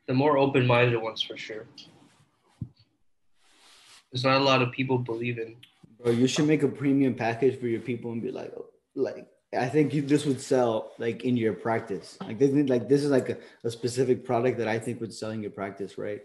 The 0.06 0.14
more 0.14 0.38
open-minded 0.38 0.96
ones, 0.96 1.20
for 1.22 1.36
sure. 1.36 1.66
There's 4.10 4.24
not 4.24 4.40
a 4.40 4.44
lot 4.44 4.62
of 4.62 4.72
people 4.72 4.98
believe 4.98 5.38
in 5.38 5.56
Bro, 6.02 6.12
you 6.12 6.26
should 6.26 6.46
make 6.46 6.62
a 6.62 6.68
premium 6.68 7.14
package 7.14 7.60
for 7.60 7.66
your 7.66 7.80
people 7.80 8.12
and 8.12 8.22
be 8.22 8.30
like, 8.30 8.52
oh, 8.56 8.66
like 8.94 9.26
I 9.56 9.68
think 9.68 9.92
you, 9.92 10.02
this 10.02 10.24
would 10.24 10.40
sell 10.40 10.92
like 10.98 11.24
in 11.24 11.36
your 11.36 11.52
practice. 11.52 12.16
Like 12.20 12.38
this, 12.38 12.52
like 12.68 12.88
this 12.88 13.04
is 13.04 13.10
like 13.10 13.28
a, 13.28 13.36
a 13.64 13.70
specific 13.70 14.24
product 14.24 14.58
that 14.58 14.68
I 14.68 14.78
think 14.78 15.00
would 15.00 15.12
sell 15.12 15.30
in 15.30 15.42
your 15.42 15.50
practice, 15.50 15.98
right? 15.98 16.22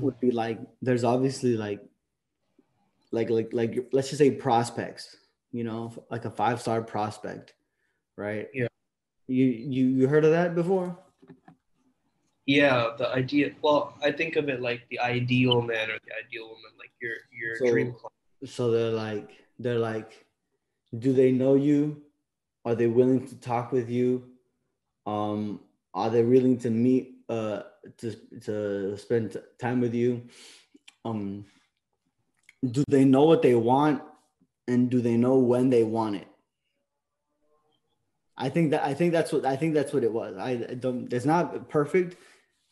Would 0.00 0.18
be 0.20 0.30
like 0.30 0.58
there's 0.82 1.04
obviously 1.04 1.56
like 1.56 1.80
like 3.12 3.30
like 3.30 3.50
like 3.52 3.88
let's 3.92 4.08
just 4.08 4.18
say 4.18 4.30
prospects, 4.30 5.16
you 5.52 5.64
know, 5.64 5.92
like 6.10 6.24
a 6.24 6.30
five 6.30 6.60
star 6.60 6.82
prospect, 6.82 7.54
right? 8.16 8.48
Yeah. 8.54 8.68
You 9.26 9.46
you 9.46 9.86
you 9.86 10.08
heard 10.08 10.24
of 10.24 10.32
that 10.32 10.54
before? 10.54 10.98
yeah 12.50 12.88
the 12.98 13.08
idea 13.14 13.52
well 13.62 13.94
i 14.02 14.10
think 14.10 14.34
of 14.34 14.48
it 14.48 14.60
like 14.60 14.80
the 14.90 14.98
ideal 14.98 15.62
man 15.62 15.88
or 15.88 15.98
the 16.06 16.12
ideal 16.24 16.48
woman 16.48 16.72
like 16.78 16.90
your 17.00 17.16
your 17.30 17.56
so, 17.56 17.70
dream 17.70 17.92
client. 17.92 18.52
so 18.52 18.70
they're 18.72 18.90
like 18.90 19.30
they're 19.60 19.78
like 19.78 20.26
do 20.98 21.12
they 21.12 21.30
know 21.30 21.54
you 21.54 22.02
are 22.64 22.74
they 22.74 22.88
willing 22.88 23.24
to 23.24 23.36
talk 23.36 23.70
with 23.70 23.88
you 23.88 24.30
um 25.06 25.60
are 25.94 26.10
they 26.10 26.24
willing 26.24 26.58
to 26.58 26.70
meet 26.70 27.14
uh 27.30 27.62
to 27.96 28.14
to 28.40 28.96
spend 28.98 29.36
time 29.58 29.80
with 29.80 29.94
you 29.94 30.22
um 31.04 31.44
do 32.70 32.84
they 32.88 33.04
know 33.04 33.24
what 33.24 33.40
they 33.40 33.54
want 33.54 34.02
and 34.68 34.90
do 34.90 35.00
they 35.00 35.16
know 35.16 35.38
when 35.38 35.70
they 35.70 35.84
want 35.84 36.16
it 36.16 36.28
I 38.40 38.48
think 38.48 38.70
that 38.70 38.82
I 38.82 38.94
think 38.94 39.12
that's 39.12 39.32
what 39.32 39.44
I 39.44 39.54
think 39.54 39.74
that's 39.74 39.92
what 39.92 40.02
it 40.02 40.12
was. 40.12 40.36
I 40.38 40.56
don't. 40.56 41.12
It's 41.12 41.26
not 41.26 41.68
perfect, 41.68 42.16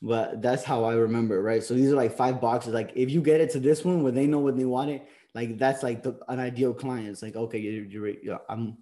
but 0.00 0.40
that's 0.40 0.64
how 0.64 0.84
I 0.84 0.94
remember, 0.94 1.42
right? 1.42 1.62
So 1.62 1.74
these 1.74 1.92
are 1.92 1.96
like 1.96 2.16
five 2.16 2.40
boxes. 2.40 2.72
Like 2.72 2.92
if 2.96 3.11
you 3.11 3.20
get 3.20 3.42
it 3.42 3.50
to 3.50 3.61
this 3.61 3.84
one 3.84 4.02
where 4.02 4.11
they 4.11 4.26
know 4.26 4.38
what 4.38 4.56
they 4.56 4.64
want 4.64 4.90
it, 4.90 5.06
like 5.34 5.59
that's 5.59 5.82
like 5.82 6.02
the, 6.02 6.18
an 6.28 6.40
ideal 6.40 6.72
client. 6.72 7.09
It's 7.09 7.20
like 7.20 7.36
okay, 7.36 7.59
you're, 7.59 7.84
you're, 7.84 8.09
you're, 8.09 8.40
I'm, 8.48 8.78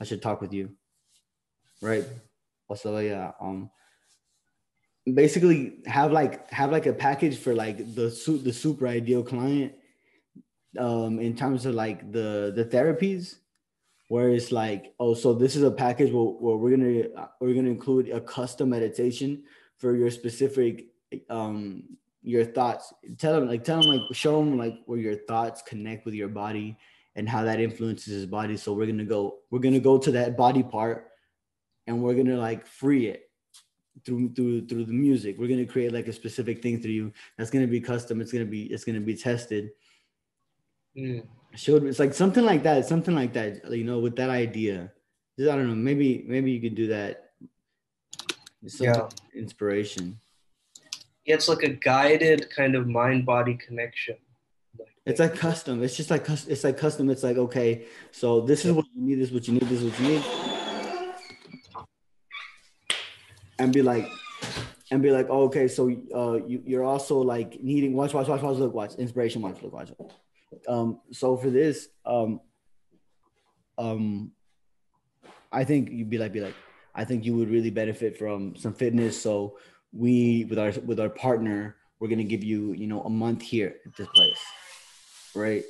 I 0.00 0.04
should 0.04 0.22
talk 0.22 0.40
with 0.40 0.54
you, 0.54 0.70
right? 1.82 2.06
Also, 2.66 2.96
yeah, 2.96 3.32
um, 3.38 3.70
basically 5.10 5.78
have 5.86 6.12
like 6.12 6.50
have 6.50 6.70
like 6.70 6.86
a 6.86 6.92
package 6.92 7.38
for 7.38 7.54
like 7.54 7.94
the 7.94 8.10
suit 8.10 8.44
the 8.44 8.52
super 8.52 8.86
ideal 8.86 9.22
client, 9.22 9.74
um, 10.78 11.18
in 11.18 11.36
terms 11.36 11.66
of 11.66 11.74
like 11.74 12.12
the 12.12 12.52
the 12.54 12.64
therapies, 12.64 13.36
where 14.08 14.30
it's 14.30 14.52
like 14.52 14.94
oh, 15.00 15.14
so 15.14 15.34
this 15.34 15.56
is 15.56 15.62
a 15.62 15.70
package 15.70 16.12
where, 16.12 16.24
where 16.24 16.56
we're 16.56 16.76
gonna 16.76 17.28
we're 17.40 17.54
gonna 17.54 17.70
include 17.70 18.10
a 18.10 18.20
custom 18.20 18.70
meditation 18.70 19.42
for 19.78 19.96
your 19.96 20.10
specific 20.10 20.86
um 21.28 21.82
your 22.22 22.44
thoughts. 22.44 22.92
Tell 23.18 23.34
them 23.34 23.48
like 23.48 23.64
tell 23.64 23.80
them 23.80 23.90
like 23.90 24.02
show 24.12 24.38
them 24.38 24.56
like 24.56 24.78
where 24.86 24.98
your 24.98 25.16
thoughts 25.26 25.62
connect 25.62 26.04
with 26.04 26.14
your 26.14 26.28
body 26.28 26.78
and 27.16 27.28
how 27.28 27.42
that 27.42 27.60
influences 27.60 28.14
his 28.14 28.26
body. 28.26 28.56
So 28.56 28.72
we're 28.72 28.86
gonna 28.86 29.04
go 29.04 29.38
we're 29.50 29.58
gonna 29.58 29.80
go 29.80 29.98
to 29.98 30.12
that 30.12 30.36
body 30.36 30.62
part 30.62 31.08
and 31.88 32.00
we're 32.00 32.14
gonna 32.14 32.38
like 32.38 32.66
free 32.66 33.06
it 33.08 33.28
through 34.04 34.32
through 34.34 34.66
through 34.66 34.84
the 34.84 34.92
music. 34.92 35.36
We're 35.38 35.48
gonna 35.48 35.66
create 35.66 35.92
like 35.92 36.08
a 36.08 36.12
specific 36.12 36.62
thing 36.62 36.80
through 36.80 36.92
you 36.92 37.12
that's 37.36 37.50
gonna 37.50 37.66
be 37.66 37.80
custom. 37.80 38.20
It's 38.20 38.32
gonna 38.32 38.44
be 38.44 38.64
it's 38.64 38.84
gonna 38.84 39.00
be 39.00 39.14
tested. 39.16 39.70
Mm. 40.96 41.24
Showed 41.54 41.84
it's 41.84 41.98
like 41.98 42.14
something 42.14 42.44
like 42.44 42.62
that. 42.62 42.86
Something 42.86 43.14
like 43.14 43.32
that. 43.34 43.70
You 43.70 43.84
know, 43.84 43.98
with 44.00 44.16
that 44.16 44.30
idea. 44.30 44.92
Just, 45.38 45.50
I 45.50 45.56
don't 45.56 45.68
know. 45.68 45.74
Maybe 45.74 46.24
maybe 46.26 46.50
you 46.50 46.60
could 46.60 46.74
do 46.74 46.88
that. 46.88 47.30
Some 48.66 48.86
Yeah. 48.86 49.08
inspiration. 49.34 50.18
It's 51.24 51.48
like 51.48 51.62
a 51.62 51.68
guided 51.68 52.50
kind 52.50 52.74
of 52.74 52.88
mind 52.88 53.26
body 53.26 53.54
connection. 53.54 54.16
It's 55.04 55.18
like 55.18 55.34
custom. 55.34 55.82
It's 55.82 55.96
just 55.96 56.10
like 56.10 56.28
it's 56.28 56.64
like 56.64 56.78
custom. 56.78 57.10
It's 57.10 57.22
like 57.22 57.36
okay, 57.36 57.86
so 58.12 58.40
this 58.40 58.64
is 58.64 58.72
what 58.72 58.86
you 58.94 59.02
need. 59.02 59.16
This 59.16 59.28
is 59.28 59.34
what 59.34 59.48
you 59.48 59.54
need. 59.54 59.62
This 59.62 59.82
is 59.82 59.90
what 59.90 60.00
you 60.00 60.08
need. 60.08 60.51
And 63.62 63.72
be 63.72 63.82
like, 63.82 64.10
and 64.90 65.00
be 65.02 65.12
like, 65.12 65.28
oh, 65.30 65.44
okay, 65.44 65.68
so 65.68 65.88
uh, 66.14 66.44
you 66.46 66.62
you're 66.66 66.84
also 66.84 67.18
like 67.18 67.62
needing 67.62 67.94
watch, 67.94 68.12
watch, 68.12 68.26
watch, 68.26 68.42
watch, 68.42 68.56
look, 68.56 68.74
watch, 68.74 68.94
inspiration, 68.96 69.40
watch, 69.40 69.62
look, 69.62 69.72
watch. 69.72 69.92
Um, 70.66 71.00
so 71.12 71.36
for 71.36 71.48
this, 71.48 71.88
um, 72.04 72.40
um, 73.78 74.32
I 75.52 75.62
think 75.62 75.90
you'd 75.90 76.10
be 76.10 76.18
like, 76.18 76.32
be 76.32 76.40
like, 76.40 76.56
I 76.92 77.04
think 77.04 77.24
you 77.24 77.36
would 77.36 77.50
really 77.50 77.70
benefit 77.70 78.18
from 78.18 78.56
some 78.56 78.74
fitness. 78.74 79.20
So 79.20 79.58
we 79.92 80.44
with 80.46 80.58
our 80.58 80.72
with 80.84 80.98
our 80.98 81.08
partner, 81.08 81.76
we're 82.00 82.08
gonna 82.08 82.24
give 82.24 82.42
you, 82.42 82.72
you 82.72 82.88
know, 82.88 83.02
a 83.02 83.10
month 83.10 83.42
here 83.42 83.76
at 83.86 83.96
this 83.96 84.08
place 84.08 84.42
right 85.34 85.64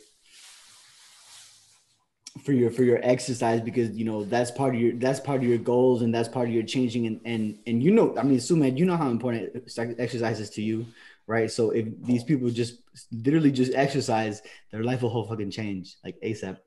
for 2.44 2.52
your 2.52 2.70
for 2.70 2.82
your 2.82 2.98
exercise 3.02 3.60
because 3.60 3.90
you 3.90 4.04
know 4.04 4.24
that's 4.24 4.50
part 4.50 4.74
of 4.74 4.80
your 4.80 4.92
that's 4.94 5.20
part 5.20 5.42
of 5.42 5.44
your 5.48 5.58
goals 5.58 6.02
and 6.02 6.14
that's 6.14 6.28
part 6.28 6.48
of 6.48 6.54
your 6.54 6.62
changing 6.62 7.06
and 7.06 7.20
and 7.26 7.58
and 7.66 7.82
you 7.82 7.90
know 7.90 8.16
i 8.18 8.22
mean 8.22 8.38
Suman, 8.38 8.78
you 8.78 8.86
know 8.86 8.96
how 8.96 9.10
important 9.10 9.54
exercise 9.98 10.40
is 10.40 10.50
to 10.50 10.62
you 10.62 10.86
right? 11.26 11.50
So 11.50 11.70
if 11.70 11.86
these 12.02 12.24
people 12.24 12.50
just 12.50 12.82
literally 13.10 13.52
just 13.52 13.72
exercise 13.74 14.42
their 14.70 14.84
life 14.84 15.02
will 15.02 15.10
whole 15.10 15.26
fucking 15.26 15.50
change 15.50 15.96
like 16.04 16.16
asap 16.22 16.58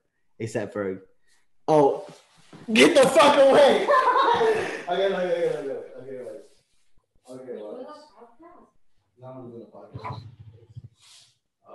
asap 0.42 0.74
ferg 0.74 1.02
oh 1.68 2.06
get 2.74 2.96
the 2.96 3.08
fuck 3.10 3.38
away! 3.38 3.88
Okay 4.88 5.06
okay 5.06 5.16
okay 5.16 5.50
okay 5.50 5.76
okay 6.00 6.16
okay 6.16 6.40
okay 7.30 7.62
well, 7.62 7.88
now 9.22 9.32
I'm 9.38 9.52
doing 9.52 9.64
a 9.64 9.76
podcast. 9.76 10.22
Uh 11.68 11.74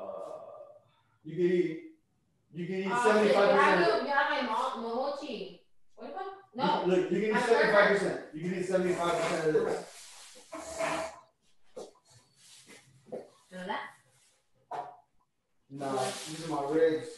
you 1.24 1.36
can 1.36 1.56
eat. 1.56 1.89
You 2.52 2.66
can 2.66 2.74
eat 2.76 2.88
Ah, 2.90 3.02
seventy 3.04 3.32
five 3.32 3.50
percent. 3.50 3.60
have 3.60 4.02
you 4.02 4.08
have 4.08 4.30
my 4.30 4.42
mo- 4.82 4.82
mochi. 4.82 5.60
What 5.94 6.10
is 6.10 6.16
it? 6.16 6.22
No. 6.56 6.82
Look, 6.86 7.10
you 7.12 7.20
can 7.20 7.30
eat 7.36 7.44
seventy 7.46 7.72
five 7.72 7.88
percent. 7.88 8.20
You 8.34 8.40
can 8.50 8.58
eat 8.60 8.66
seventy 8.66 8.94
five 8.94 9.14
percent 9.14 9.46
of 9.46 9.54
this. 9.54 9.78
None 13.52 13.60
of 13.60 13.66
that? 13.66 13.84
Nah, 15.70 16.04
these 16.28 16.44
are 16.46 16.50
my 16.50 16.62
ribs. 16.70 17.08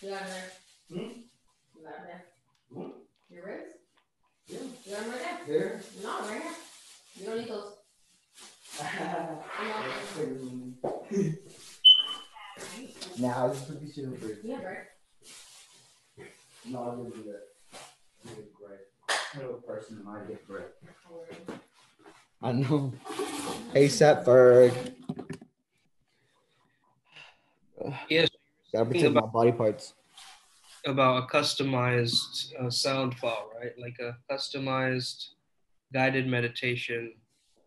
You 0.00 0.08
got 0.10 0.20
them 0.20 0.28
there? 0.30 0.50
Hmm? 0.88 1.10
You 1.76 1.82
got 1.84 1.94
them 1.96 2.04
there? 2.06 2.22
Hmm? 2.72 2.90
Your 3.30 3.42
ribs? 3.46 3.72
Yeah. 4.46 4.58
You 4.86 4.92
got 4.94 5.00
them 5.02 5.10
right 5.10 5.20
There. 5.46 5.58
there? 5.58 5.82
No, 6.02 6.10
right 6.20 6.42
here. 6.42 6.56
You 7.16 7.22
don't 7.26 7.38
need 7.38 7.48
those. 7.48 7.72
nah, 13.18 13.44
I 13.44 13.48
just 13.48 13.68
put 13.68 13.80
these 13.80 13.94
shit 13.94 14.04
in 14.04 14.10
the 14.12 14.16
fridge. 14.18 14.38
Yeah, 14.42 14.62
right. 14.62 14.76
No, 16.66 16.82
I 16.82 16.96
didn't 16.96 17.14
do 17.14 17.22
that. 17.30 17.42
I 18.26 18.34
did 18.34 18.46
great. 18.54 18.80
I 19.34 19.38
know 19.38 19.50
a 19.54 19.60
person 19.62 19.98
in 19.98 20.04
my 20.04 20.20
get 20.28 20.46
great. 20.46 20.64
I 22.42 22.52
know. 22.52 22.92
ASAP 23.74 24.24
Ferg. 24.24 24.94
Yes, 28.08 28.28
Gotta 28.72 28.86
protect 28.86 29.14
my 29.14 29.20
body 29.22 29.52
parts. 29.52 29.94
about 30.84 31.24
a 31.24 31.26
customized 31.26 32.52
uh, 32.60 32.70
sound 32.70 33.14
file, 33.18 33.50
right? 33.60 33.72
Like 33.78 33.96
a 34.00 34.16
customized 34.32 35.28
guided 35.92 36.26
meditation 36.26 37.14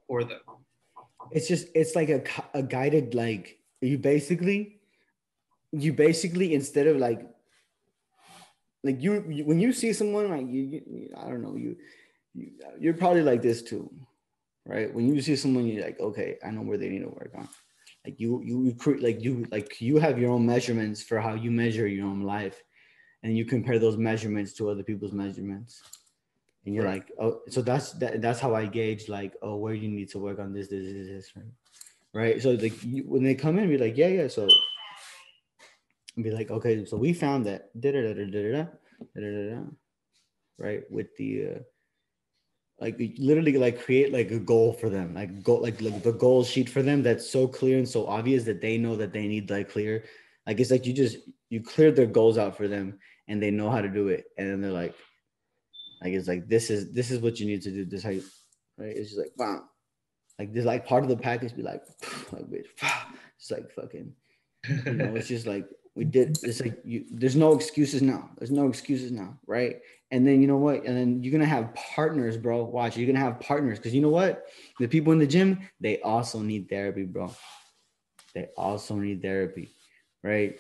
for 0.07 0.23
them. 0.23 0.41
it's 1.31 1.47
just 1.47 1.67
it's 1.73 1.95
like 1.95 2.09
a, 2.09 2.21
a 2.53 2.61
guided 2.61 3.15
like 3.15 3.57
you 3.81 3.97
basically 3.97 4.80
you 5.71 5.93
basically 5.93 6.53
instead 6.53 6.87
of 6.87 6.97
like 6.97 7.21
like 8.83 9.01
you, 9.01 9.23
you 9.29 9.45
when 9.45 9.59
you 9.59 9.71
see 9.71 9.93
someone 9.93 10.29
like 10.29 10.47
you, 10.47 10.81
you 10.85 11.09
i 11.17 11.27
don't 11.29 11.41
know 11.41 11.55
you, 11.55 11.77
you 12.33 12.51
you're 12.79 12.93
probably 12.93 13.21
like 13.21 13.41
this 13.41 13.61
too 13.61 13.89
right? 14.65 14.93
When 14.93 15.13
you 15.13 15.21
see 15.21 15.35
someone 15.35 15.65
you're 15.65 15.83
like 15.83 15.99
okay 15.99 16.37
i 16.43 16.51
know 16.51 16.61
where 16.61 16.77
they 16.77 16.89
need 16.89 17.01
to 17.01 17.09
work 17.09 17.31
on. 17.35 17.47
Like 18.05 18.19
you 18.19 18.41
you, 18.43 18.63
you 18.65 18.75
create 18.75 19.03
like 19.03 19.21
you 19.21 19.45
like 19.51 19.79
you 19.79 19.97
have 19.97 20.19
your 20.19 20.31
own 20.31 20.45
measurements 20.45 21.03
for 21.03 21.19
how 21.19 21.35
you 21.35 21.51
measure 21.51 21.87
your 21.87 22.07
own 22.07 22.21
life 22.21 22.61
and 23.23 23.37
you 23.37 23.45
compare 23.45 23.77
those 23.77 23.97
measurements 23.97 24.53
to 24.53 24.69
other 24.69 24.83
people's 24.83 25.13
measurements. 25.13 25.81
And 26.65 26.73
you're 26.75 26.85
like 26.85 27.11
oh 27.19 27.41
so 27.49 27.61
that's 27.61 27.93
that, 27.93 28.21
that's 28.21 28.39
how 28.39 28.55
i 28.55 28.65
gauge 28.65 29.09
like 29.09 29.33
oh 29.41 29.55
where 29.55 29.73
you 29.73 29.87
need 29.87 30.09
to 30.11 30.19
work 30.19 30.39
on 30.39 30.53
this 30.53 30.67
this 30.67 30.85
this, 30.93 31.07
this 31.07 31.31
right 31.35 31.45
right? 32.13 32.41
So 32.41 32.51
like 32.51 32.83
you, 32.83 33.03
when 33.07 33.23
they 33.23 33.35
come 33.35 33.57
in 33.57 33.69
be 33.69 33.77
like 33.77 33.97
yeah 33.97 34.07
yeah 34.07 34.27
so 34.27 34.47
and 36.15 36.23
be 36.23 36.31
like 36.31 36.51
okay 36.51 36.85
so 36.85 36.97
we 36.97 37.13
found 37.13 37.45
that 37.45 37.69
da 37.79 37.91
da 37.91 38.01
da 38.01 38.13
da 38.13 38.25
da 38.25 38.63
da 39.15 39.21
da 39.21 39.55
da 39.55 39.61
right 40.59 40.83
with 40.89 41.15
the 41.17 41.45
uh 41.45 41.59
like 42.79 42.99
literally 43.17 43.57
like 43.57 43.83
create 43.83 44.11
like 44.11 44.31
a 44.31 44.39
goal 44.39 44.73
for 44.73 44.89
them 44.89 45.13
like 45.13 45.43
go 45.43 45.55
like, 45.55 45.79
like 45.81 46.01
the 46.03 46.11
goal 46.11 46.43
sheet 46.43 46.69
for 46.69 46.81
them 46.81 47.03
that's 47.03 47.29
so 47.29 47.47
clear 47.47 47.77
and 47.77 47.87
so 47.87 48.07
obvious 48.07 48.43
that 48.43 48.59
they 48.59 48.77
know 48.77 48.95
that 48.95 49.13
they 49.13 49.27
need 49.27 49.49
like 49.49 49.69
clear 49.69 50.03
like 50.47 50.59
it's 50.59 50.71
like 50.71 50.85
you 50.85 50.93
just 50.93 51.17
you 51.49 51.61
cleared 51.61 51.95
their 51.95 52.07
goals 52.07 52.37
out 52.37 52.57
for 52.57 52.67
them 52.67 52.97
and 53.27 53.41
they 53.41 53.51
know 53.51 53.69
how 53.69 53.81
to 53.81 53.89
do 53.89 54.07
it 54.07 54.25
and 54.37 54.49
then 54.49 54.61
they're 54.61 54.71
like 54.71 54.95
like 56.01 56.13
it's 56.13 56.27
like 56.27 56.47
this 56.47 56.69
is 56.69 56.91
this 56.91 57.11
is 57.11 57.19
what 57.19 57.39
you 57.39 57.45
need 57.45 57.61
to 57.61 57.71
do 57.71 57.85
this 57.85 58.03
how 58.03 58.09
you 58.09 58.23
right 58.77 58.97
it's 58.97 59.09
just 59.09 59.19
like 59.19 59.31
wow 59.37 59.61
like 60.39 60.51
this 60.51 60.65
like 60.65 60.85
part 60.85 61.03
of 61.03 61.09
the 61.09 61.15
package 61.15 61.55
be 61.55 61.61
like 61.61 61.83
like 62.31 62.49
bitch 62.49 62.65
it's 63.37 63.51
like 63.51 63.71
fucking 63.71 64.11
you 64.67 64.93
know 64.93 65.15
it's 65.15 65.27
just 65.27 65.45
like 65.45 65.67
we 65.95 66.05
did 66.05 66.37
it's 66.43 66.61
like 66.61 66.79
you 66.85 67.05
there's 67.11 67.35
no 67.35 67.53
excuses 67.53 68.01
now. 68.01 68.29
There's 68.37 68.51
no 68.51 68.67
excuses 68.67 69.11
now 69.11 69.37
right? 69.47 69.77
And 70.11 70.27
then 70.27 70.41
you 70.41 70.47
know 70.47 70.57
what? 70.57 70.83
And 70.85 70.97
then 70.97 71.23
you're 71.23 71.31
gonna 71.31 71.45
have 71.45 71.73
partners 71.73 72.37
bro. 72.37 72.63
Watch 72.63 72.97
you're 72.97 73.07
gonna 73.07 73.19
have 73.19 73.39
partners. 73.39 73.77
Because 73.77 73.93
you 73.93 74.01
know 74.01 74.09
what? 74.09 74.45
The 74.79 74.87
people 74.87 75.13
in 75.13 75.19
the 75.19 75.27
gym 75.27 75.59
they 75.79 75.99
also 76.01 76.39
need 76.39 76.69
therapy 76.69 77.03
bro. 77.03 77.33
They 78.33 78.47
also 78.57 78.95
need 78.95 79.21
therapy 79.21 79.69
right? 80.23 80.59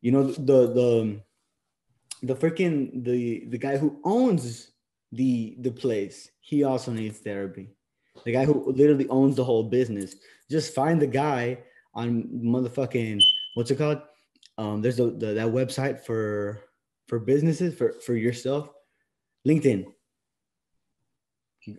You 0.00 0.12
know 0.12 0.24
the 0.24 0.72
the 0.72 1.20
the 2.22 2.34
freaking 2.34 3.04
the 3.04 3.46
the 3.46 3.58
guy 3.58 3.76
who 3.76 4.00
owns 4.04 4.72
the 5.12 5.56
the 5.60 5.70
place 5.70 6.30
he 6.40 6.64
also 6.64 6.92
needs 6.92 7.18
therapy. 7.18 7.70
The 8.24 8.32
guy 8.32 8.44
who 8.44 8.72
literally 8.72 9.08
owns 9.08 9.36
the 9.36 9.44
whole 9.44 9.64
business. 9.64 10.16
Just 10.50 10.74
find 10.74 11.00
the 11.00 11.06
guy 11.06 11.58
on 11.94 12.24
motherfucking 12.44 13.22
what's 13.54 13.70
it 13.70 13.78
called 13.78 14.02
um 14.58 14.82
there's 14.82 15.00
a 15.00 15.10
the, 15.10 15.34
that 15.34 15.48
website 15.48 16.00
for 16.04 16.60
for 17.06 17.18
businesses 17.18 17.74
for 17.74 17.92
for 18.04 18.14
yourself 18.14 18.68
linkedin 19.46 19.86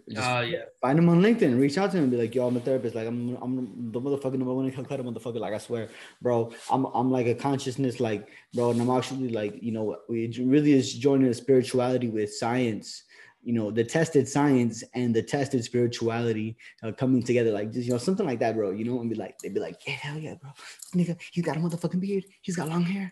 Just 0.09 0.27
Ah, 0.27 0.41
yeah. 0.41 0.65
find 0.81 0.99
him 0.99 1.09
on 1.09 1.21
linkedin 1.21 1.59
reach 1.59 1.77
out 1.77 1.91
to 1.91 1.97
him 1.97 2.03
and 2.03 2.11
be 2.11 2.17
like 2.17 2.35
yo 2.35 2.47
i'm 2.47 2.57
a 2.57 2.59
therapist 2.59 2.95
like 2.95 3.07
i'm 3.07 3.35
i'm 3.41 3.91
the 3.91 3.99
motherfucking 3.99 4.37
number 4.37 4.53
one 4.53 4.71
calcutta 4.71 5.03
motherfucker 5.03 5.39
like 5.39 5.53
i 5.53 5.57
swear 5.57 5.89
bro 6.21 6.51
i'm 6.69 6.85
i'm 6.93 7.09
like 7.11 7.25
a 7.27 7.33
consciousness 7.33 7.99
like 7.99 8.27
bro 8.53 8.69
and 8.71 8.81
i'm 8.81 8.89
actually 8.91 9.29
like 9.29 9.61
you 9.63 9.71
know 9.71 9.97
it 10.09 10.37
really 10.37 10.73
is 10.73 10.93
joining 10.93 11.27
a 11.27 11.33
spirituality 11.33 12.07
with 12.07 12.33
science 12.33 13.03
you 13.41 13.53
know 13.53 13.71
the 13.71 13.83
tested 13.83 14.27
science 14.27 14.83
and 14.93 15.15
the 15.15 15.23
tested 15.23 15.63
spirituality 15.63 16.57
uh, 16.83 16.91
coming 16.91 17.23
together 17.23 17.51
like 17.51 17.71
just 17.71 17.85
you 17.85 17.91
know 17.91 17.97
something 17.97 18.25
like 18.25 18.39
that 18.39 18.55
bro 18.55 18.71
you 18.71 18.83
know 18.83 18.99
and 18.99 19.09
be 19.09 19.15
like 19.15 19.37
they'd 19.39 19.53
be 19.53 19.59
like 19.59 19.77
yeah 19.87 19.93
hell 19.93 20.17
yeah 20.17 20.35
bro 20.35 20.51
nigga 20.95 21.17
he's 21.31 21.45
got 21.45 21.57
a 21.57 21.59
motherfucking 21.59 22.01
beard 22.01 22.25
he's 22.41 22.55
got 22.55 22.67
long 22.67 22.83
hair 22.83 23.11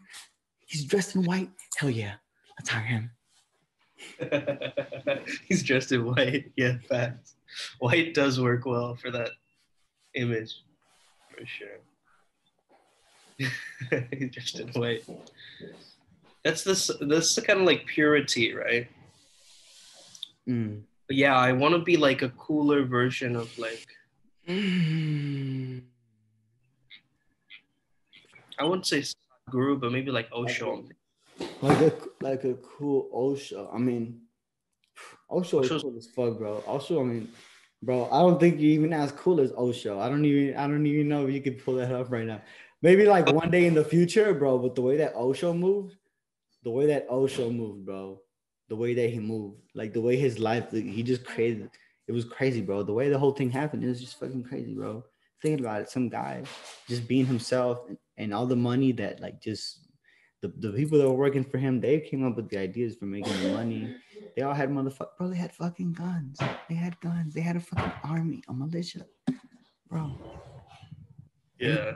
he's 0.66 0.86
dressed 0.86 1.16
in 1.16 1.24
white 1.24 1.50
hell 1.78 1.90
yeah 1.90 2.16
let's 2.58 2.70
hire 2.70 2.84
him 2.84 3.10
He's 5.48 5.64
dressed 5.64 5.92
in 5.92 6.06
white. 6.06 6.52
Yeah, 6.56 6.78
facts. 6.90 7.36
White 7.80 8.14
does 8.14 8.40
work 8.40 8.66
well 8.66 8.96
for 8.96 9.12
that 9.12 9.32
image, 10.14 10.64
for 11.30 11.46
sure. 11.46 11.80
He's 14.12 14.32
dressed 14.32 14.60
in 14.60 14.68
white. 14.70 15.04
That's 16.44 16.64
this. 16.64 16.92
this 17.02 17.40
kind 17.40 17.62
of 17.62 17.66
like 17.66 17.86
purity, 17.86 18.54
right? 18.54 18.88
Mm. 20.48 20.82
But 21.08 21.16
yeah, 21.16 21.36
I 21.38 21.52
want 21.54 21.74
to 21.76 21.80
be 21.82 21.98
like 21.98 22.22
a 22.22 22.30
cooler 22.30 22.84
version 22.86 23.36
of 23.36 23.56
like 23.58 23.86
Mm. 24.48 25.82
I 28.60 28.64
wouldn't 28.64 28.88
say 28.88 29.04
guru, 29.50 29.78
but 29.78 29.92
maybe 29.92 30.10
like 30.12 30.30
Osho. 30.32 30.86
like 31.62 31.82
a 31.82 31.94
like 32.22 32.44
a 32.46 32.54
cool 32.56 33.10
Osho. 33.14 33.70
I 33.74 33.78
mean, 33.78 34.22
Osho 35.30 35.60
is 35.62 35.70
Osho's- 35.70 35.82
cool 35.84 35.98
as 35.98 36.08
fuck, 36.08 36.38
bro. 36.38 36.64
Osho, 36.66 37.02
I 37.02 37.04
mean, 37.04 37.30
Bro, 37.84 38.10
I 38.12 38.20
don't 38.22 38.40
think 38.40 38.60
you're 38.60 38.72
even 38.72 38.92
as 38.92 39.12
cool 39.12 39.40
as 39.40 39.52
Osho. 39.52 40.00
I 40.00 40.10
don't 40.10 40.26
even 40.26 40.58
I 40.58 40.66
don't 40.66 40.86
even 40.88 41.08
know 41.10 41.28
if 41.28 41.34
you 41.34 41.42
could 41.42 41.64
pull 41.64 41.76
that 41.76 41.92
up 41.92 42.12
right 42.12 42.26
now. 42.26 42.42
Maybe 42.82 43.06
like 43.06 43.32
one 43.32 43.52
day 43.52 43.66
in 43.68 43.76
the 43.76 43.84
future, 43.86 44.34
bro. 44.34 44.58
But 44.58 44.74
the 44.76 44.82
way 44.82 44.98
that 44.98 45.14
Osho 45.16 45.54
moved, 45.54 45.96
the 46.64 46.72
way 46.72 46.88
that 46.88 47.06
Osho 47.10 47.52
moved, 47.52 47.86
bro, 47.86 48.20
the 48.70 48.76
way 48.76 48.94
that 48.94 49.10
he 49.10 49.20
moved, 49.20 49.58
like 49.74 49.94
the 49.94 50.02
way 50.02 50.18
his 50.18 50.40
life, 50.40 50.72
he 50.72 51.04
just 51.04 51.26
created. 51.26 51.70
It 52.08 52.12
was 52.12 52.26
crazy, 52.26 52.62
bro. 52.62 52.84
The 52.84 52.94
way 52.94 53.10
the 53.10 53.20
whole 53.20 53.32
thing 53.32 53.50
happened, 53.50 53.84
it 53.84 53.88
was 53.88 54.00
just 54.00 54.20
fucking 54.20 54.44
crazy, 54.44 54.74
bro. 54.74 55.04
Thinking 55.42 55.66
about 55.66 55.82
it, 55.82 55.90
some 55.90 56.10
guy 56.10 56.44
just 56.88 57.08
being 57.08 57.26
himself 57.26 57.82
and, 57.88 57.98
and 58.18 58.34
all 58.34 58.46
the 58.46 58.56
money 58.56 58.92
that 58.94 59.20
like 59.20 59.42
just 59.42 59.88
the, 60.42 60.54
the 60.60 60.72
people 60.72 60.98
that 60.98 61.08
were 61.08 61.16
working 61.16 61.44
for 61.44 61.58
him, 61.58 61.80
they 61.80 62.00
came 62.00 62.26
up 62.26 62.36
with 62.36 62.50
the 62.50 62.58
ideas 62.58 62.96
for 62.96 63.06
making 63.06 63.40
the 63.42 63.54
money. 63.54 63.96
They 64.36 64.42
all 64.44 64.54
had 64.54 64.70
motherfucker, 64.70 65.18
bro. 65.18 65.30
They 65.30 65.38
had 65.38 65.54
fucking 65.54 65.94
guns. 65.94 66.40
They 66.70 66.76
had 66.76 67.00
guns. 67.00 67.34
They 67.34 67.42
had 67.42 67.56
a 67.56 67.60
fucking 67.60 67.92
army, 68.04 68.44
a 68.48 68.54
militia, 68.54 69.06
bro. 69.90 70.12
Yeah. 71.60 71.96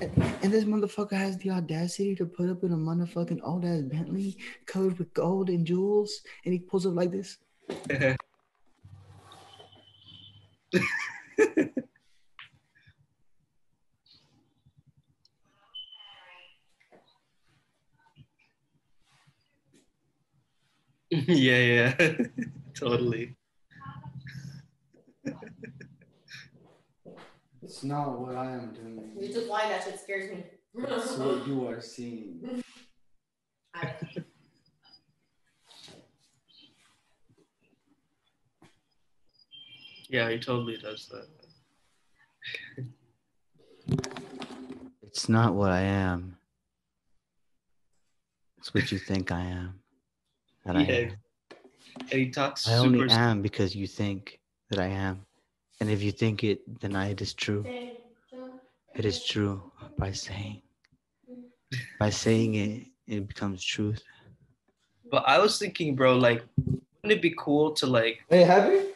And, 0.00 0.52
this 0.52 0.64
motherfucker 0.64 1.12
has 1.12 1.38
the 1.38 1.50
audacity 1.50 2.16
to 2.16 2.26
put 2.26 2.50
up 2.50 2.64
in 2.64 2.72
a 2.72 2.76
motherfucking 2.76 3.40
old 3.44 3.64
ass 3.64 3.82
Bentley 3.82 4.36
covered 4.66 4.98
with 4.98 5.14
gold 5.14 5.48
and 5.48 5.64
jewels, 5.66 6.20
and 6.44 6.52
he 6.52 6.60
pulls 6.60 6.86
up 6.86 6.94
like 6.94 7.12
this. 7.12 7.38
yeah, 21.10 21.94
yeah. 21.96 22.16
totally. 22.74 23.36
It's 27.64 27.82
not 27.82 28.20
what 28.20 28.36
I 28.36 28.50
am 28.52 28.74
doing. 28.74 29.10
You 29.18 29.32
just 29.32 29.48
lying. 29.48 29.70
That 29.70 29.82
shit 29.84 29.98
scares 29.98 30.30
me. 30.30 30.44
It's 30.76 31.16
what 31.16 31.46
you 31.46 31.66
are 31.66 31.80
seeing. 31.80 32.62
I- 33.74 33.94
Yeah, 40.10 40.28
he 40.30 40.38
totally 40.38 40.76
does 40.76 41.08
that. 41.08 41.26
It's 45.02 45.28
not 45.28 45.54
what 45.54 45.70
I 45.70 45.80
am. 45.82 46.36
It's 48.58 48.74
what 48.74 48.90
you 48.90 48.98
think 48.98 49.30
I 49.30 49.42
am. 49.42 49.78
That 50.66 50.76
I 50.76 50.80
Yeah. 50.82 50.94
am. 50.94 51.16
And 52.10 52.20
he 52.20 52.30
talks 52.30 52.66
I 52.68 52.74
only 52.78 52.98
super 53.08 53.12
am 53.12 53.40
because 53.40 53.76
you 53.76 53.86
think 53.86 54.40
that 54.70 54.80
I 54.80 54.86
am. 54.88 55.24
And 55.80 55.90
if 55.90 56.02
you 56.02 56.12
think 56.12 56.44
it, 56.44 56.80
then 56.80 56.96
it 56.96 57.20
is 57.20 57.34
true. 57.34 57.66
It 58.96 59.04
is 59.04 59.24
true 59.24 59.72
by 59.98 60.12
saying. 60.12 60.62
By 61.98 62.10
saying 62.10 62.54
it, 62.54 62.86
it 63.06 63.26
becomes 63.28 63.64
truth. 63.64 64.02
But 65.10 65.24
I 65.26 65.38
was 65.38 65.58
thinking, 65.58 65.94
bro, 65.96 66.16
like, 66.16 66.42
wouldn't 66.56 67.18
it 67.18 67.22
be 67.22 67.34
cool 67.36 67.72
to 67.72 67.86
like 67.86 68.20
Hey, 68.28 68.42
have 68.42 68.72
you? 68.72 68.94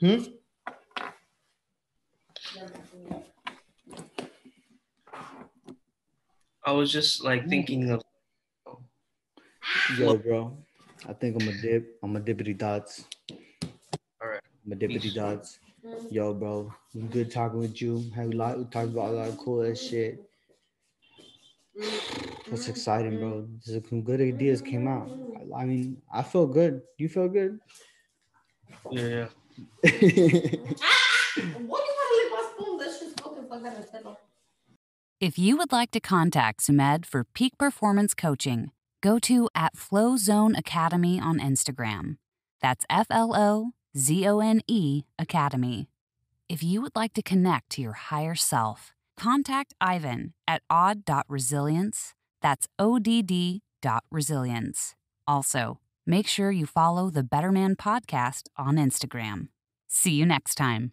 Hmm? 0.00 0.22
I 6.64 6.72
was 6.72 6.90
just 6.92 7.22
like 7.22 7.48
thinking 7.48 7.90
of 7.90 8.02
Yo, 9.92 10.16
bro. 10.16 10.56
I 11.06 11.12
think 11.12 11.40
I'm 11.40 11.48
a 11.48 11.52
dip. 11.52 11.98
I'm 12.02 12.16
a 12.16 12.20
dippity 12.20 12.56
dots. 12.56 13.04
all 13.30 14.28
right. 14.28 14.40
I'm 14.64 14.72
a 14.72 14.76
dippity 14.76 15.02
Peace. 15.02 15.14
dots. 15.14 15.58
Yo, 16.10 16.32
bro. 16.32 16.72
Good 17.10 17.30
talking 17.30 17.58
with 17.58 17.80
you. 17.82 18.10
Have 18.16 18.30
a 18.30 18.36
lot. 18.36 18.58
We 18.58 18.64
talked 18.64 18.88
about 18.88 19.10
a 19.10 19.12
lot 19.12 19.28
of 19.28 19.36
cool 19.36 19.62
ass 19.64 19.78
shit. 19.78 20.18
That's 22.50 22.68
exciting, 22.68 23.18
bro. 23.18 23.46
Some 23.60 24.02
good 24.02 24.20
ideas 24.20 24.62
came 24.62 24.88
out. 24.88 25.10
I, 25.36 25.62
I 25.62 25.64
mean, 25.66 26.00
I 26.12 26.22
feel 26.22 26.46
good. 26.46 26.82
You 26.96 27.08
feel 27.08 27.28
good? 27.28 27.58
Yeah, 28.90 29.06
yeah. 29.06 29.26
Why 29.82 31.80
you 31.80 31.92
gotta 31.98 32.14
lick 32.16 32.30
my 32.30 32.48
spoon? 32.52 32.78
That 32.78 32.96
shit's 32.98 33.14
fucking 33.20 33.46
fuck 33.48 33.62
that 33.62 33.76
instead. 33.76 34.04
If 35.20 35.38
you 35.38 35.56
would 35.56 35.72
like 35.72 35.90
to 35.92 36.00
contact 36.00 36.60
Sumedh 36.60 37.04
for 37.06 37.24
peak 37.24 37.56
performance 37.58 38.14
coaching, 38.14 38.70
go 39.04 39.18
to 39.18 39.50
at 39.54 39.76
Flow 39.76 40.16
Zone 40.16 40.56
Academy 40.56 41.20
on 41.20 41.38
Instagram. 41.38 42.16
That's 42.62 42.86
F 42.88 43.06
L 43.10 43.36
O 43.36 43.72
Z 43.96 44.26
O 44.26 44.40
N 44.40 44.62
E 44.66 45.02
Academy. 45.18 45.88
If 46.48 46.62
you 46.62 46.80
would 46.80 46.96
like 46.96 47.12
to 47.14 47.22
connect 47.22 47.68
to 47.72 47.82
your 47.82 47.92
higher 47.92 48.34
self, 48.34 48.94
contact 49.18 49.74
Ivan 49.78 50.32
at 50.48 50.62
odd.resilience. 50.70 52.14
That's 52.40 52.66
ODD 52.78 53.60
dot 53.82 54.04
resilience. 54.10 54.94
Also, 55.26 55.80
make 56.06 56.26
sure 56.26 56.50
you 56.50 56.64
follow 56.64 57.10
the 57.10 57.24
Better 57.24 57.52
Man 57.52 57.76
podcast 57.76 58.44
on 58.56 58.76
Instagram. 58.76 59.48
See 59.86 60.12
you 60.12 60.24
next 60.24 60.54
time. 60.54 60.92